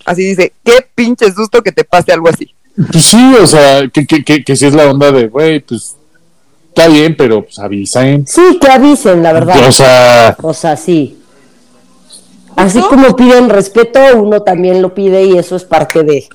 Así 0.05 0.25
dice, 0.25 0.53
qué 0.65 0.87
pinche 0.95 1.33
susto 1.33 1.63
que 1.63 1.73
te 1.73 1.85
pase 1.85 2.13
algo 2.13 2.29
así. 2.29 2.55
pues 2.91 3.05
sí, 3.05 3.35
o 3.41 3.47
sea, 3.47 3.89
que, 3.89 4.07
que, 4.07 4.25
que, 4.25 4.45
que 4.45 4.57
sí 4.57 4.67
es 4.67 4.75
la 4.75 4.91
onda 4.91 5.13
de, 5.13 5.29
güey, 5.29 5.61
pues 5.61 5.97
está 6.75 6.89
bien, 6.89 7.17
pero 7.17 7.43
pues 7.43 7.59
avisen. 7.59 8.27
sí, 8.27 8.59
que 8.61 8.69
avisen, 8.69 9.23
la 9.23 9.33
verdad. 9.33 9.69
O 9.69 9.73
sea, 9.73 10.37
O 10.43 10.55
sea, 10.55 10.77
sí. 10.77 11.19
Así 12.57 12.79
¿No? 12.79 12.89
como 12.89 13.17
piden 13.17 13.49
respeto, 13.49 14.01
uno 14.17 14.43
también 14.43 14.83
lo 14.83 14.95
pide 14.95 15.25
y 15.25 15.39
eso 15.39 15.57
es 15.57 15.65
parte 15.65 16.03
de. 16.03 16.29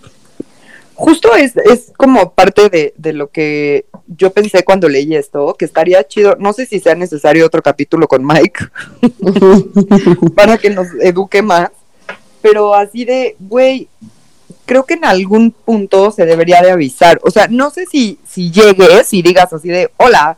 Justo 0.95 1.36
es, 1.36 1.56
es 1.58 1.91
como 1.95 2.32
parte 2.34 2.69
de, 2.69 2.93
de 2.97 3.13
lo 3.13 3.28
que 3.30 3.86
yo 4.08 4.32
pensé 4.32 4.63
cuando 4.63 4.89
leí 4.89 5.15
esto, 5.15 5.54
que 5.54 5.65
estaría 5.65 6.04
chido, 6.08 6.36
no 6.39 6.54
sé 6.54 6.65
si 6.65 6.80
sea 6.80 6.95
necesario 6.95 7.45
otro 7.45 7.62
capítulo 7.62 8.08
con 8.08 8.26
Mike 8.26 8.65
para 10.36 10.58
que 10.58 10.71
nos 10.71 10.88
eduque 11.02 11.43
más, 11.43 11.69
pero 12.41 12.73
así 12.73 13.06
de, 13.06 13.36
güey, 13.39 13.88
creo 14.66 14.86
que 14.86 14.96
en 14.96 15.06
algún 15.06 15.52
punto 15.52 16.12
se 16.12 16.26
debería 16.26 16.62
de 16.62 16.72
avisar, 16.72 17.20
o 17.24 17.32
sea, 17.32 17.48
no 17.50 17.70
sé 17.70 17.86
si, 17.86 18.20
si 18.28 18.52
llegues 18.52 19.14
y 19.14 19.22
digas 19.22 19.52
así 19.54 19.70
de, 19.70 19.90
hola, 19.98 20.38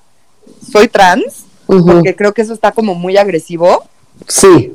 soy 0.71 0.87
trans, 0.87 1.45
porque 1.65 2.15
creo 2.15 2.33
que 2.33 2.41
eso 2.41 2.53
está 2.53 2.71
como 2.71 2.95
muy 2.95 3.17
agresivo, 3.17 3.85
Sí. 4.27 4.73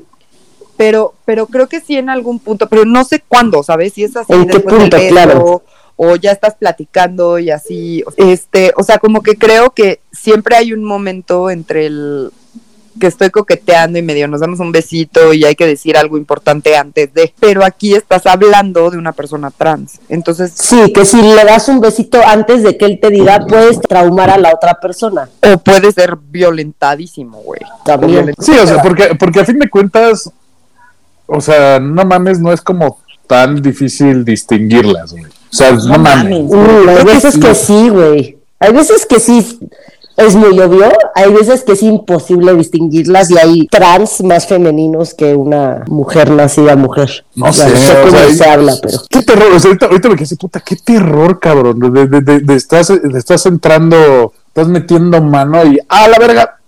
pero, 0.77 1.15
pero 1.25 1.47
creo 1.47 1.69
que 1.69 1.81
sí 1.81 1.97
en 1.97 2.09
algún 2.11 2.39
punto, 2.39 2.69
pero 2.69 2.85
no 2.85 3.05
sé 3.05 3.23
cuándo, 3.27 3.63
¿sabes? 3.63 3.93
Si 3.95 4.05
es 4.05 4.17
así 4.17 4.33
¿En 4.33 4.47
qué 4.47 4.55
después 4.55 4.75
del 4.75 4.91
punto? 4.91 4.97
beso, 4.99 5.11
Claro. 5.13 5.63
o 5.97 6.17
ya 6.17 6.33
estás 6.33 6.55
platicando 6.55 7.39
y 7.39 7.51
así, 7.51 8.03
este, 8.17 8.73
o 8.77 8.83
sea, 8.83 8.99
como 8.99 9.23
que 9.23 9.37
creo 9.37 9.71
que 9.71 10.01
siempre 10.13 10.57
hay 10.57 10.73
un 10.73 10.83
momento 10.85 11.51
entre 11.51 11.87
el 11.87 12.33
que 12.99 13.07
estoy 13.07 13.31
coqueteando 13.31 13.99
y 13.99 14.03
medio 14.03 14.29
nos 14.29 14.41
damos 14.41 14.61
un 14.61 14.73
besito 14.73 15.33
y 15.33 15.45
hay 15.45 15.55
que 15.55 15.67
decir 15.67 15.97
algo 15.97 16.17
importante 16.17 16.77
antes 16.77 17.13
de, 17.13 17.33
pero 17.41 17.65
aquí 17.65 17.95
estás 17.95 18.27
hablando 18.27 18.91
de 18.91 18.99
una 18.99 19.13
persona 19.13 19.51
trans, 19.51 20.01
entonces, 20.09 20.53
Sí, 20.55 20.93
que 20.93 21.05
si 21.05 21.21
le 21.21 21.45
das 21.45 21.69
un 21.69 21.81
besito 21.81 22.21
antes 22.27 22.63
de 22.63 22.77
que 22.77 22.85
él 22.87 22.99
te 23.01 23.11
diga, 23.11 23.45
puedes 23.47 23.81
traumar 23.81 24.31
a 24.31 24.39
la 24.39 24.53
otra 24.55 24.75
persona. 24.75 25.29
o 25.43 25.59
puede 25.59 25.93
ser 25.93 26.17
violentadísimo, 26.17 27.39
güey. 27.43 27.61
También. 27.85 28.35
sí, 28.39 28.53
o 28.53 28.67
sea, 28.67 28.83
porque, 28.83 29.15
porque 29.19 29.41
a 29.41 29.45
fin 29.45 29.59
de 29.59 29.69
cuentas, 29.69 30.31
o 31.27 31.41
sea, 31.41 31.81
no 31.81 32.05
mames, 32.05 32.41
no 32.41 32.53
es 32.53 32.61
como 32.61 32.99
tan 33.27 33.61
difícil 33.63 34.25
distinguirlas, 34.25 35.13
güey. 35.13 35.25
O 35.25 35.57
sea, 35.57 35.73
no, 35.73 35.99
mames. 35.99 36.51
Uh, 36.51 36.89
hay 36.89 37.05
veces 37.05 37.39
que 37.39 37.55
sí, 37.55 37.89
güey. 37.89 38.39
Hay 38.59 38.73
veces 38.73 39.07
que 39.07 39.21
sí 39.21 39.59
es 40.17 40.37
muy 40.37 40.59
obvio, 40.61 40.93
hay 41.15 41.33
veces 41.33 41.65
que 41.65 41.73
es 41.73 41.83
imposible 41.83 42.55
distinguirlas 42.55 43.31
y 43.31 43.39
hay 43.39 43.67
trans 43.67 44.23
más 44.23 44.47
femeninos 44.47 45.13
que 45.13 45.35
una 45.35 45.83
mujer 45.89 46.31
nacida 46.31 46.77
mujer. 46.77 47.25
No 47.35 47.53
sé, 47.53 47.69
no 47.69 47.77
sé 47.77 47.93
o 47.93 48.07
cómo 48.07 48.19
sea, 48.19 48.35
se 48.35 48.45
habla, 48.45 48.75
pero. 48.81 48.99
Qué 49.11 49.23
terror, 49.23 49.53
o 49.53 49.59
sea, 49.59 49.71
ahorita, 49.71 49.87
ahorita 49.87 50.09
me 50.09 50.15
quedé 50.15 50.25
así, 50.25 50.37
puta, 50.37 50.61
qué 50.61 50.77
terror, 50.77 51.41
cabrón. 51.41 51.81
De, 51.81 52.07
de, 52.07 52.21
de, 52.21 52.41
de 52.41 52.55
estás, 52.55 52.89
de 52.89 53.19
estás 53.19 53.45
entrando, 53.47 54.33
estás 54.47 54.69
metiendo 54.69 55.21
mano 55.21 55.65
y, 55.67 55.81
¡ah, 55.89 56.09
la 56.09 56.19
verga! 56.19 56.61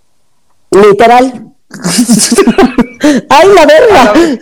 Literal. 0.71 1.53
¡Ay, 3.29 3.47
la 3.55 3.65
verga! 3.65 4.13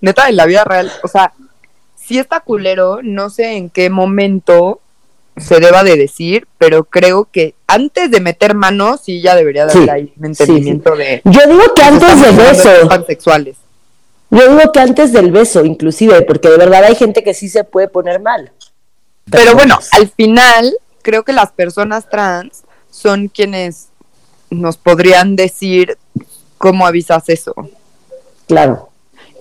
neta, 0.00 0.28
en 0.28 0.36
la 0.36 0.46
vida 0.46 0.64
real, 0.64 0.90
o 1.02 1.08
sea, 1.08 1.32
si 1.96 2.18
está 2.18 2.40
culero, 2.40 3.00
no 3.02 3.28
sé 3.28 3.56
en 3.56 3.68
qué 3.68 3.90
momento 3.90 4.80
se 5.40 5.60
deba 5.60 5.82
de 5.84 5.96
decir, 5.96 6.46
pero 6.58 6.84
creo 6.84 7.28
que 7.30 7.54
antes 7.66 8.10
de 8.10 8.20
meter 8.20 8.54
manos, 8.54 9.00
sí 9.04 9.20
ya 9.20 9.34
debería 9.34 9.66
de 9.66 9.72
Sí, 9.72 9.78
haber 9.78 9.90
ahí 9.90 10.12
un 10.18 10.26
entendimiento 10.26 10.96
de... 10.96 11.20
Yo 11.24 11.40
digo 11.48 11.74
que 11.74 11.82
antes 11.82 12.08
estamos 12.08 12.36
del 12.36 12.46
beso. 12.46 12.88
pansexuales. 12.88 13.56
Yo 14.30 14.56
digo 14.56 14.72
que 14.72 14.80
antes 14.80 15.12
del 15.12 15.30
beso, 15.30 15.64
inclusive, 15.64 16.22
porque 16.22 16.48
de 16.50 16.58
verdad 16.58 16.84
hay 16.84 16.94
gente 16.94 17.22
que 17.22 17.34
sí 17.34 17.48
se 17.48 17.64
puede 17.64 17.88
poner 17.88 18.20
mal. 18.20 18.52
Pero 19.30 19.54
bueno, 19.54 19.78
al 19.92 20.08
final, 20.10 20.74
creo 21.02 21.22
que 21.24 21.32
las 21.32 21.52
personas 21.52 22.08
trans 22.08 22.62
son 22.90 23.28
quienes 23.28 23.88
nos 24.50 24.76
podrían 24.76 25.36
decir 25.36 25.96
cómo 26.58 26.86
avisas 26.86 27.28
eso. 27.28 27.54
Claro. 28.46 28.87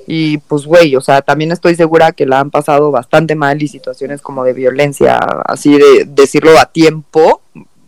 Y 0.09 0.37
pues, 0.37 0.65
güey, 0.65 0.95
o 0.95 1.01
sea, 1.01 1.21
también 1.21 1.51
estoy 1.51 1.75
segura 1.75 2.13
que 2.13 2.25
la 2.25 2.39
han 2.39 2.49
pasado 2.49 2.91
bastante 2.91 3.35
mal 3.35 3.61
y 3.61 3.67
situaciones 3.67 4.21
como 4.21 4.43
de 4.45 4.53
violencia, 4.53 5.17
así 5.45 5.77
de 5.77 6.05
decirlo 6.07 6.57
a 6.57 6.65
tiempo, 6.65 7.41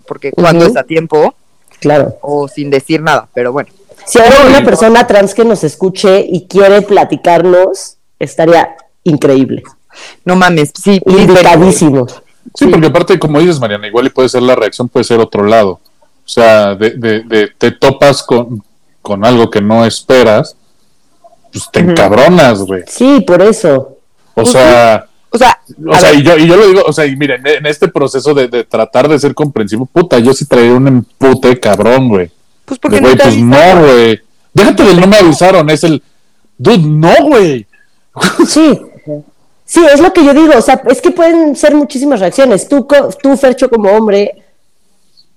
porque 0.06 0.32
cuando 0.34 0.66
Ujú. 0.66 0.72
es 0.72 0.78
a 0.78 0.84
tiempo 0.84 1.34
Claro. 1.80 2.18
o 2.22 2.48
sin 2.50 2.70
decir 2.70 3.02
nada, 3.02 3.30
pero 3.34 3.54
bueno. 3.54 3.70
Si 4.06 4.20
hay 4.20 4.30
una 4.48 4.64
persona 4.66 5.08
trans 5.08 5.34
que 5.34 5.46
nos 5.46 5.64
escuche 5.64 6.20
y 6.30 6.46
quiere 6.48 6.82
platicarnos, 6.82 7.96
estaría 8.20 8.76
increíble. 9.04 9.64
No 10.26 10.36
mames, 10.36 10.72
sí, 10.82 11.00
Invitadísimo. 11.06 12.06
Sí, 12.56 12.66
porque 12.68 12.88
aparte, 12.88 13.20
como 13.20 13.40
dices, 13.40 13.60
Mariana, 13.60 13.88
igual 13.88 14.08
y 14.08 14.10
puede 14.10 14.28
ser 14.30 14.42
la 14.42 14.56
reacción, 14.56 14.90
puede 14.90 15.04
ser 15.04 15.20
otro 15.20 15.44
lado. 15.46 15.80
O 16.26 16.28
sea, 16.32 16.76
de, 16.76 16.92
de, 16.92 17.22
de- 17.24 17.48
te 17.58 17.72
topas 17.72 18.24
con, 18.24 18.62
con 19.02 19.24
algo 19.26 19.50
que 19.50 19.62
no 19.62 19.86
esperas, 19.86 20.56
pues 21.52 21.70
te 21.72 21.80
encabronas, 21.80 22.60
güey. 22.62 22.84
Sí, 22.88 23.22
por 23.22 23.42
eso. 23.42 23.98
O 24.36 24.46
sea, 24.46 25.06
O 25.32 25.38
sea, 25.38 25.60
o 25.88 25.96
sea 25.96 26.14
y, 26.14 26.24
yo, 26.24 26.38
y 26.38 26.48
yo 26.48 26.56
lo 26.58 26.68
digo, 26.68 26.82
o 26.86 26.94
sea, 26.94 27.06
y 27.06 27.16
miren, 27.16 27.46
en 27.46 27.66
este 27.66 27.88
proceso 27.88 28.34
de, 28.34 28.48
de 28.48 28.64
tratar 28.64 29.08
de 29.08 29.20
ser 29.20 29.34
comprensivo, 29.36 29.86
puta, 29.86 30.18
yo 30.20 30.34
sí 30.34 30.46
traía 30.46 30.74
un 30.74 30.88
empute 30.88 31.60
cabrón, 31.60 32.10
güey. 32.10 32.32
pues 32.66 32.80
De, 32.80 32.82
porque 32.82 33.00
Güey, 33.00 33.14
no 33.16 33.18
te 33.18 33.24
pues 33.24 33.36
avisaron. 33.36 33.82
no, 33.82 33.88
güey. 33.88 34.20
Déjate 34.54 34.84
del 34.84 35.00
no 35.00 35.08
me 35.08 35.18
avisaron, 35.18 35.70
es 35.70 35.84
el, 35.84 36.02
dude, 36.58 36.80
no, 36.80 37.14
güey. 37.28 37.66
Sí. 38.48 38.80
Sí, 39.66 39.86
es 39.86 40.00
lo 40.00 40.12
que 40.12 40.26
yo 40.26 40.34
digo. 40.34 40.54
O 40.58 40.62
sea, 40.64 40.82
es 40.88 41.00
que 41.00 41.12
pueden 41.12 41.56
ser 41.56 41.76
muchísimas 41.76 42.20
reacciones. 42.20 42.68
Tú, 42.68 42.88
tú 43.22 43.38
Fercho, 43.38 43.70
como 43.70 43.92
hombre, 43.92 44.44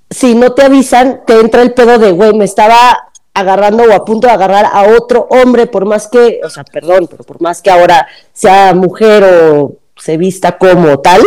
si 0.09 0.35
no 0.35 0.53
te 0.53 0.63
avisan, 0.63 1.21
te 1.27 1.39
entra 1.39 1.61
el 1.61 1.75
pedo 1.75 1.99
de, 1.99 2.13
güey, 2.13 2.33
me 2.33 2.47
estaba 2.47 3.11
agarrando 3.35 3.85
o 3.85 3.93
a 3.93 4.05
punto 4.05 4.27
de 4.27 4.33
agarrar 4.33 4.67
a 4.73 4.85
otro 4.97 5.27
hombre, 5.31 5.67
por 5.67 5.85
más 5.85 6.09
que, 6.09 6.41
o 6.45 6.51
sea, 6.51 6.65
perdón, 6.65 7.09
pero 7.11 7.25
por 7.25 7.41
más 7.41 7.63
que 7.63 7.71
ahora 7.71 8.07
sea 8.33 8.75
mujer 8.75 9.25
o 9.25 9.73
se 9.97 10.17
vista 10.17 10.59
como 10.59 10.99
tal, 11.01 11.23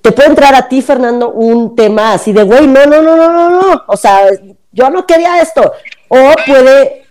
te 0.00 0.12
puede 0.12 0.30
entrar 0.30 0.54
a 0.54 0.68
ti, 0.68 0.80
Fernando, 0.80 1.30
un 1.30 1.74
tema 1.74 2.14
así 2.14 2.32
de, 2.32 2.42
güey, 2.42 2.66
no, 2.66 2.86
no, 2.86 3.02
no, 3.02 3.16
no, 3.16 3.30
no, 3.30 3.50
no, 3.50 3.82
o 3.86 3.96
sea, 3.96 4.20
yo 4.72 4.90
no 4.90 5.06
quería 5.06 5.42
esto. 5.42 5.72
O 6.08 6.32
puede 6.46 7.04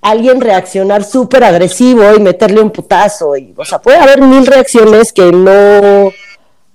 alguien 0.00 0.40
reaccionar 0.40 1.04
súper 1.04 1.44
agresivo 1.44 2.02
y 2.14 2.20
meterle 2.20 2.60
un 2.60 2.70
putazo. 2.70 3.36
Y, 3.36 3.54
o 3.56 3.64
sea, 3.64 3.78
puede 3.78 3.98
haber 3.98 4.20
mil 4.20 4.46
reacciones 4.46 5.12
que 5.12 5.30
no 5.30 6.10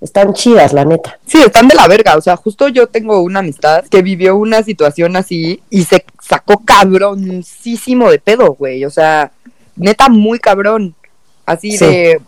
están 0.02 0.34
chidas, 0.34 0.74
la 0.74 0.86
neta. 0.86 1.18
Sí, 1.26 1.40
están 1.40 1.68
de 1.68 1.76
la 1.76 1.88
verga. 1.88 2.16
O 2.18 2.22
sea, 2.22 2.36
justo 2.36 2.68
yo 2.68 2.88
tengo 2.88 3.22
una 3.22 3.40
amistad 3.40 3.86
que 3.86 4.02
vivió 4.02 4.36
una 4.36 4.62
situación 4.64 5.16
así 5.16 5.62
y 5.70 5.84
se 5.86 6.06
sacó 6.22 6.62
cabroncísimo 6.64 8.10
de 8.12 8.20
pedo, 8.20 8.54
güey. 8.54 8.86
O 8.86 8.90
sea, 8.90 9.32
neta, 9.76 10.10
muy 10.10 10.40
cabrón. 10.40 10.96
Así 11.46 11.72
Sí. 11.78 11.86
de, 11.86 12.22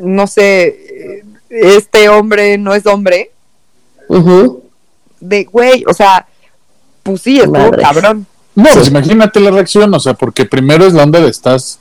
no 0.00 0.26
sé, 0.26 1.22
este 1.50 2.08
hombre 2.08 2.56
no 2.58 2.74
es 2.74 2.86
hombre. 2.86 3.30
De, 5.20 5.44
güey, 5.44 5.84
o 5.88 5.94
sea, 5.94 6.26
pues 7.02 7.20
sí, 7.22 7.38
estuvo 7.38 7.58
Madres. 7.58 7.82
cabrón. 7.86 8.26
No, 8.54 8.68
pues 8.72 8.88
imagínate 8.88 9.40
la 9.40 9.50
reacción, 9.50 9.92
o 9.94 10.00
sea, 10.00 10.14
porque 10.14 10.44
primero 10.44 10.84
es 10.86 10.92
la 10.92 11.04
onda 11.04 11.20
de 11.20 11.28
estás. 11.28 11.78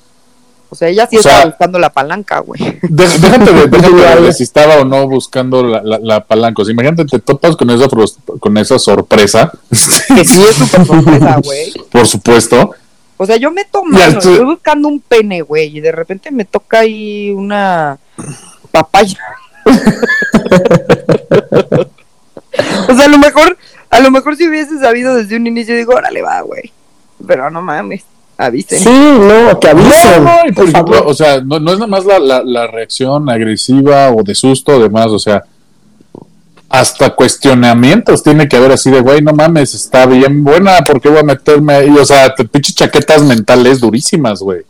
O 0.74 0.76
sea, 0.76 0.88
ella 0.88 1.06
sí 1.06 1.18
O 1.18 1.22
sea- 1.22 1.34
estaba 1.34 1.50
buscando 1.52 1.80
la 1.80 1.90
palanca, 1.92 2.40
güey. 2.40 2.80
déjate 2.82 3.52
de, 3.54 3.68
déjate 3.68 4.34
si 4.34 4.44
estaba 4.44 4.78
o 4.78 4.86
no 4.86 5.06
buscando 5.08 5.64
la, 5.64 5.82
la, 5.84 6.00
la 6.00 6.26
palanca. 6.26 6.62
O 6.62 6.66
sea, 6.66 6.72
imagínate, 6.72 7.04
te 7.06 7.20
topas 7.20 7.58
con 7.58 7.70
esa, 7.70 7.88
con 8.40 8.58
esa 8.58 8.80
sorpresa, 8.80 9.52
Que 9.70 9.76
sí 10.26 10.42
es 10.42 10.56
súper 10.56 10.86
sorpresa, 10.86 11.40
güey. 11.44 11.74
por 11.92 12.08
supuesto. 12.08 12.74
O 13.18 13.26
sea, 13.26 13.36
yo 13.36 13.52
mano, 13.52 14.14
tú- 14.20 14.32
estoy 14.32 14.46
buscando 14.46 14.88
un 14.88 15.00
pene, 15.02 15.42
güey, 15.42 15.78
y 15.78 15.82
de 15.82 15.92
repente 15.92 16.32
me 16.32 16.46
toca 16.46 16.80
ahí 16.80 17.30
una 17.32 17.98
papaya. 18.72 19.20
o 22.88 22.96
sea, 22.96 23.06
a 23.06 23.10
lo 23.10 23.18
mejor, 23.18 23.58
a 23.90 24.00
lo 24.00 24.10
mejor 24.12 24.36
si 24.38 24.48
hubiese 24.48 24.80
sabido 24.80 25.16
desde 25.16 25.36
un 25.36 25.48
inicio, 25.48 25.76
digo, 25.76 25.94
órale, 25.94 26.22
va, 26.22 26.42
güey. 26.42 26.72
Pero 27.28 27.50
no 27.52 27.62
mames, 27.62 28.04
avisen. 28.38 28.80
Sí, 28.80 28.90
no, 28.90 29.60
que 29.60 29.68
avisen. 29.68 30.24
No, 30.24 30.46
no, 30.46 30.54
por 30.54 30.70
ejemplo, 30.70 31.04
o 31.06 31.14
sea, 31.14 31.42
no, 31.42 31.60
no 31.60 31.72
es 31.72 31.80
nada 31.80 31.88
más 31.88 32.06
la, 32.06 32.20
la, 32.20 32.44
la 32.44 32.68
reacción 32.68 33.30
agresiva 33.30 34.12
o 34.12 34.24
de 34.24 34.36
susto 34.36 34.74
o 34.74 34.80
demás, 34.80 35.08
o 35.08 35.20
sea, 35.20 35.44
hasta 36.72 37.10
cuestionamientos 37.10 38.24
tiene 38.24 38.48
que 38.48 38.56
haber 38.56 38.72
así 38.72 38.90
de, 38.90 39.02
güey, 39.02 39.22
no 39.22 39.34
mames, 39.34 39.74
está 39.74 40.06
bien 40.06 40.44
buena, 40.44 40.82
¿por 40.84 41.02
qué 41.02 41.10
voy 41.10 41.20
a 41.20 41.24
meterme 41.24 41.74
ahí? 41.74 41.90
O 41.90 42.06
sea, 42.06 42.34
te 42.34 42.46
pinches 42.46 42.76
chaquetas 42.76 43.24
mentales 43.24 43.82
durísimas, 43.82 44.40
güey. 44.40 44.62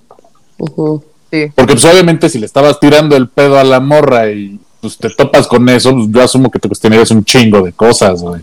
Ujú. 0.58 1.04
Sí. 1.32 1.52
Porque 1.56 1.74
pues 1.74 1.86
obviamente 1.86 2.28
si 2.28 2.40
le 2.40 2.48
estabas 2.48 2.80
tirando 2.80 3.16
el 3.16 3.30
pedo 3.30 3.60
a 3.60 3.64
la 3.64 3.80
morra 3.80 4.32
y 4.32 4.60
pues 4.82 4.98
te 4.98 5.12
topas 5.12 5.48
con 5.48 5.70
eso, 5.70 5.94
pues 5.94 6.08
yo 6.10 6.24
asumo 6.24 6.50
que 6.50 6.58
te 6.58 6.68
cuestionarías 6.68 7.12
un 7.12 7.24
chingo 7.24 7.62
de 7.62 7.72
cosas, 7.72 8.22
güey. 8.22 8.42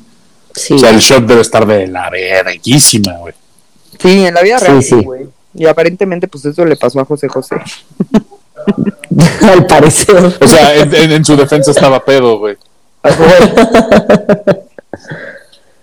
Sí. 0.54 0.74
O 0.74 0.78
sea, 0.78 0.90
el 0.90 0.98
shock 1.00 1.24
debe 1.24 1.40
estar 1.40 1.66
de 1.66 1.88
la 1.88 2.08
verguísima, 2.10 3.14
güey. 3.14 3.34
Sí, 3.98 4.24
en 4.26 4.34
la 4.34 4.42
vida 4.42 4.58
Sí, 4.58 4.64
real, 4.66 4.82
sí. 4.82 4.88
sí, 4.90 5.04
güey. 5.04 5.26
Y 5.54 5.66
aparentemente, 5.66 6.28
pues 6.28 6.44
eso 6.44 6.64
le 6.64 6.76
pasó 6.76 7.00
a 7.00 7.04
José 7.04 7.28
José. 7.28 7.56
Al 9.50 9.66
parecer. 9.66 10.36
O 10.40 10.46
sea, 10.46 10.76
en, 10.76 10.94
en- 10.94 11.12
en 11.12 11.24
su 11.24 11.36
defensa 11.36 11.70
estaba 11.70 12.04
pedo, 12.04 12.38
güey. 12.38 12.56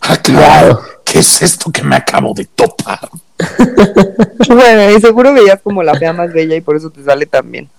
Ah, 0.02 0.18
claro. 0.24 0.82
¿Qué 1.04 1.20
es 1.20 1.42
esto 1.42 1.72
que 1.72 1.84
me 1.84 1.96
acabo 1.96 2.34
de 2.34 2.46
topar? 2.46 3.10
Bueno, 4.48 4.92
y 4.96 5.02
seguro 5.02 5.34
veías 5.34 5.60
como 5.62 5.82
la 5.84 5.96
fea 5.96 6.14
más 6.14 6.32
bella 6.32 6.56
y 6.56 6.62
por 6.62 6.76
eso 6.78 6.90
te 6.90 7.04
sale 7.04 7.26
tan 7.26 7.52
bien. 7.52 7.70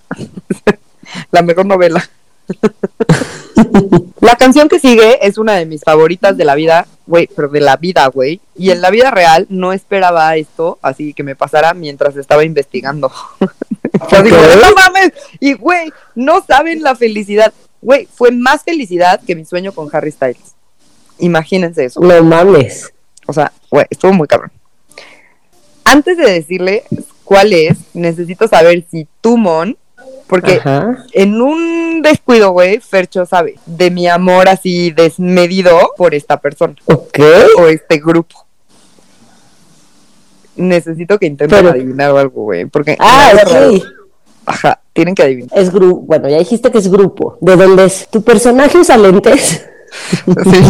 la 1.31 1.41
mejor 1.43 1.65
novela. 1.67 2.07
la 4.21 4.37
canción 4.37 4.69
que 4.69 4.79
sigue 4.79 5.27
es 5.27 5.39
una 5.39 5.55
de 5.55 5.67
mis 5.67 5.83
favoritas 5.83 6.37
de 6.37 6.45
la 6.45 6.55
vida, 6.55 6.87
güey, 7.07 7.29
pero 7.35 7.49
de 7.49 7.61
la 7.61 7.77
vida, 7.77 8.07
güey. 8.09 8.41
Y 8.57 8.71
en 8.71 8.81
la 8.81 8.91
vida 8.91 9.11
real 9.11 9.47
no 9.49 9.73
esperaba 9.73 10.37
esto, 10.37 10.79
así 10.83 11.15
que 11.15 11.23
me 11.23 11.37
pasara 11.37 11.75
mientras 11.75 12.17
estaba 12.17 12.45
investigando. 12.45 13.11
Yo 14.11 14.23
digo, 14.23 14.37
no 14.37 14.73
mames. 14.75 15.13
Y, 15.41 15.55
güey, 15.55 15.93
no 16.15 16.45
saben 16.45 16.83
la 16.83 16.95
felicidad. 16.95 17.53
Güey, 17.81 18.09
fue 18.13 18.31
más 18.31 18.63
felicidad 18.63 19.21
que 19.27 19.35
mi 19.35 19.45
sueño 19.45 19.73
con 19.73 19.89
Harry 19.93 20.11
Styles. 20.11 20.55
Imagínense 21.19 21.85
eso. 21.85 22.01
No 22.01 22.23
mames. 22.23 22.93
O 23.27 23.33
sea, 23.33 23.53
güey, 23.71 23.87
estuvo 23.91 24.13
muy 24.13 24.29
cabrón. 24.29 24.53
Antes 25.85 26.17
de 26.17 26.31
decirle 26.31 26.85
cuál 27.25 27.53
es, 27.53 27.79
necesito 27.95 28.49
saber 28.49 28.85
si 28.91 29.07
tú, 29.21 29.37
Mon, 29.37 29.77
porque 30.27 30.55
Ajá. 30.55 31.05
en 31.13 31.41
un 31.41 32.03
descuido, 32.03 32.51
güey, 32.51 32.81
Fercho 32.81 33.25
sabe 33.27 33.57
de 33.67 33.91
mi 33.91 34.09
amor 34.09 34.49
así 34.49 34.91
desmedido 34.91 35.93
por 35.97 36.15
esta 36.15 36.39
persona 36.41 36.75
Ok. 36.87 37.19
o 37.59 37.67
este 37.67 37.99
grupo. 37.99 38.45
Necesito 40.57 41.19
que 41.19 41.27
intenten 41.27 41.59
Pero- 41.59 41.71
adivinar 41.71 42.17
algo, 42.17 42.43
güey, 42.45 42.65
porque 42.67 42.97
Ah, 42.99 43.33
ok. 43.35 43.83
ajá, 44.47 44.81
tienen 44.93 45.15
que 45.15 45.23
adivinar. 45.23 45.51
Es 45.59 45.71
grupo. 45.71 46.01
Bueno, 46.01 46.29
ya 46.31 46.39
dijiste 46.39 46.71
que 46.71 46.79
es 46.79 46.91
grupo. 46.91 47.37
¿De 47.41 47.57
dónde 47.57 47.85
es? 47.85 48.09
¿Tu 48.11 48.23
personaje 48.23 48.79
usa 48.79 48.97
lentes? 48.97 49.67
Sí. 50.45 50.61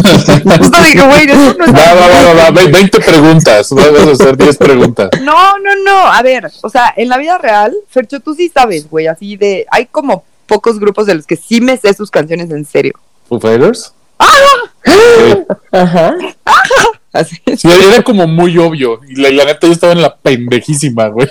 Justo 0.57 0.81
dije, 0.83 1.01
güey, 1.07 1.25
eso 1.29 1.55
no 1.57 1.65
es 1.65 1.73
Va, 1.73 1.93
va, 1.93 2.07
va, 2.07 2.23
va, 2.23 2.33
va, 2.33 2.51
ve- 2.51 2.67
20 2.71 2.99
preguntas. 3.01 3.69
Vamos 3.71 4.07
a 4.07 4.11
hacer 4.11 4.37
10 4.37 4.57
preguntas. 4.57 5.09
No, 5.21 5.57
no, 5.59 5.75
no. 5.85 6.07
A 6.11 6.21
ver, 6.23 6.49
o 6.61 6.69
sea, 6.69 6.93
en 6.97 7.09
la 7.09 7.17
vida 7.17 7.37
real, 7.37 7.73
Fercho, 7.89 8.19
tú 8.19 8.33
sí 8.33 8.49
sabes, 8.53 8.89
güey, 8.89 9.07
así 9.07 9.35
de. 9.37 9.65
Hay 9.71 9.85
como 9.87 10.23
pocos 10.47 10.79
grupos 10.79 11.05
de 11.05 11.15
los 11.15 11.25
que 11.27 11.35
sí 11.35 11.61
me 11.61 11.77
sé 11.77 11.93
sus 11.93 12.09
canciones 12.09 12.49
en 12.51 12.65
serio. 12.65 12.93
¿Foo 13.29 13.39
Fighters? 13.39 13.93
Sí. 14.85 15.37
Ajá. 15.71 16.15
Así. 17.13 17.35
Sí, 17.57 17.67
era 17.91 18.01
como 18.03 18.27
muy 18.27 18.57
obvio. 18.57 18.99
Y 19.07 19.15
la, 19.21 19.29
la 19.29 19.45
neta 19.45 19.67
yo 19.67 19.73
estaba 19.73 19.93
en 19.93 20.01
la 20.01 20.15
pendejísima, 20.15 21.07
güey. 21.09 21.29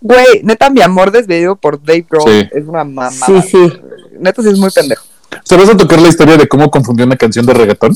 Güey, 0.00 0.40
neta, 0.42 0.68
mi 0.70 0.82
amor 0.82 1.10
desvedido 1.12 1.56
por 1.56 1.82
Dave 1.82 2.06
Grohl 2.10 2.28
Sí. 2.30 2.48
es 2.52 2.64
una 2.66 2.84
mamá. 2.84 3.10
Sí, 3.26 3.40
sí. 3.42 3.72
Neta, 4.18 4.42
sí 4.42 4.48
es 4.48 4.58
muy 4.58 4.70
pendejo. 4.70 5.04
¿Sabes 5.52 5.68
a 5.68 5.76
tocar 5.76 6.00
la 6.00 6.08
historia 6.08 6.38
de 6.38 6.48
cómo 6.48 6.70
confundió 6.70 7.04
una 7.04 7.14
canción 7.18 7.44
de 7.44 7.52
reggaetón? 7.52 7.94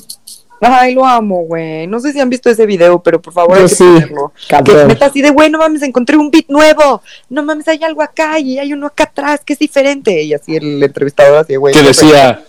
Ay, 0.60 0.92
lo 0.94 1.06
amo, 1.06 1.40
güey. 1.44 1.86
No 1.86 2.00
sé 2.00 2.12
si 2.12 2.20
han 2.20 2.28
visto 2.28 2.50
ese 2.50 2.66
video, 2.66 3.02
pero 3.02 3.18
por 3.22 3.32
favor, 3.32 3.56
Yo 3.56 3.62
hay 3.62 3.68
que 3.70 3.74
sí. 3.74 3.84
ponerlo. 3.84 4.32
Que 4.46 4.84
neta 4.84 5.06
así 5.06 5.22
de, 5.22 5.30
güey, 5.30 5.48
no 5.48 5.58
mames, 5.58 5.80
encontré 5.80 6.18
un 6.18 6.30
beat 6.30 6.44
nuevo. 6.48 7.00
No 7.30 7.42
mames, 7.42 7.66
hay 7.68 7.82
algo 7.82 8.02
acá 8.02 8.38
y 8.38 8.58
hay 8.58 8.74
uno 8.74 8.88
acá 8.88 9.04
atrás 9.04 9.40
que 9.42 9.54
es 9.54 9.58
diferente. 9.58 10.22
Y 10.22 10.34
así 10.34 10.54
el 10.54 10.82
entrevistador 10.82 11.38
así, 11.38 11.56
güey. 11.56 11.72
Que 11.72 11.80
qué 11.80 11.86
decía. 11.86 12.42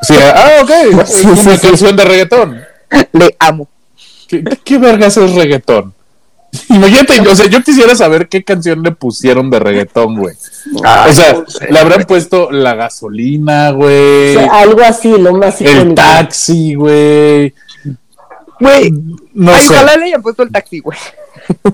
Decía, 0.00 0.34
ah, 0.36 0.62
ok. 0.62 0.70
Es 1.00 1.08
Sí, 1.10 1.26
una 1.26 1.36
sí, 1.36 1.50
sí. 1.50 1.58
canción 1.68 1.96
de 1.96 2.04
reggaetón. 2.04 2.60
Le 3.12 3.36
amo. 3.38 3.68
¿Qué, 4.26 4.42
qué 4.64 4.78
vergas 4.78 5.16
es 5.16 5.32
reggaetón? 5.34 5.94
Imagínate, 6.68 7.20
o 7.20 7.34
sea, 7.34 7.46
yo 7.46 7.62
quisiera 7.62 7.94
saber 7.96 8.28
qué 8.28 8.44
canción 8.44 8.82
le 8.82 8.92
pusieron 8.92 9.50
de 9.50 9.58
reggaetón, 9.58 10.16
güey. 10.16 10.34
O 10.74 11.12
sea, 11.12 11.42
le 11.68 11.78
habrán 11.78 12.04
puesto 12.04 12.50
la 12.50 12.74
gasolina, 12.74 13.70
O 13.70 13.76
güey. 13.76 14.34
sea, 14.34 14.60
algo 14.60 14.82
así, 14.82 15.16
lo 15.18 15.34
más 15.34 15.60
El 15.60 15.68
icónico. 15.68 15.94
taxi, 15.96 16.74
güey. 16.74 17.54
Güey, 18.60 18.90
No 19.34 19.52
Ay, 19.52 19.62
sé. 19.62 19.74
ojalá 19.74 19.96
le 19.96 20.04
hayan 20.06 20.22
puesto 20.22 20.42
el 20.44 20.52
taxi, 20.52 20.78
güey. 20.80 20.98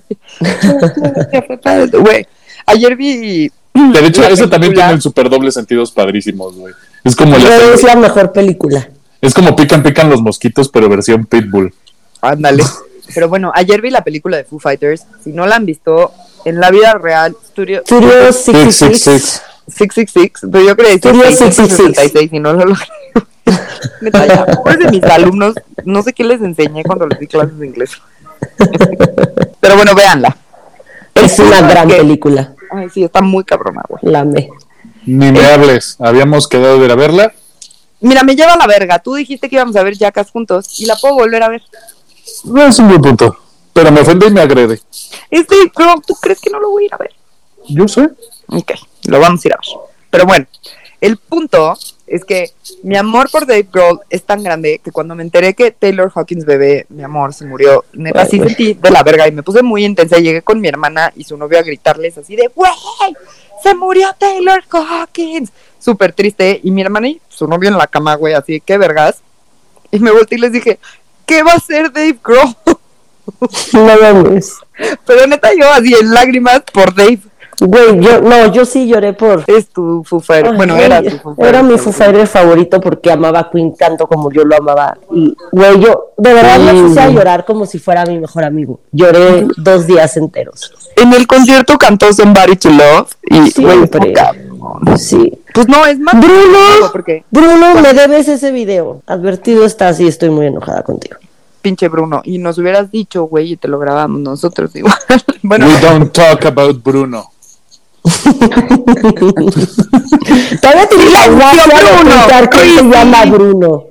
Güey, 1.93 2.27
ayer 2.67 2.97
vi. 2.97 3.51
De 3.75 4.07
hecho, 4.07 4.25
eso 4.25 4.49
también 4.49 4.75
tiene 4.75 4.93
el 4.93 5.01
super 5.01 5.29
doble 5.31 5.53
sentidos 5.53 5.93
padrísimos, 5.93 6.55
güey. 6.57 6.75
Es 7.05 7.15
como, 7.15 7.37
la- 7.39 7.75
es 7.75 7.83
la 7.83 7.97
mejor 7.97 8.33
película. 8.33 8.89
es 9.21 9.35
como 9.35 9.55
pican, 9.55 9.83
pican 9.83 10.11
los 10.11 10.23
mosquitos, 10.23 10.69
pero 10.69 10.89
versión 10.89 11.25
Pitbull. 11.27 11.73
Ándale. 12.21 12.65
Pero 13.15 13.29
bueno, 13.29 13.53
ayer 13.55 13.81
vi 13.81 13.91
la 13.91 14.03
película 14.03 14.37
de 14.37 14.45
Foo 14.45 14.59
Fighters. 14.59 15.07
Si 15.23 15.33
no 15.33 15.47
la 15.47 15.57
han 15.57 15.67
visto, 15.67 16.13
en 16.45 16.61
la 16.61 16.71
vida 16.71 16.95
real, 16.95 17.37
Studio 17.49 17.83
Studio 17.83 18.33
66. 18.33 19.43
666, 19.69 20.51
pero 20.51 20.65
yo 20.65 20.77
creo 20.77 20.89
que 20.89 20.99
Studio 20.99 21.25
666 21.25 22.33
y 22.33 22.41
no 22.41 22.53
lo 22.53 22.65
logré. 22.65 22.87
Pobres 24.57 24.79
de 24.79 24.91
mis 24.91 25.03
alumnos, 25.05 25.55
no 25.85 26.03
sé 26.03 26.13
qué 26.13 26.25
les 26.25 26.41
enseñé 26.41 26.85
cuando 26.85 27.07
les 27.07 27.19
di 27.19 27.27
clases 27.27 27.59
de 27.59 27.67
inglés. 27.67 27.91
Pero 29.61 29.77
bueno, 29.77 29.95
véanla. 29.95 30.37
Es 31.15 31.39
una 31.39 31.61
gran 31.63 31.89
¿Qué? 31.89 31.97
película. 31.97 32.55
Ay, 32.71 32.89
sí, 32.89 33.05
está 33.05 33.21
muy 33.21 33.45
cabrona, 33.45 33.83
güey. 33.89 34.01
La 34.03 34.21
amé. 34.21 34.49
Ni 35.05 35.33
me 35.33 35.45
hables. 35.45 35.97
Habíamos 35.99 36.49
quedado 36.49 36.79
de 36.79 36.87
ir 36.87 36.93
a 36.93 36.95
verla. 36.95 37.33
Mira, 38.01 38.23
me 38.23 38.35
lleva 38.35 38.57
la 38.57 38.67
verga. 38.67 38.99
Tú 38.99 39.15
dijiste 39.15 39.49
que 39.49 39.57
íbamos 39.57 39.77
a 39.77 39.83
ver 39.83 39.97
Jackass 39.97 40.31
juntos 40.31 40.81
y 40.81 40.87
la 40.87 40.97
puedo 40.97 41.15
volver 41.15 41.43
a 41.43 41.49
ver. 41.49 41.63
No 42.45 42.67
es 42.67 42.79
un 42.79 42.89
buen 42.89 43.01
punto. 43.01 43.37
Pero 43.73 43.93
me 43.93 44.01
ofende 44.01 44.27
y 44.27 44.31
me 44.31 44.41
agrede. 44.41 44.81
Este, 45.31 45.55
pero 45.75 45.95
¿tú 46.07 46.15
crees 46.15 46.41
que 46.41 46.51
no 46.51 46.61
lo 46.61 46.71
voy 46.71 46.85
a 46.85 46.87
ir 46.87 46.95
a 46.95 46.99
ver? 46.99 47.15
Yo 47.69 47.87
sé. 47.87 48.11
Ok, 48.49 48.73
lo 49.05 49.21
vamos 49.21 49.45
a 49.45 49.49
ir 49.49 49.55
a 49.55 49.57
ver. 49.57 49.81
Pero 50.11 50.27
bueno, 50.27 50.47
el 51.01 51.17
punto 51.17 51.77
es 52.07 52.25
que 52.25 52.51
mi 52.83 52.97
amor 52.97 53.31
por 53.31 53.47
Dave 53.47 53.69
Grohl 53.73 54.01
es 54.11 54.25
tan 54.25 54.43
grande 54.43 54.81
que 54.83 54.91
cuando 54.91 55.15
me 55.15 55.23
enteré 55.23 55.55
que 55.55 55.71
Taylor 55.71 56.11
Hawkins 56.13 56.45
bebé, 56.45 56.87
mi 56.89 57.05
amor, 57.05 57.33
se 57.33 57.47
murió, 57.47 57.85
neta, 57.93 58.27
sí 58.27 58.39
sentí 58.39 58.75
de 58.75 58.91
la 58.91 59.05
verga 59.05 59.29
y 59.29 59.33
me 59.33 59.45
puse 59.45 59.63
muy 59.63 59.85
intensa. 59.85 60.19
Llegué 60.19 60.43
con 60.43 60.61
mi 60.61 60.69
hermana 60.69 61.13
y 61.15 61.25
su 61.25 61.37
novio 61.37 61.59
a 61.59 61.63
gritarles 61.63 62.19
así 62.19 62.35
de, 62.35 62.49
güey, 62.49 62.73
se 63.63 63.75
murió 63.75 64.09
Taylor 64.19 64.63
Hawkins. 64.71 65.53
Súper 65.79 66.13
triste. 66.13 66.61
Y 66.63 66.71
mi 66.71 66.83
hermana 66.83 67.09
y 67.09 67.21
su 67.29 67.47
novio 67.47 67.69
en 67.69 67.79
la 67.79 67.87
cama, 67.87 68.17
güey, 68.17 68.35
así, 68.35 68.61
qué 68.61 68.77
vergas. 68.77 69.23
Y 69.93 69.99
me 70.01 70.11
volteé 70.11 70.39
y 70.39 70.41
les 70.41 70.53
dije, 70.53 70.79
¿qué 71.31 71.43
va 71.45 71.53
a 71.53 71.57
hacer 71.57 71.93
Dave 71.93 72.19
Grohl? 72.23 72.57
No 73.73 73.97
mames. 74.03 74.57
Pero 75.07 75.27
neta, 75.29 75.51
yo 75.59 75.71
así 75.73 75.95
en 75.95 76.13
lágrimas 76.13 76.63
por 76.73 76.93
Dave. 76.93 77.21
Güey, 77.61 78.01
yo, 78.01 78.23
no, 78.23 78.51
yo 78.53 78.65
sí 78.65 78.89
lloré 78.89 79.13
por. 79.13 79.45
Es 79.47 79.69
tu. 79.69 80.03
Ay, 80.29 80.43
Bueno, 80.57 80.75
güey, 80.75 80.87
era 80.87 81.03
tu 81.03 81.11
Fighter 81.11 81.47
Era 81.47 81.63
mi 81.63 81.79
Fighter 81.79 82.27
favorito 82.27 82.81
porque 82.81 83.13
amaba 83.13 83.41
a 83.41 83.51
Queen 83.51 83.77
tanto 83.77 84.07
como 84.07 84.33
yo 84.33 84.45
lo 84.45 84.57
amaba. 84.57 84.97
Y, 85.13 85.37
güey, 85.53 85.79
yo 85.79 86.13
de 86.17 86.33
verdad 86.33 86.59
me 86.59 86.73
Sí. 86.73 86.81
puse 86.81 87.01
a 87.01 87.11
llorar 87.11 87.45
como 87.45 87.67
si 87.67 87.79
fuera 87.79 88.05
mi 88.07 88.19
mejor 88.19 88.45
amigo. 88.45 88.81
Lloré 88.93 89.47
dos 89.59 89.87
días 89.87 90.17
enteros. 90.17 90.73
En 90.97 91.13
el 91.13 91.27
concierto 91.27 91.77
cantó 91.79 92.13
Somebody 92.13 92.57
to 92.57 92.71
Love 92.71 93.13
y, 93.25 93.51
Sí, 93.51 93.63
güey. 93.63 93.79
Sí. 94.97 95.39
Pues 95.55 95.69
no, 95.69 95.85
es 95.87 95.99
más. 95.99 96.15
Bruno, 96.19 96.91
Bruno, 97.31 97.75
me 97.83 97.93
debes 97.93 98.27
ese 98.29 98.51
video. 98.51 99.03
Advertido 99.07 99.65
estás 99.67 100.01
y 100.01 100.07
estoy 100.09 100.31
muy 100.31 100.47
enojada 100.47 100.83
contigo. 100.83 101.17
Pinche 101.61 101.89
Bruno. 101.89 102.23
Y 102.25 102.39
nos 102.39 102.59
hubieras 102.59 102.91
dicho, 102.91 103.25
güey, 103.25 103.53
y 103.53 103.57
te 103.57 103.69
lo 103.69 103.79
grabamos 103.79 104.21
nosotros 104.21 104.75
igual. 104.75 104.95
bueno, 105.43 105.67
We 105.67 105.81
don't 105.81 106.13
talk 106.13 106.45
about 106.47 106.83
Bruno. 106.83 107.31
Todavía 110.61 110.89
tienes 110.89 111.13
la 111.13 111.29
Bruno, 111.29 112.51
que 112.51 112.59
se 112.59 112.83
llama 112.83 113.23
sí. 113.25 113.31
Bruno. 113.31 113.85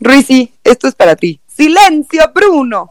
Rizzi, 0.00 0.52
esto 0.62 0.88
es 0.88 0.94
para 0.94 1.16
ti. 1.16 1.40
¡Silencio, 1.46 2.30
Bruno! 2.34 2.90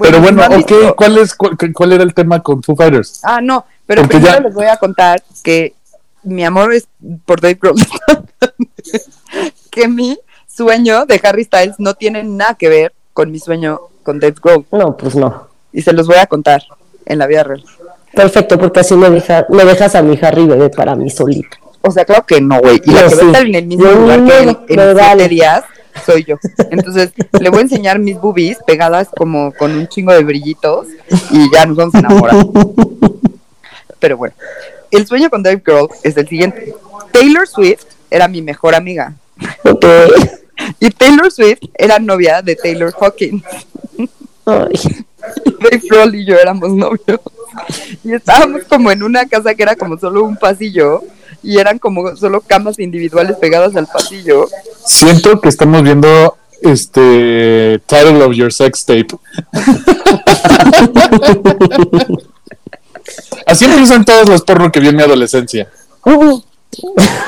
Pero 0.00 0.20
bueno, 0.20 0.38
¿no 0.38 0.54
han 0.54 0.62
ok? 0.62 0.94
¿cuál, 0.96 1.18
es, 1.18 1.34
cuál, 1.34 1.56
cuál 1.72 1.92
era 1.92 2.04
el 2.04 2.14
tema 2.14 2.40
con 2.40 2.62
Foo 2.62 2.76
Fighters? 2.76 3.20
Ah, 3.24 3.40
no, 3.40 3.66
pero 3.84 4.02
Porque 4.02 4.18
primero 4.18 4.36
ya- 4.38 4.40
les 4.44 4.54
voy 4.54 4.66
a 4.66 4.76
contar 4.76 5.22
que 5.42 5.74
mi 6.22 6.44
amor 6.44 6.72
es 6.72 6.86
por 7.24 7.40
Dave 7.40 7.58
Grohl. 7.60 7.76
que 9.70 9.88
mi 9.88 10.16
sueño 10.58 11.06
de 11.06 11.20
Harry 11.22 11.44
Styles 11.44 11.76
no 11.78 11.94
tiene 11.94 12.22
nada 12.24 12.54
que 12.54 12.68
ver 12.68 12.92
con 13.12 13.30
mi 13.30 13.38
sueño 13.38 13.80
con 14.02 14.18
Dave 14.20 14.34
Grohl. 14.42 14.66
No, 14.72 14.96
pues 14.96 15.14
no. 15.14 15.48
Y 15.72 15.82
se 15.82 15.92
los 15.92 16.06
voy 16.06 16.16
a 16.16 16.26
contar 16.26 16.62
en 17.06 17.18
la 17.18 17.26
vida 17.26 17.44
real. 17.44 17.64
Perfecto, 18.14 18.58
porque 18.58 18.80
así 18.80 18.94
me, 18.94 19.08
deja, 19.10 19.46
me 19.48 19.64
dejas 19.64 19.94
a 19.94 20.02
mi 20.02 20.18
Harry 20.20 20.46
bebé 20.46 20.68
para 20.70 20.94
mí 20.96 21.08
solito. 21.10 21.56
O 21.82 21.90
sea, 21.90 22.04
claro 22.04 22.26
que 22.26 22.40
no, 22.40 22.58
güey. 22.60 22.80
Y 22.84 22.90
la 22.90 23.02
No, 23.02 23.08
que 23.08 23.14
va 23.14 23.20
a 23.20 23.24
sí. 23.24 23.26
estar 23.26 23.46
en 23.46 23.54
el 23.54 23.66
mismo 23.66 23.84
lugar 23.90 24.24
que 24.24 24.46
no, 24.46 24.64
en 24.68 24.94
me 24.94 25.02
siete 25.02 25.28
días 25.28 25.64
soy 26.04 26.24
yo. 26.24 26.36
Entonces, 26.70 27.12
le 27.40 27.50
voy 27.50 27.60
a 27.60 27.62
enseñar 27.62 27.98
mis 27.98 28.18
boobies 28.20 28.58
pegadas 28.66 29.08
como 29.16 29.52
con 29.52 29.72
un 29.72 29.88
chingo 29.88 30.12
de 30.12 30.24
brillitos 30.24 30.86
y 31.30 31.50
ya 31.52 31.66
nos 31.66 31.76
vamos 31.76 31.94
a 31.94 31.98
enamorar. 32.00 32.36
Pero 33.98 34.16
bueno, 34.16 34.34
el 34.90 35.06
sueño 35.06 35.30
con 35.30 35.42
Dave 35.42 35.62
Girl 35.64 35.88
es 36.02 36.16
el 36.16 36.28
siguiente. 36.28 36.74
Taylor 37.12 37.46
Swift 37.46 37.84
era 38.10 38.26
mi 38.28 38.42
mejor 38.42 38.74
amiga 38.74 39.14
Ok. 39.64 39.84
y 40.80 40.90
Taylor 40.90 41.30
Swift 41.30 41.60
era 41.74 41.98
novia 41.98 42.42
de 42.42 42.56
Taylor 42.56 42.94
Hawkins. 43.00 43.42
Ay. 44.46 45.04
Dave 45.60 45.82
Grohl 45.88 46.14
y 46.14 46.24
yo 46.24 46.36
éramos 46.36 46.70
novios. 46.70 47.20
Y 48.04 48.14
estábamos 48.14 48.64
como 48.64 48.90
en 48.90 49.02
una 49.02 49.26
casa 49.26 49.54
que 49.54 49.62
era 49.62 49.76
como 49.76 49.98
solo 49.98 50.24
un 50.24 50.36
pasillo 50.36 51.02
y 51.42 51.58
eran 51.58 51.78
como 51.78 52.16
solo 52.16 52.40
camas 52.40 52.78
individuales 52.78 53.36
pegadas 53.36 53.76
al 53.76 53.86
pasillo. 53.86 54.48
Siento 54.84 55.40
que 55.40 55.48
estamos 55.48 55.82
viendo 55.82 56.36
este 56.62 57.80
title 57.86 58.22
of 58.22 58.34
your 58.34 58.52
sex 58.52 58.84
tape. 58.84 59.08
Así 63.46 63.64
empiezan 63.64 64.04
todos 64.04 64.28
los 64.28 64.42
porno 64.42 64.70
que 64.70 64.80
vi 64.80 64.88
en 64.88 64.96
mi 64.96 65.02
adolescencia. 65.02 65.68
Uh, 66.04 66.40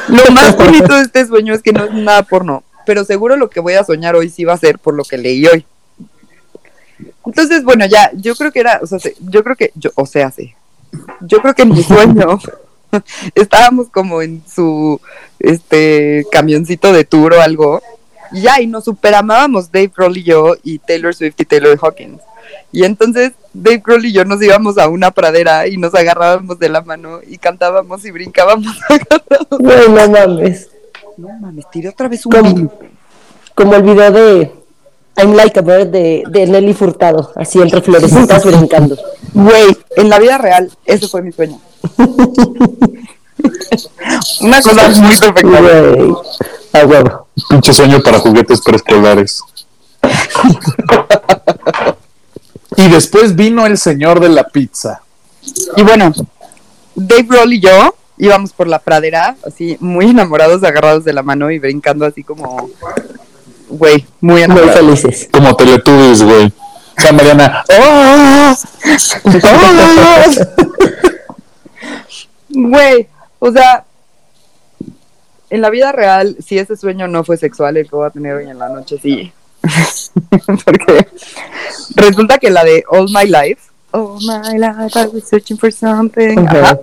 Lo 0.09 0.31
más 0.33 0.57
bonito 0.57 0.95
de 0.95 1.03
este 1.03 1.27
sueño 1.27 1.55
es 1.55 1.63
que 1.63 1.73
no 1.73 1.85
es 1.85 1.93
nada 1.93 2.23
porno, 2.23 2.63
pero 2.87 3.05
seguro 3.05 3.37
lo 3.37 3.51
que 3.51 3.61
voy 3.61 3.75
a 3.75 3.85
soñar 3.85 4.17
hoy 4.17 4.29
sí 4.31 4.45
va 4.45 4.55
a 4.55 4.59
ser 4.59 4.79
por 4.79 4.95
lo 4.95 5.05
que 5.05 5.19
leí 5.19 5.47
hoy. 5.47 5.65
Entonces, 7.27 7.65
bueno, 7.65 7.87
ya, 7.87 8.11
yo 8.15 8.35
creo 8.35 8.51
que 8.53 8.61
era, 8.61 8.81
o 8.83 8.87
sea, 8.87 8.99
se- 8.99 9.17
yo 9.21 9.43
creo 9.45 9.57
que, 9.57 9.73
yo, 9.75 9.91
o 9.95 10.07
sea, 10.07 10.31
sí, 10.31 10.55
yo 11.21 11.41
creo 11.41 11.55
que 11.55 11.63
en 11.63 11.71
mi 11.71 11.83
sueño 11.83 12.39
estábamos 13.35 13.89
como 13.89 14.23
en 14.23 14.43
su, 14.53 15.01
este, 15.39 16.25
camioncito 16.33 16.93
de 16.93 17.05
tour 17.05 17.35
o 17.35 17.41
algo, 17.41 17.83
y 18.33 18.43
ya, 18.43 18.61
y 18.61 18.67
nos 18.67 18.85
superamábamos 18.85 19.71
Dave 19.71 19.93
Grohl 19.95 20.17
y 20.17 20.23
yo, 20.25 20.55
y 20.63 20.79
Taylor 20.79 21.15
Swift 21.15 21.35
y 21.39 21.45
Taylor 21.45 21.79
Hawkins. 21.81 22.21
Y 22.73 22.85
entonces 22.85 23.33
Dave 23.53 23.83
Grohl 23.85 24.07
y 24.07 24.13
yo 24.13 24.25
nos 24.25 24.43
íbamos 24.43 24.79
a 24.79 24.89
una 24.89 25.11
pradera 25.11 25.67
y 25.67 25.77
nos 25.77 25.95
agarrábamos 25.95 26.59
de 26.59 26.69
la 26.69 26.81
mano 26.81 27.21
y 27.27 27.39
cantábamos 27.39 28.05
y 28.05 28.11
brincábamos 28.11 28.77
agarrados. 28.89 29.47
güey, 29.59 29.89
no 29.89 30.11
mames. 30.11 30.70
No 31.21 31.29
mames, 31.39 31.67
tiré 31.71 31.91
otra 31.91 32.09
vez 32.09 32.25
un 32.25 32.71
Como, 33.55 33.75
el 33.75 33.83
video 33.83 34.11
de 34.11 34.55
I'm 35.19 35.35
Like 35.35 35.59
a 35.59 35.63
Bird 35.63 35.89
de, 35.89 36.23
de 36.27 36.47
Nelly 36.47 36.73
Furtado, 36.73 37.31
así 37.37 37.61
entre 37.61 37.83
florecitas 37.83 38.43
brincando. 38.43 38.97
Güey, 39.35 39.77
en 39.97 40.09
la 40.09 40.19
vida 40.19 40.39
real, 40.39 40.73
ese 40.87 41.09
fue 41.09 41.21
mi 41.21 41.31
sueño. 41.31 41.61
Una 44.41 44.63
cosa 44.63 44.89
muy 44.89 45.15
perfecta. 45.15 45.61
Güey, 45.61 46.15
a 46.73 46.87
huevo. 46.87 47.27
Pinche 47.51 47.75
sueño 47.75 48.03
para 48.03 48.19
juguetes 48.19 48.63
preescolares. 48.63 49.43
y 52.77 52.89
después 52.89 53.37
vino 53.37 53.67
el 53.67 53.77
señor 53.77 54.21
de 54.21 54.31
la 54.31 54.45
pizza. 54.45 55.03
Y 55.77 55.83
bueno, 55.83 56.15
Dave 56.95 57.25
Grohl 57.25 57.53
y 57.53 57.61
yo 57.61 57.95
íbamos 58.21 58.53
por 58.53 58.69
la 58.69 58.79
pradera, 58.79 59.37
así 59.47 59.77
muy 59.81 60.11
enamorados, 60.11 60.63
agarrados 60.63 61.05
de 61.05 61.13
la 61.13 61.23
mano 61.23 61.51
y 61.51 61.59
brincando 61.59 62.05
así 62.07 62.23
como, 62.23 62.71
güey, 63.69 64.07
muy 64.21 64.35
Muy 64.35 64.43
enamorados. 64.43 64.75
felices. 64.77 65.29
Como 65.33 65.55
Teletubbies, 65.57 66.23
güey. 66.23 66.47
O 66.47 67.01
sea, 67.03 67.13
Mariana. 67.13 67.65
¡Oh! 67.81 68.55
Güey, 72.49 73.07
o 73.39 73.53
sea, 73.53 73.85
en 75.51 75.61
la 75.63 75.71
vida 75.71 75.93
real, 75.93 76.37
si 76.45 76.59
ese 76.59 76.77
sueño 76.77 77.07
no 77.09 77.25
fue 77.25 77.37
sexual, 77.37 77.77
el 77.77 77.89
que 77.89 77.97
voy 77.97 78.07
a 78.07 78.11
tener 78.11 78.35
hoy 78.35 78.49
en 78.49 78.59
la 78.59 78.69
noche, 78.69 78.99
sí. 79.01 79.33
Porque 80.65 81.07
resulta 81.95 82.39
que 82.39 82.51
la 82.51 82.65
de 82.65 82.85
All 82.89 83.07
My 83.09 83.27
Life, 83.27 83.63
All 83.93 84.19
My 84.21 84.59
Life, 84.59 84.99
I 84.99 85.07
was 85.13 85.29
searching 85.29 85.59
for 85.59 85.73
something, 85.73 86.39
Ajá. 86.39 86.61
ajá, 86.61 86.81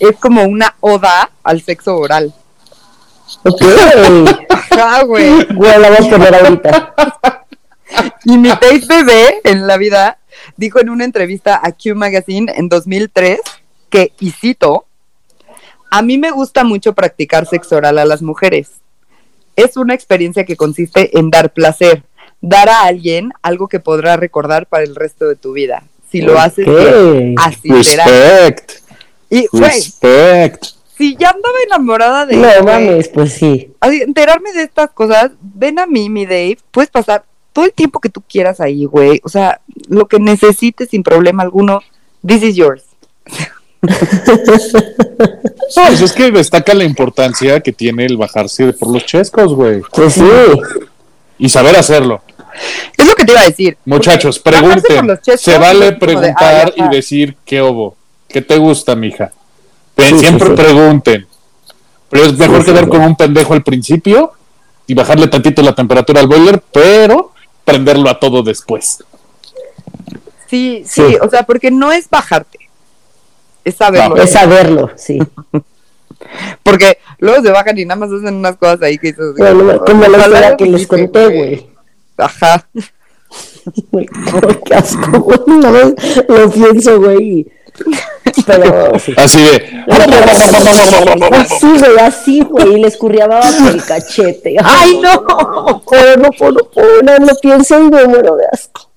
es 0.00 0.16
como 0.20 0.44
una 0.44 0.74
oda 0.80 1.30
al 1.42 1.62
sexo 1.62 1.96
oral. 1.96 2.34
Ok. 3.44 3.62
Ajá, 4.48 5.02
güey. 5.04 5.44
Güey, 5.54 5.78
la 5.80 5.88
voy 5.90 6.06
a 6.06 6.10
poner 6.10 6.34
ahorita. 6.34 6.94
Y 8.24 8.38
mi 8.38 8.48
Tate 8.48 8.86
bebé 8.88 9.40
en 9.44 9.66
la 9.66 9.76
vida 9.76 10.18
dijo 10.56 10.80
en 10.80 10.90
una 10.90 11.04
entrevista 11.04 11.60
a 11.62 11.72
Q 11.72 11.94
Magazine 11.94 12.52
en 12.56 12.68
2003 12.68 13.40
que, 13.90 14.12
y 14.18 14.30
cito, 14.30 14.86
a 15.90 16.02
mí 16.02 16.16
me 16.16 16.30
gusta 16.30 16.64
mucho 16.64 16.94
practicar 16.94 17.46
sexo 17.46 17.76
oral 17.76 17.98
a 17.98 18.04
las 18.04 18.22
mujeres. 18.22 18.70
Es 19.56 19.76
una 19.76 19.94
experiencia 19.94 20.44
que 20.44 20.56
consiste 20.56 21.18
en 21.18 21.30
dar 21.30 21.52
placer, 21.52 22.02
dar 22.40 22.70
a 22.70 22.84
alguien 22.84 23.32
algo 23.42 23.68
que 23.68 23.80
podrás 23.80 24.18
recordar 24.18 24.66
para 24.66 24.84
el 24.84 24.96
resto 24.96 25.28
de 25.28 25.36
tu 25.36 25.52
vida. 25.52 25.84
Si 26.10 26.22
lo 26.22 26.38
haces, 26.38 26.66
así 27.36 27.84
será. 27.84 28.04
Y, 29.34 29.46
güey, 29.50 29.80
si 29.80 31.16
ya 31.16 31.30
andaba 31.30 31.54
enamorada 31.66 32.26
de 32.26 32.36
No 32.36 32.50
él, 32.50 32.64
mames, 32.64 33.08
pues 33.08 33.32
sí. 33.32 33.72
así, 33.80 34.02
enterarme 34.02 34.52
de 34.52 34.62
estas 34.62 34.90
cosas, 34.90 35.30
ven 35.40 35.78
a 35.78 35.86
mí, 35.86 36.10
mi 36.10 36.26
Dave, 36.26 36.58
puedes 36.70 36.90
pasar 36.90 37.24
todo 37.54 37.64
el 37.64 37.72
tiempo 37.72 37.98
que 37.98 38.10
tú 38.10 38.22
quieras 38.28 38.60
ahí, 38.60 38.84
güey. 38.84 39.22
O 39.24 39.30
sea, 39.30 39.62
lo 39.88 40.06
que 40.06 40.18
necesites 40.18 40.90
sin 40.90 41.02
problema 41.02 41.42
alguno, 41.42 41.80
this 42.26 42.42
is 42.42 42.56
yours. 42.56 42.84
No, 43.80 43.88
pues 45.86 46.02
es 46.02 46.12
que 46.12 46.30
destaca 46.30 46.74
la 46.74 46.84
importancia 46.84 47.60
que 47.60 47.72
tiene 47.72 48.04
el 48.04 48.18
bajarse 48.18 48.74
por 48.74 48.90
los 48.90 49.06
chescos, 49.06 49.54
güey. 49.54 49.80
Pues 49.94 50.12
sí. 50.12 50.28
Y 51.38 51.48
saber 51.48 51.74
hacerlo. 51.74 52.20
Es 52.98 53.06
lo 53.06 53.14
que 53.14 53.24
te 53.24 53.32
iba 53.32 53.40
a 53.40 53.46
decir. 53.46 53.78
Muchachos, 53.86 54.38
pregunten. 54.38 55.18
chescos 55.22 55.40
Se 55.40 55.56
vale 55.56 55.86
de, 55.86 55.92
preguntar 55.92 56.74
y 56.76 56.86
decir 56.94 57.34
qué 57.46 57.62
obo. 57.62 57.96
¿Qué 58.32 58.40
te 58.42 58.56
gusta, 58.58 58.94
mija? 58.96 59.32
Sí, 59.96 60.18
Siempre 60.18 60.48
sí. 60.48 60.54
pregunten. 60.54 61.26
Pero 62.08 62.24
es 62.24 62.36
mejor 62.36 62.64
quedar 62.64 62.84
sí. 62.84 62.90
con 62.90 63.00
un 63.02 63.16
pendejo 63.16 63.52
al 63.54 63.62
principio 63.62 64.32
y 64.86 64.94
bajarle 64.94 65.28
tantito 65.28 65.62
la 65.62 65.74
temperatura 65.74 66.20
al 66.20 66.26
boiler, 66.26 66.62
pero 66.72 67.32
prenderlo 67.64 68.08
a 68.10 68.18
todo 68.18 68.42
después. 68.42 69.04
Sí, 70.48 70.82
sí, 70.86 71.02
Sí. 71.08 71.16
o 71.20 71.28
sea, 71.30 71.44
porque 71.44 71.70
no 71.70 71.92
es 71.92 72.08
bajarte. 72.10 72.58
Es 73.64 73.76
saberlo. 73.76 74.16
No, 74.16 74.22
Es 74.22 74.32
saberlo, 74.32 74.90
sí. 74.96 75.18
Porque 76.62 76.98
luego 77.18 77.42
se 77.42 77.50
bajan 77.50 77.76
y 77.78 77.84
nada 77.84 77.98
más 78.00 78.10
hacen 78.10 78.34
unas 78.36 78.56
cosas 78.56 78.80
ahí 78.82 78.96
que 78.96 79.08
dices, 79.08 79.34
Bueno, 79.36 79.84
como 79.84 80.06
la 80.06 80.18
historia 80.18 80.56
que 80.56 80.66
les 80.66 80.86
conté, 80.86 81.28
güey. 81.28 81.66
Ajá. 82.16 82.66
Güey, 83.90 84.06
qué 84.66 84.74
asco, 84.74 85.20
güey. 85.20 85.38
Una 85.46 85.70
vez 85.70 85.94
lo 86.28 86.50
pienso, 86.50 87.00
güey. 87.00 87.46
Pero 88.46 88.98
sí. 88.98 89.14
Así 89.16 89.42
de. 89.42 89.84
Así, 91.32 91.66
güey, 91.78 91.98
así, 91.98 92.40
güey. 92.42 92.74
Y 92.74 92.80
le 92.80 92.88
escurriaba 92.88 93.40
por 93.40 93.70
el 93.70 93.84
cachete. 93.84 94.56
¡Ay, 94.62 94.98
no! 95.00 95.82
Pero 95.90 96.16
no 96.16 96.30
puedo, 96.30 96.52
no 96.52 96.64
puedo, 96.70 97.02
no, 97.02 97.18
no 97.18 97.32
pienso 97.40 97.78
y 97.80 97.90
me 97.90 98.06
muero 98.06 98.36
de 98.36 98.46
asco. 98.52 98.88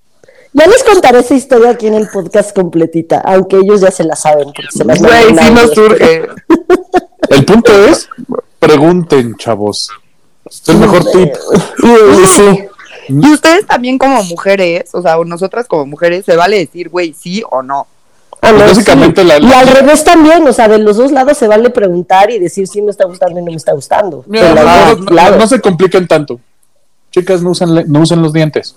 Ya 0.54 0.68
les 0.68 0.84
contaré 0.84 1.20
esa 1.20 1.36
historia 1.36 1.72
aquí 1.72 1.88
en 1.88 1.96
el 1.96 2.08
podcast 2.08 2.56
completita, 2.56 3.20
aunque 3.26 3.58
ellos 3.58 3.82
ya 3.82 3.92
se 3.92 4.06
la 4.06 4.16
saben. 4.16 4.46
Porque 4.46 4.72
se 4.72 4.86
las 4.86 5.02
Güey, 5.02 5.36
sí 5.38 5.52
nos 5.52 5.72
surge. 5.72 6.28
El 7.30 7.44
punto 7.44 7.72
es, 7.88 8.08
pregunten, 8.60 9.36
chavos. 9.36 9.90
Es 10.50 10.62
el 10.68 10.78
mejor 10.78 11.04
tip. 11.12 11.34
sí, 12.28 12.68
Y 13.10 13.34
ustedes 13.34 13.66
también 13.66 13.98
como 13.98 14.24
mujeres, 14.24 14.94
o 14.94 15.02
sea, 15.02 15.18
o 15.18 15.26
nosotras 15.26 15.68
como 15.68 15.86
mujeres, 15.86 16.24
se 16.24 16.38
vale 16.38 16.58
decir, 16.60 16.88
güey, 16.88 17.14
sí 17.14 17.44
o 17.50 17.62
no. 17.62 17.88
Ah, 18.48 18.52
no, 18.52 18.60
básicamente 18.60 19.22
sí. 19.22 19.28
la- 19.28 19.40
Y 19.40 19.52
al 19.54 19.68
revés 19.68 20.04
también, 20.04 20.48
o 20.48 20.54
sea, 20.54 20.68
de 20.68 20.78
los 20.80 20.98
dos 20.98 21.12
lados 21.12 21.38
se 21.38 21.48
vale 21.48 21.70
preguntar 21.70 22.30
y 22.32 22.40
decir 22.40 22.68
si 22.68 22.82
me 22.82 22.92
está 22.92 23.06
gustando 23.06 23.40
y 23.40 23.44
no 23.44 23.52
me 23.52 23.58
está 23.58 23.74
gustando. 23.74 24.24
Mira, 24.28 24.54
los 24.54 25.38
no, 25.38 25.48
se 25.48 25.60
compliquen 25.62 26.08
tanto. 26.08 26.40
Chicas, 27.12 27.42
no 27.42 27.52
usen, 27.52 27.70
no 27.92 28.00
usen 28.02 28.22
los 28.22 28.34
dientes. 28.34 28.76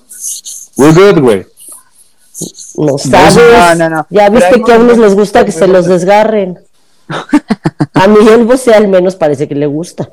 We're 0.77 0.93
good, 0.93 1.21
güey. 1.21 1.47
No 2.77 2.97
sabes. 2.99 3.35
no, 3.37 3.75
no, 3.75 3.91
no. 3.91 4.07
Ya 4.11 4.29
viste 4.29 4.63
que 4.63 4.73
a 4.73 4.79
unos 4.79 4.97
les 4.99 5.15
gusta 5.15 5.45
que 5.45 5.51
se 5.53 5.67
los 5.67 5.87
desgarren. 5.87 6.59
A 7.95 8.07
Miguel 8.07 8.45
Bosé 8.47 8.75
al 8.75 8.87
menos 8.89 9.17
parece 9.17 9.49
que 9.49 9.55
le 9.57 9.67
gusta. 9.67 10.09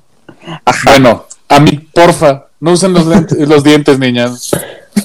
Bueno, 0.86 1.26
a 1.50 1.60
mí, 1.60 1.78
porfa, 1.94 2.48
no 2.60 2.72
usen 2.72 2.94
los, 2.94 3.06
lentes- 3.06 3.38
los 3.48 3.64
dientes, 3.64 4.00
niñas. 4.00 4.52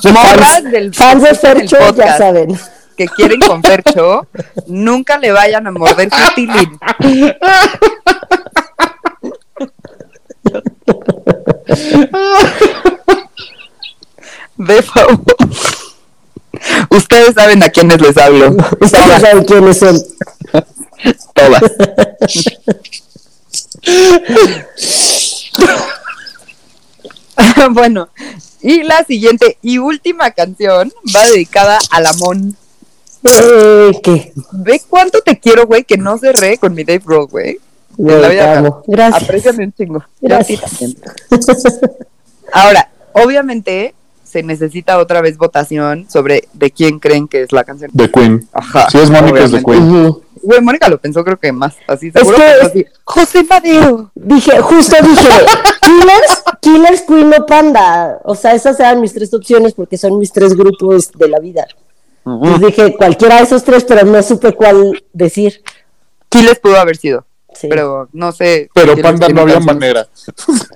Morras 0.05 0.63
del 0.71 0.95
Fans 0.95 1.23
de 1.23 1.35
Fercho 1.35 1.77
ya 1.95 2.17
saben. 2.17 2.59
Que 3.01 3.09
quieren 3.09 3.41
con 3.41 3.63
Fercho, 3.63 4.27
nunca 4.67 5.17
le 5.17 5.33
vayan 5.33 5.67
a 5.67 5.71
morder 5.71 6.11
su 6.11 6.35
tilín. 6.35 6.79
De 14.59 14.83
favor. 14.83 15.19
Ustedes 16.91 17.35
saben 17.35 17.63
a 17.63 17.71
quiénes 17.71 18.03
les 18.03 18.19
hablo. 18.19 18.55
Ustedes 18.79 19.23
saben 19.23 19.45
quiénes 19.45 19.79
son. 19.79 19.99
Todas. 21.33 21.63
bueno, 27.71 28.11
y 28.61 28.83
la 28.83 29.03
siguiente 29.05 29.57
y 29.63 29.79
última 29.79 30.33
canción 30.33 30.93
va 31.17 31.25
dedicada 31.25 31.79
a 31.91 32.01
Lamón. 32.03 32.59
¿Qué? 34.03 34.33
Ve 34.53 34.81
cuánto 34.89 35.21
te 35.21 35.39
quiero, 35.39 35.67
güey, 35.67 35.85
que 35.85 35.97
no 35.97 36.17
cerré 36.19 36.59
con 36.59 36.75
mi 36.75 36.85
Dave 36.85 37.03
Grohl, 37.05 37.27
güey. 37.27 37.59
Gracias. 37.97 39.23
Apréciame 39.23 39.65
un 39.65 39.73
chingo. 39.73 40.05
Gracias. 40.21 40.79
Ahora, 42.53 42.89
obviamente 43.13 43.95
se 44.25 44.43
necesita 44.43 44.99
otra 44.99 45.21
vez 45.21 45.37
votación 45.37 46.07
sobre 46.09 46.49
de 46.53 46.71
quién 46.71 46.99
creen 46.99 47.29
que 47.29 47.43
es 47.43 47.53
la 47.53 47.65
canción. 47.65 47.91
De 47.93 48.11
Queen. 48.11 48.49
Ajá. 48.53 48.89
Si 48.91 48.99
es 48.99 49.11
Mónica, 49.11 49.45
es 49.45 49.51
de. 49.53 49.63
Queen. 49.63 50.15
Güey, 50.43 50.61
Mónica 50.63 50.89
lo 50.89 50.99
pensó 50.99 51.23
creo 51.23 51.39
que 51.39 51.53
más. 51.53 51.75
Así 51.87 52.11
seguro 52.11 52.37
que- 52.37 52.43
pensó 52.43 52.67
así, 52.69 52.87
José 53.05 53.45
Madeo. 53.45 54.11
Dije, 54.15 54.59
justo 54.61 54.97
dije, 55.03 55.29
Killers, 55.83 56.43
Killers, 56.61 57.03
Queen 57.03 57.35
o 57.35 57.45
Panda. 57.47 58.21
O 58.25 58.35
sea, 58.35 58.55
esas 58.55 58.79
eran 58.81 59.01
mis 59.01 59.13
tres 59.13 59.35
opciones 59.35 59.75
porque 59.75 59.99
son 59.99 60.19
mis 60.19 60.33
tres 60.33 60.55
grupos 60.55 61.11
de 61.13 61.29
la 61.29 61.39
vida. 61.41 61.67
Entonces 62.35 62.61
dije, 62.61 62.97
cualquiera 62.97 63.37
de 63.37 63.43
esos 63.43 63.65
tres, 63.65 63.85
pero 63.85 64.05
no 64.07 64.23
supe 64.23 64.53
cuál 64.53 65.03
decir. 65.13 65.63
¿Quién 66.29 66.47
les 66.47 66.59
pudo 66.59 66.77
haber 66.77 66.97
sido? 66.97 67.25
Sí. 67.53 67.67
Pero 67.69 68.09
no 68.13 68.33
sé. 68.33 68.71
Pero 68.73 68.97
Panda 68.97 69.29
no 69.29 69.43
había 69.43 69.55
canciones. 69.55 69.81
manera. 69.81 70.07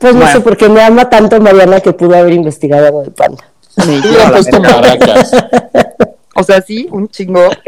Pues 0.01 0.15
no 0.15 0.27
sé, 0.27 0.41
porque 0.41 0.69
me 0.69 0.83
ama 0.83 1.09
tanto 1.09 1.41
Mariana 1.41 1.81
que 1.81 1.93
pudo 1.93 2.17
haber 2.17 2.33
investigado 2.33 2.87
algo 2.87 3.03
de 3.03 3.11
Panda. 3.11 3.45
He 3.77 4.31
puesto 4.31 4.61
maracas. 4.61 5.31
O 6.35 6.43
sea, 6.43 6.61
sí, 6.63 6.89
un 6.91 7.09
chingo. 7.09 7.49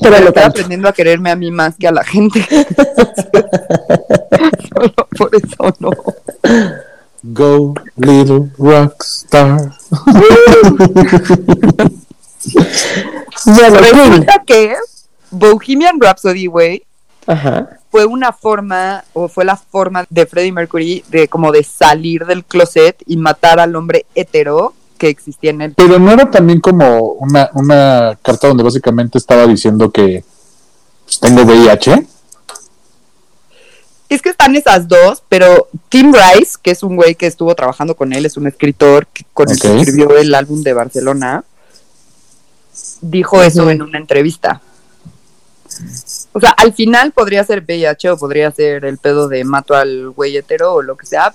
Pero 0.00 0.14
estoy 0.16 0.32
tanto. 0.32 0.50
aprendiendo 0.50 0.88
a 0.88 0.92
quererme 0.92 1.30
a 1.30 1.36
mí 1.36 1.50
más 1.50 1.76
que 1.76 1.88
a 1.88 1.92
la 1.92 2.04
gente. 2.04 2.40
Solo 4.68 4.92
por 5.16 5.30
eso 5.34 5.74
no. 5.80 5.90
Go, 7.22 7.74
little 7.96 8.50
rockstar. 8.58 9.72
Bueno, 13.44 13.78
Queen. 13.80 14.10
Resulta 14.10 14.42
que 14.46 14.74
Bohemian 15.30 16.00
Rhapsody, 16.00 16.46
güey, 16.46 16.84
fue 17.90 18.04
una 18.06 18.32
forma, 18.32 19.04
o 19.12 19.28
fue 19.28 19.44
la 19.44 19.56
forma 19.56 20.04
de 20.10 20.26
Freddie 20.26 20.52
Mercury 20.52 21.04
de 21.08 21.28
como 21.28 21.52
de 21.52 21.62
salir 21.64 22.24
del 22.26 22.44
closet 22.44 22.96
y 23.06 23.16
matar 23.16 23.60
al 23.60 23.74
hombre 23.76 24.06
hetero 24.14 24.74
que 24.98 25.08
existía 25.08 25.50
en 25.50 25.60
él. 25.62 25.74
Pero 25.76 25.98
no 25.98 26.10
era 26.10 26.30
también 26.30 26.60
como 26.60 27.12
una, 27.12 27.50
una 27.54 28.18
carta 28.22 28.48
donde 28.48 28.64
básicamente 28.64 29.16
estaba 29.18 29.46
diciendo 29.46 29.90
que 29.90 30.24
pues, 31.04 31.20
tengo 31.20 31.42
VIH. 31.42 32.06
Es 34.08 34.22
que 34.22 34.30
están 34.30 34.56
esas 34.56 34.88
dos, 34.88 35.22
pero 35.28 35.68
Tim 35.90 36.12
Rice, 36.14 36.52
que 36.62 36.70
es 36.70 36.82
un 36.82 36.96
güey 36.96 37.14
que 37.14 37.26
estuvo 37.26 37.54
trabajando 37.54 37.94
con 37.94 38.12
él, 38.14 38.24
es 38.24 38.38
un 38.38 38.46
escritor 38.46 39.06
que- 39.06 39.24
con 39.34 39.50
el 39.50 39.58
que 39.60 39.80
escribió 39.80 40.16
el 40.16 40.34
álbum 40.34 40.62
de 40.62 40.72
Barcelona, 40.72 41.44
dijo 43.00 43.42
eso 43.42 43.68
en 43.70 43.82
una 43.82 43.98
entrevista. 43.98 44.60
O 46.32 46.40
sea, 46.40 46.50
al 46.50 46.72
final 46.72 47.12
podría 47.12 47.44
ser 47.44 47.62
VIH 47.62 48.10
o 48.10 48.18
podría 48.18 48.50
ser 48.50 48.84
el 48.84 48.98
pedo 48.98 49.28
de 49.28 49.44
mato 49.44 49.74
al 49.74 50.10
güey 50.10 50.36
hetero 50.36 50.74
o 50.74 50.82
lo 50.82 50.96
que 50.96 51.06
sea. 51.06 51.34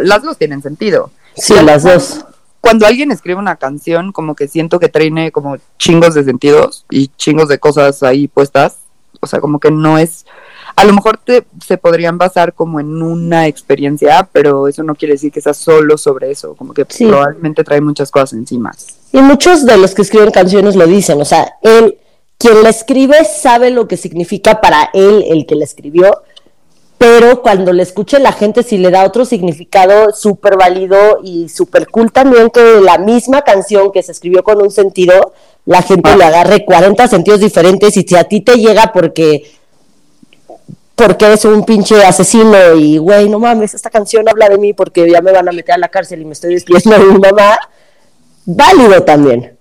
Las 0.00 0.22
dos 0.22 0.38
tienen 0.38 0.62
sentido. 0.62 1.10
Sí, 1.36 1.54
las 1.62 1.82
dos. 1.82 2.24
Cuando 2.60 2.86
alguien 2.86 3.10
escribe 3.10 3.38
una 3.40 3.56
canción, 3.56 4.12
como 4.12 4.34
que 4.36 4.46
siento 4.46 4.78
que 4.78 4.88
trae 4.88 5.32
como 5.32 5.56
chingos 5.78 6.14
de 6.14 6.22
sentidos 6.24 6.86
y 6.90 7.08
chingos 7.16 7.48
de 7.48 7.58
cosas 7.58 8.02
ahí 8.02 8.28
puestas. 8.28 8.76
O 9.20 9.26
sea, 9.26 9.40
como 9.40 9.58
que 9.58 9.70
no 9.70 9.98
es. 9.98 10.26
A 10.76 10.84
lo 10.84 10.92
mejor 10.94 11.18
te, 11.18 11.44
se 11.64 11.76
podrían 11.76 12.18
basar 12.18 12.54
como 12.54 12.80
en 12.80 13.02
una 13.02 13.46
experiencia, 13.46 14.28
pero 14.32 14.68
eso 14.68 14.82
no 14.84 14.94
quiere 14.94 15.14
decir 15.14 15.30
que 15.32 15.40
sea 15.40 15.54
solo 15.54 15.98
sobre 15.98 16.30
eso. 16.30 16.54
Como 16.54 16.72
que 16.72 16.86
Sí. 16.88 17.06
probablemente 17.06 17.64
trae 17.64 17.80
muchas 17.80 18.10
cosas 18.10 18.34
encima. 18.34 18.72
Y 19.12 19.20
muchos 19.20 19.66
de 19.66 19.76
los 19.76 19.94
que 19.94 20.02
escriben 20.02 20.30
canciones 20.30 20.74
lo 20.74 20.86
dicen, 20.86 21.20
o 21.20 21.24
sea, 21.24 21.56
él, 21.62 21.98
quien 22.38 22.62
la 22.62 22.70
escribe 22.70 23.24
sabe 23.24 23.70
lo 23.70 23.86
que 23.86 23.96
significa 23.96 24.60
para 24.60 24.90
él 24.94 25.24
el 25.28 25.46
que 25.46 25.54
la 25.54 25.64
escribió, 25.64 26.22
pero 27.02 27.42
cuando 27.42 27.72
le 27.72 27.82
escuche 27.82 28.20
la 28.20 28.30
gente 28.32 28.62
si 28.62 28.78
le 28.78 28.90
da 28.90 29.04
otro 29.04 29.24
significado 29.24 30.14
súper 30.14 30.56
válido 30.56 31.18
y 31.22 31.48
súper 31.48 31.88
cool 31.88 32.12
también 32.12 32.48
que 32.48 32.80
la 32.80 32.96
misma 32.96 33.42
canción 33.42 33.90
que 33.90 34.04
se 34.04 34.12
escribió 34.12 34.44
con 34.44 34.62
un 34.62 34.70
sentido, 34.70 35.32
la 35.66 35.82
gente 35.82 36.16
le 36.16 36.22
agarre 36.22 36.64
40 36.64 37.08
sentidos 37.08 37.40
diferentes 37.40 37.96
y 37.96 38.02
si 38.02 38.14
a 38.14 38.24
ti 38.24 38.40
te 38.40 38.56
llega 38.56 38.92
porque 38.92 39.50
porque 40.94 41.24
eres 41.24 41.44
un 41.44 41.64
pinche 41.64 42.04
asesino 42.04 42.74
y 42.76 42.98
güey, 42.98 43.28
no 43.28 43.40
mames, 43.40 43.74
esta 43.74 43.90
canción 43.90 44.28
habla 44.28 44.48
de 44.48 44.58
mí 44.58 44.72
porque 44.72 45.10
ya 45.10 45.20
me 45.20 45.32
van 45.32 45.48
a 45.48 45.52
meter 45.52 45.74
a 45.74 45.78
la 45.78 45.88
cárcel 45.88 46.22
y 46.22 46.24
me 46.24 46.34
estoy 46.34 46.54
despidiendo 46.54 47.04
de 47.04 47.12
mi 47.12 47.18
mamá, 47.18 47.58
válido 48.44 49.02
también. 49.02 49.56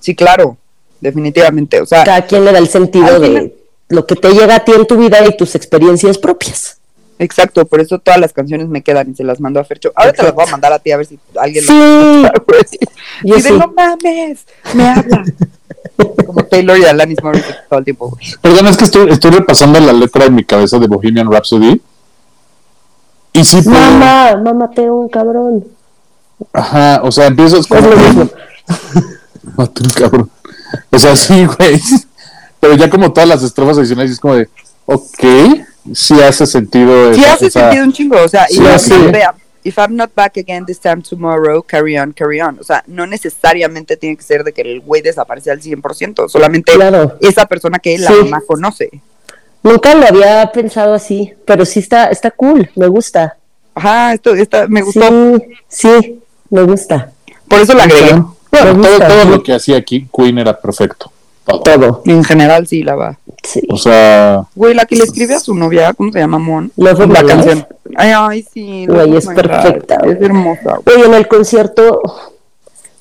Sí, 0.00 0.14
claro, 0.14 0.56
definitivamente. 1.00 1.80
O 1.80 1.86
sea, 1.86 2.04
Cada 2.04 2.26
quien 2.26 2.44
le 2.44 2.52
da 2.52 2.58
el 2.58 2.68
sentido 2.68 3.18
de 3.20 3.26
final- 3.26 3.52
lo 3.88 4.06
que 4.06 4.16
te 4.16 4.30
llega 4.32 4.56
a 4.56 4.64
ti 4.64 4.72
en 4.72 4.86
tu 4.86 4.96
vida 4.96 5.24
y 5.26 5.36
tus 5.36 5.54
experiencias 5.54 6.18
propias. 6.18 6.78
exacto, 7.18 7.64
por 7.64 7.80
eso 7.80 7.98
todas 8.00 8.18
las 8.18 8.32
canciones 8.32 8.68
me 8.68 8.82
quedan 8.82 9.10
y 9.10 9.14
se 9.14 9.22
las 9.24 9.40
mando 9.40 9.60
a 9.60 9.64
Fercho. 9.64 9.92
Ahora 9.94 10.12
te 10.12 10.22
las 10.22 10.34
voy 10.34 10.44
a 10.46 10.50
mandar 10.50 10.72
a 10.72 10.78
ti 10.80 10.90
a 10.90 10.96
ver 10.96 11.06
si 11.06 11.18
alguien 11.38 11.64
Sí, 11.64 12.22
las 12.22 12.32
yo 13.24 13.36
y 13.36 13.42
de 13.42 13.48
sí. 13.50 13.52
no 13.56 13.68
mames, 13.68 14.44
me 14.74 14.88
habla. 14.88 15.24
Como 16.26 16.44
Taylor 16.46 16.76
y 16.76 16.84
Alanis 16.84 17.22
Morissette 17.22 17.68
todo 17.68 17.78
el 17.78 17.84
tiempo, 17.84 18.10
güey. 18.10 18.24
Perdón, 18.40 18.66
es 18.66 18.76
que 18.76 18.84
estoy, 18.84 19.10
estoy 19.10 19.30
repasando 19.30 19.78
la 19.78 19.92
letra 19.92 20.24
en 20.24 20.34
mi 20.34 20.42
cabeza 20.44 20.78
de 20.80 20.88
Bohemian 20.88 21.30
Rhapsody. 21.30 21.80
Y 23.32 23.44
sí, 23.44 23.58
pero- 23.64 23.70
Mamá, 23.76 24.36
mamá, 24.42 24.70
te 24.70 24.90
un 24.90 25.08
cabrón. 25.08 25.64
Ajá, 26.52 27.00
o 27.02 27.10
sea, 27.12 27.26
empiezas 27.26 27.66
como. 27.66 27.88
lo 27.88 27.96
mismo. 27.96 28.30
Mate 29.56 29.82
un 29.82 29.90
cabrón. 29.90 30.30
O 30.90 30.98
sea, 30.98 31.14
sí, 31.16 31.46
güey. 31.46 31.80
Pero 32.60 32.74
ya 32.76 32.88
como 32.88 33.12
todas 33.12 33.28
las 33.28 33.42
estrofas 33.42 33.78
adicionales 33.78 34.12
es 34.12 34.20
como 34.20 34.36
de, 34.36 34.48
ok, 34.86 35.24
sí 35.92 36.14
hace 36.22 36.46
sentido. 36.46 37.12
Sí 37.14 37.20
esa- 37.22 37.32
hace 37.34 37.46
esa- 37.46 37.60
sentido 37.60 37.84
un 37.84 37.92
chingo, 37.92 38.22
o 38.22 38.28
sea, 38.28 38.46
y 38.48 38.54
Sí, 38.54 38.62
sí. 38.78 38.94
vea, 39.12 39.34
if 39.64 39.76
I'm 39.78 39.96
not 39.96 40.10
back 40.14 40.38
again 40.38 40.64
this 40.64 40.80
time 40.80 41.02
tomorrow, 41.02 41.62
carry 41.62 41.98
on, 41.98 42.12
carry 42.12 42.40
on. 42.40 42.58
O 42.58 42.64
sea, 42.64 42.82
no 42.86 43.06
necesariamente 43.06 43.96
tiene 43.96 44.16
que 44.16 44.22
ser 44.22 44.44
de 44.44 44.52
que 44.52 44.62
el 44.62 44.80
güey 44.80 45.02
desaparece 45.02 45.50
al 45.50 45.60
100%, 45.60 46.28
solamente 46.28 46.72
Claro. 46.72 47.16
esa 47.20 47.44
persona 47.46 47.78
que 47.78 47.98
la 47.98 48.08
Sí. 48.10 48.14
mamá 48.22 48.42
conoce. 48.46 48.90
Nunca 49.62 49.94
lo 49.94 50.06
había 50.06 50.50
pensado 50.52 50.94
así, 50.94 51.32
pero 51.46 51.64
sí 51.64 51.80
está, 51.80 52.06
está 52.08 52.30
cool, 52.30 52.70
me 52.76 52.86
gusta. 52.86 53.36
Ajá, 53.74 54.12
esto, 54.14 54.34
esta, 54.34 54.68
me 54.68 54.82
gustó, 54.82 55.36
Sí, 55.68 55.88
sí, 56.02 56.20
me 56.50 56.62
gusta. 56.62 57.12
por 57.48 57.60
eso 57.60 57.74
la 57.74 57.84
agregué. 57.84 58.22
Bueno, 58.50 58.82
todo, 58.98 59.24
lo 59.24 59.42
que 59.42 59.52
hacía 59.52 59.76
aquí 59.76 60.08
Queen 60.14 60.38
era 60.38 60.58
perfecto. 60.58 61.10
Todo. 61.44 61.60
Todo. 61.60 62.02
En 62.06 62.24
general 62.24 62.66
sí 62.66 62.82
la 62.82 62.94
va. 62.94 63.18
Sí. 63.42 63.60
O 63.68 63.76
sea, 63.76 64.44
Güey, 64.54 64.74
la 64.74 64.86
que 64.86 64.96
le 64.96 65.04
escribe 65.04 65.34
a 65.34 65.40
su 65.40 65.54
novia, 65.54 65.92
¿cómo 65.92 66.10
se 66.12 66.20
llama, 66.20 66.38
Mon? 66.38 66.72
Love 66.76 67.06
la 67.08 67.24
canción. 67.24 67.66
Ay, 67.96 68.12
ay, 68.14 68.46
sí. 68.52 68.86
Güey, 68.86 69.16
es 69.16 69.26
perfecta, 69.26 69.98
güey. 70.02 70.12
Es 70.12 70.22
hermosa. 70.22 70.78
güey. 70.84 71.02
En 71.02 71.14
el 71.14 71.28
concierto 71.28 72.00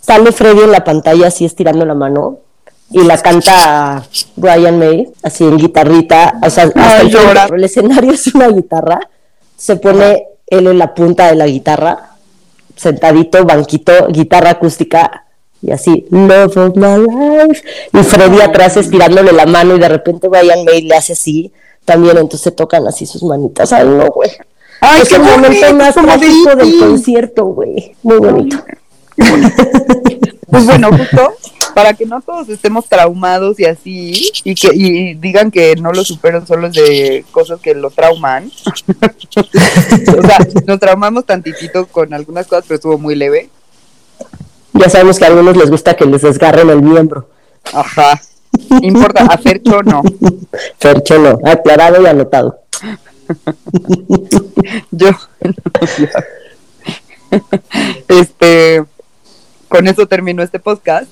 sale 0.01 0.31
Freddy 0.31 0.61
en 0.61 0.71
la 0.71 0.83
pantalla 0.83 1.27
así 1.27 1.45
estirando 1.45 1.85
la 1.85 1.93
mano 1.93 2.39
y 2.93 3.03
la 3.03 3.17
canta 3.17 4.03
Brian 4.35 4.77
May, 4.77 5.11
así 5.23 5.43
en 5.43 5.57
guitarrita, 5.57 6.39
o 6.43 6.49
sea, 6.49 6.65
hasta 6.65 7.01
el, 7.01 7.11
frente, 7.11 7.55
el 7.55 7.63
escenario 7.63 8.11
es 8.11 8.27
una 8.35 8.49
guitarra, 8.49 9.09
se 9.57 9.77
pone 9.77 10.27
él 10.45 10.67
en 10.67 10.77
la 10.77 10.93
punta 10.93 11.27
de 11.27 11.35
la 11.35 11.47
guitarra, 11.47 12.12
sentadito, 12.75 13.45
banquito, 13.45 14.07
guitarra 14.09 14.51
acústica, 14.51 15.25
y 15.61 15.71
así, 15.71 16.05
Love 16.09 16.57
of 16.57 16.75
my 16.75 16.97
life, 16.97 17.63
y 17.93 18.03
Freddy 18.03 18.41
atrás 18.41 18.77
estirándole 18.77 19.31
la 19.31 19.45
mano 19.45 19.75
y 19.75 19.79
de 19.79 19.89
repente 19.89 20.27
Brian 20.27 20.65
May 20.65 20.81
le 20.81 20.95
hace 20.95 21.13
así, 21.13 21.51
también 21.85 22.17
entonces 22.17 22.55
tocan 22.55 22.85
así 22.87 23.05
sus 23.05 23.23
manitas, 23.23 23.71
ay 23.71 23.87
no, 23.87 24.09
güey. 24.09 24.29
Ay, 24.81 25.01
es 25.01 25.11
el 25.13 25.21
momento 25.21 25.73
más 25.75 25.95
trágico 25.95 26.55
del 26.55 26.79
concierto, 26.79 27.45
güey, 27.45 27.95
muy 28.03 28.17
bonito. 28.17 28.57
pues 30.49 30.65
bueno, 30.65 30.89
justo 30.91 31.33
para 31.73 31.93
que 31.93 32.05
no 32.05 32.21
todos 32.21 32.49
estemos 32.49 32.87
traumados 32.87 33.59
y 33.59 33.65
así, 33.65 34.31
y 34.43 34.55
que 34.55 34.69
y 34.73 35.13
digan 35.15 35.51
que 35.51 35.75
no 35.75 35.91
lo 35.91 36.03
superan 36.03 36.45
solo 36.45 36.69
de 36.69 37.25
cosas 37.31 37.59
que 37.59 37.73
lo 37.73 37.89
trauman. 37.89 38.45
o 39.37 40.27
sea, 40.27 40.37
nos 40.65 40.79
traumamos 40.79 41.25
tantitito 41.25 41.85
con 41.87 42.13
algunas 42.13 42.47
cosas, 42.47 42.65
pero 42.67 42.75
estuvo 42.75 42.97
muy 42.97 43.15
leve. 43.15 43.49
Ya 44.73 44.89
sabemos 44.89 45.19
que 45.19 45.25
a 45.25 45.27
algunos 45.27 45.57
les 45.57 45.69
gusta 45.69 45.95
que 45.95 46.05
les 46.05 46.21
desgarren 46.21 46.69
el 46.69 46.81
miembro. 46.81 47.29
Ajá. 47.71 48.19
Importa, 48.81 49.25
a 49.25 49.37
Fercho 49.37 49.81
no. 49.83 50.03
Fercho 50.79 51.19
no, 51.19 51.39
aclarado 51.43 52.01
y 52.01 52.05
anotado. 52.05 52.59
Yo. 54.91 55.09
este. 58.07 58.83
Con 59.67 59.87
eso 59.87 60.07
termino 60.07 60.43
este 60.43 60.59
podcast 60.59 61.09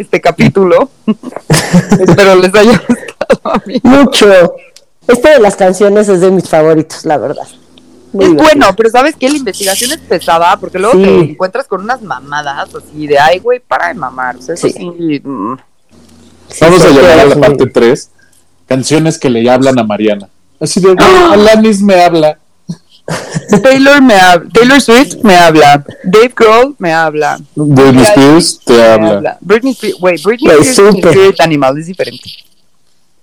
este 0.00 0.20
capítulo. 0.20 0.90
Espero 2.00 2.36
les 2.36 2.54
haya 2.54 2.82
gustado 2.88 3.54
a 3.54 3.62
mí. 3.66 3.80
Mucho. 3.82 4.54
Este 5.06 5.30
de 5.30 5.40
las 5.40 5.56
canciones 5.56 6.08
es 6.08 6.20
de 6.20 6.30
mis 6.30 6.48
favoritos, 6.48 7.04
la 7.04 7.18
verdad. 7.18 7.46
es 7.46 8.34
bueno, 8.34 8.66
pero 8.76 8.90
¿sabes 8.90 9.16
qué? 9.18 9.28
La 9.28 9.36
investigación 9.36 9.92
es 9.92 9.98
pesada 9.98 10.56
porque 10.58 10.78
luego 10.78 11.00
te 11.00 11.18
encuentras 11.18 11.66
con 11.66 11.82
unas 11.82 12.02
mamadas 12.02 12.74
así 12.74 13.06
de, 13.06 13.18
ay, 13.18 13.38
güey, 13.40 13.60
para 13.60 13.88
de 13.88 13.94
mamar. 13.94 14.36
O 14.36 14.42
sea, 14.42 14.56
sí. 14.56 14.72
Mm. 15.22 15.56
Vamos 16.60 16.84
a 16.84 16.90
llegar 16.90 17.18
a 17.18 17.24
la 17.24 17.36
parte 17.36 17.66
3. 17.66 18.10
Canciones 18.66 19.18
que 19.18 19.28
le 19.28 19.50
hablan 19.50 19.78
a 19.78 19.84
Mariana. 19.84 20.28
Así 20.60 20.80
de, 20.80 20.94
¡Ah! 20.98 21.30
Alanis 21.32 21.82
me 21.82 22.00
habla. 22.00 22.38
Taylor 23.62 24.00
me 24.00 24.14
habla, 24.14 24.48
Taylor 24.52 24.80
Swift 24.80 25.16
me 25.22 25.36
habla, 25.36 25.84
Dave 26.04 26.32
Grohl 26.34 26.74
me 26.78 26.92
habla, 26.92 27.38
Britney 27.54 28.04
Spears 28.04 28.60
te 28.64 28.82
habla. 28.82 29.38
Britney 29.40 29.72
Spears, 29.72 30.00
wait, 30.00 30.22
Britney 30.22 30.50
Spears 30.50 30.78
es 30.78 30.78
Spirit 30.78 31.40
Animal, 31.40 31.78
es 31.78 31.86
diferente. 31.86 32.30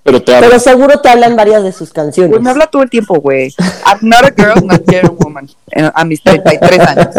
Pero 0.03 0.21
te 0.21 0.35
habla. 0.35 0.47
Pero 0.47 0.59
seguro 0.59 0.99
te 0.99 1.09
hablan 1.09 1.35
varias 1.35 1.63
de 1.63 1.71
sus 1.71 1.91
canciones. 1.91 2.31
Pues 2.31 2.41
me 2.41 2.49
habla 2.49 2.67
todo 2.67 2.83
el 2.83 2.89
tiempo, 2.89 3.19
güey. 3.19 3.53
I'm 3.85 3.99
not 4.01 4.23
a 4.23 4.31
girl, 4.31 4.65
not 4.65 4.81
a 4.93 5.09
woman. 5.09 5.49
A 5.93 6.03
mis 6.03 6.21
33 6.21 6.79
años. 6.79 7.15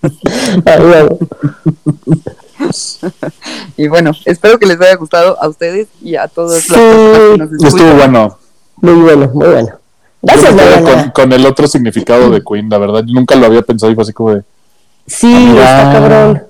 y 3.76 3.88
bueno, 3.88 4.12
espero 4.24 4.58
que 4.58 4.66
les 4.66 4.80
haya 4.80 4.96
gustado 4.96 5.40
a 5.40 5.48
ustedes 5.48 5.88
y 6.00 6.16
a 6.16 6.28
todos 6.28 6.62
sí, 6.62 6.70
los 6.70 6.78
que 6.78 7.38
nos 7.38 7.52
escuchan. 7.52 7.66
Estuvo 7.66 7.94
bueno. 7.94 8.38
Muy 8.76 8.94
bueno, 8.94 9.30
muy 9.32 9.48
bueno. 9.48 9.78
Gracias, 10.20 10.54
con, 10.82 11.10
con, 11.10 11.32
el 11.32 11.46
otro 11.46 11.68
significado 11.68 12.28
de 12.30 12.42
Queen, 12.42 12.68
la 12.68 12.78
verdad. 12.78 13.04
nunca 13.04 13.36
lo 13.36 13.46
había 13.46 13.62
pensado 13.62 13.92
y 13.92 13.94
fue 13.94 14.02
así 14.02 14.12
como 14.12 14.34
de. 14.34 14.42
Sí, 15.06 15.32
está 15.56 15.92
cabrón. 15.92 16.42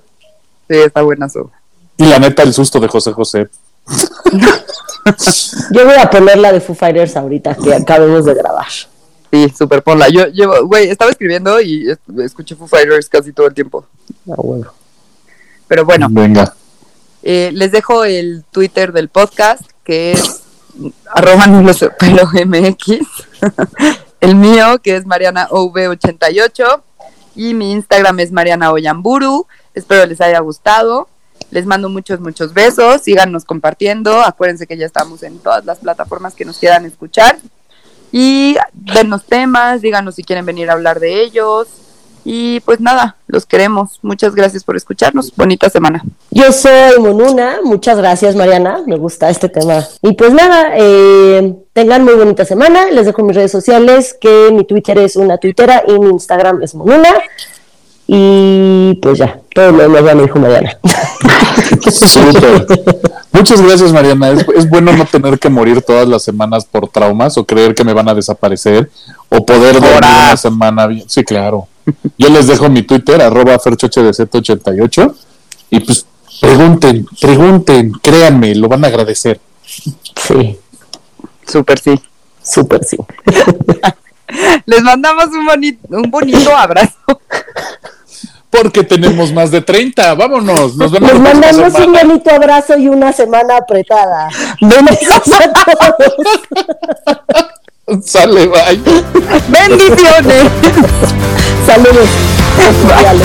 Sí, 0.68 0.76
está 0.76 1.02
buenazo. 1.02 1.50
Y 1.98 2.06
la 2.06 2.18
neta, 2.18 2.42
el 2.42 2.54
susto 2.54 2.80
de 2.80 2.88
José 2.88 3.12
José. 3.12 3.48
Yo 5.70 5.84
voy 5.84 5.96
a 5.98 6.10
poner 6.10 6.38
la 6.38 6.52
de 6.52 6.60
Foo 6.60 6.74
Fighters 6.74 7.16
ahorita 7.16 7.54
que 7.54 7.74
acabemos 7.74 8.24
de 8.24 8.34
grabar. 8.34 8.66
Sí, 9.30 9.52
súper 9.56 9.82
ponla. 9.82 10.08
Yo 10.08 10.26
llevo, 10.26 10.64
güey, 10.64 10.88
estaba 10.88 11.10
escribiendo 11.10 11.60
y 11.60 11.90
escuché 12.22 12.54
Foo 12.54 12.66
Fighters 12.66 13.08
casi 13.08 13.32
todo 13.32 13.46
el 13.46 13.54
tiempo. 13.54 13.84
Ah, 14.30 14.34
bueno. 14.36 14.72
Pero 15.66 15.84
bueno. 15.84 16.08
Venga. 16.10 16.54
Eh, 17.22 17.50
les 17.52 17.72
dejo 17.72 18.04
el 18.04 18.44
Twitter 18.50 18.92
del 18.92 19.08
podcast, 19.08 19.62
que 19.84 20.12
es 20.12 20.42
arroba 21.06 21.44
pelo 21.98 22.22
MX. 22.46 23.06
el 24.20 24.34
mío, 24.34 24.78
que 24.82 24.96
es 24.96 25.06
Mariana 25.06 25.48
OV88. 25.48 26.82
Y 27.36 27.54
mi 27.54 27.72
Instagram 27.72 28.18
es 28.20 28.32
Mariana 28.32 28.72
Oyamburu. 28.72 29.46
Espero 29.74 30.06
les 30.06 30.20
haya 30.20 30.40
gustado. 30.40 31.08
Les 31.50 31.66
mando 31.66 31.88
muchos, 31.88 32.20
muchos 32.20 32.52
besos. 32.52 33.02
Síganos 33.02 33.44
compartiendo. 33.44 34.20
Acuérdense 34.22 34.66
que 34.66 34.76
ya 34.76 34.86
estamos 34.86 35.22
en 35.22 35.38
todas 35.38 35.64
las 35.64 35.78
plataformas 35.78 36.34
que 36.34 36.44
nos 36.44 36.58
quieran 36.58 36.84
escuchar. 36.84 37.38
Y 38.10 38.56
denos 38.72 39.24
temas, 39.24 39.82
díganos 39.82 40.14
si 40.14 40.24
quieren 40.24 40.46
venir 40.46 40.70
a 40.70 40.72
hablar 40.72 40.98
de 40.98 41.22
ellos. 41.22 41.68
Y 42.30 42.60
pues 42.60 42.78
nada, 42.78 43.16
los 43.26 43.46
queremos. 43.46 44.00
Muchas 44.02 44.34
gracias 44.34 44.62
por 44.62 44.76
escucharnos. 44.76 45.32
Bonita 45.34 45.70
semana. 45.70 46.04
Yo 46.30 46.52
soy 46.52 47.00
Monuna. 47.00 47.60
Muchas 47.64 47.96
gracias, 47.96 48.36
Mariana. 48.36 48.82
Me 48.86 48.96
gusta 48.96 49.30
este 49.30 49.48
tema. 49.48 49.82
Y 50.02 50.12
pues 50.12 50.34
nada, 50.34 50.72
eh, 50.76 51.56
tengan 51.72 52.04
muy 52.04 52.12
bonita 52.12 52.44
semana. 52.44 52.90
Les 52.90 53.06
dejo 53.06 53.22
mis 53.22 53.34
redes 53.34 53.50
sociales, 53.50 54.14
que 54.20 54.50
mi 54.52 54.64
Twitter 54.64 54.98
es 54.98 55.16
una 55.16 55.38
tuitera 55.38 55.82
y 55.88 55.98
mi 55.98 56.10
Instagram 56.10 56.62
es 56.62 56.74
Monuna. 56.74 57.14
Y 58.06 58.98
pues 59.00 59.16
ya, 59.16 59.40
todo 59.54 59.72
lo 59.72 59.84
demás 59.84 60.04
ya 60.04 60.14
me 60.14 60.24
dijo 60.24 60.38
Mariana. 60.38 60.78
Muchas 63.32 63.62
gracias, 63.62 63.90
Mariana. 63.90 64.32
Es, 64.54 64.68
bueno 64.68 64.92
no 64.92 65.06
tener 65.06 65.38
que 65.38 65.48
morir 65.48 65.80
todas 65.80 66.06
las 66.06 66.24
semanas 66.24 66.66
por 66.66 66.88
traumas 66.88 67.38
o 67.38 67.46
creer 67.46 67.74
que 67.74 67.84
me 67.84 67.94
van 67.94 68.10
a 68.10 68.14
desaparecer 68.14 68.90
o 69.30 69.46
poder 69.46 69.80
dormir 69.80 69.96
una 69.96 70.36
semana 70.36 70.86
bien. 70.86 71.08
Sí, 71.08 71.24
claro. 71.24 71.68
Yo 72.18 72.28
les 72.28 72.46
dejo 72.46 72.68
mi 72.68 72.82
Twitter, 72.82 73.20
arroba 73.22 73.58
ferchohdz88 73.58 75.14
y 75.70 75.80
pues 75.80 76.06
pregunten, 76.40 77.06
pregunten, 77.20 77.92
créanme, 78.02 78.54
lo 78.54 78.68
van 78.68 78.84
a 78.84 78.88
agradecer. 78.88 79.40
Sí. 79.64 80.58
Súper 81.46 81.78
sí. 81.78 82.00
Súper 82.42 82.84
sí. 82.84 82.96
Les 84.66 84.82
mandamos 84.82 85.26
un, 85.28 85.46
bonito, 85.46 85.86
un 85.88 86.10
bonito 86.10 86.54
abrazo 86.54 86.94
porque 88.50 88.84
tenemos 88.84 89.32
más 89.32 89.50
de 89.50 89.62
30. 89.62 90.14
Vámonos. 90.14 90.76
Nos 90.76 90.92
vemos. 90.92 91.12
Les 91.12 91.20
mandamos 91.20 91.74
un 91.74 91.92
bonito 91.92 92.30
abrazo 92.30 92.76
y 92.78 92.88
una 92.88 93.12
semana 93.12 93.56
apretada. 93.56 94.28
Sale, 98.04 98.46
bye. 98.48 98.78
Bendiciones. 99.48 100.50
Saludos. 101.66 102.08
Bye. 102.86 103.18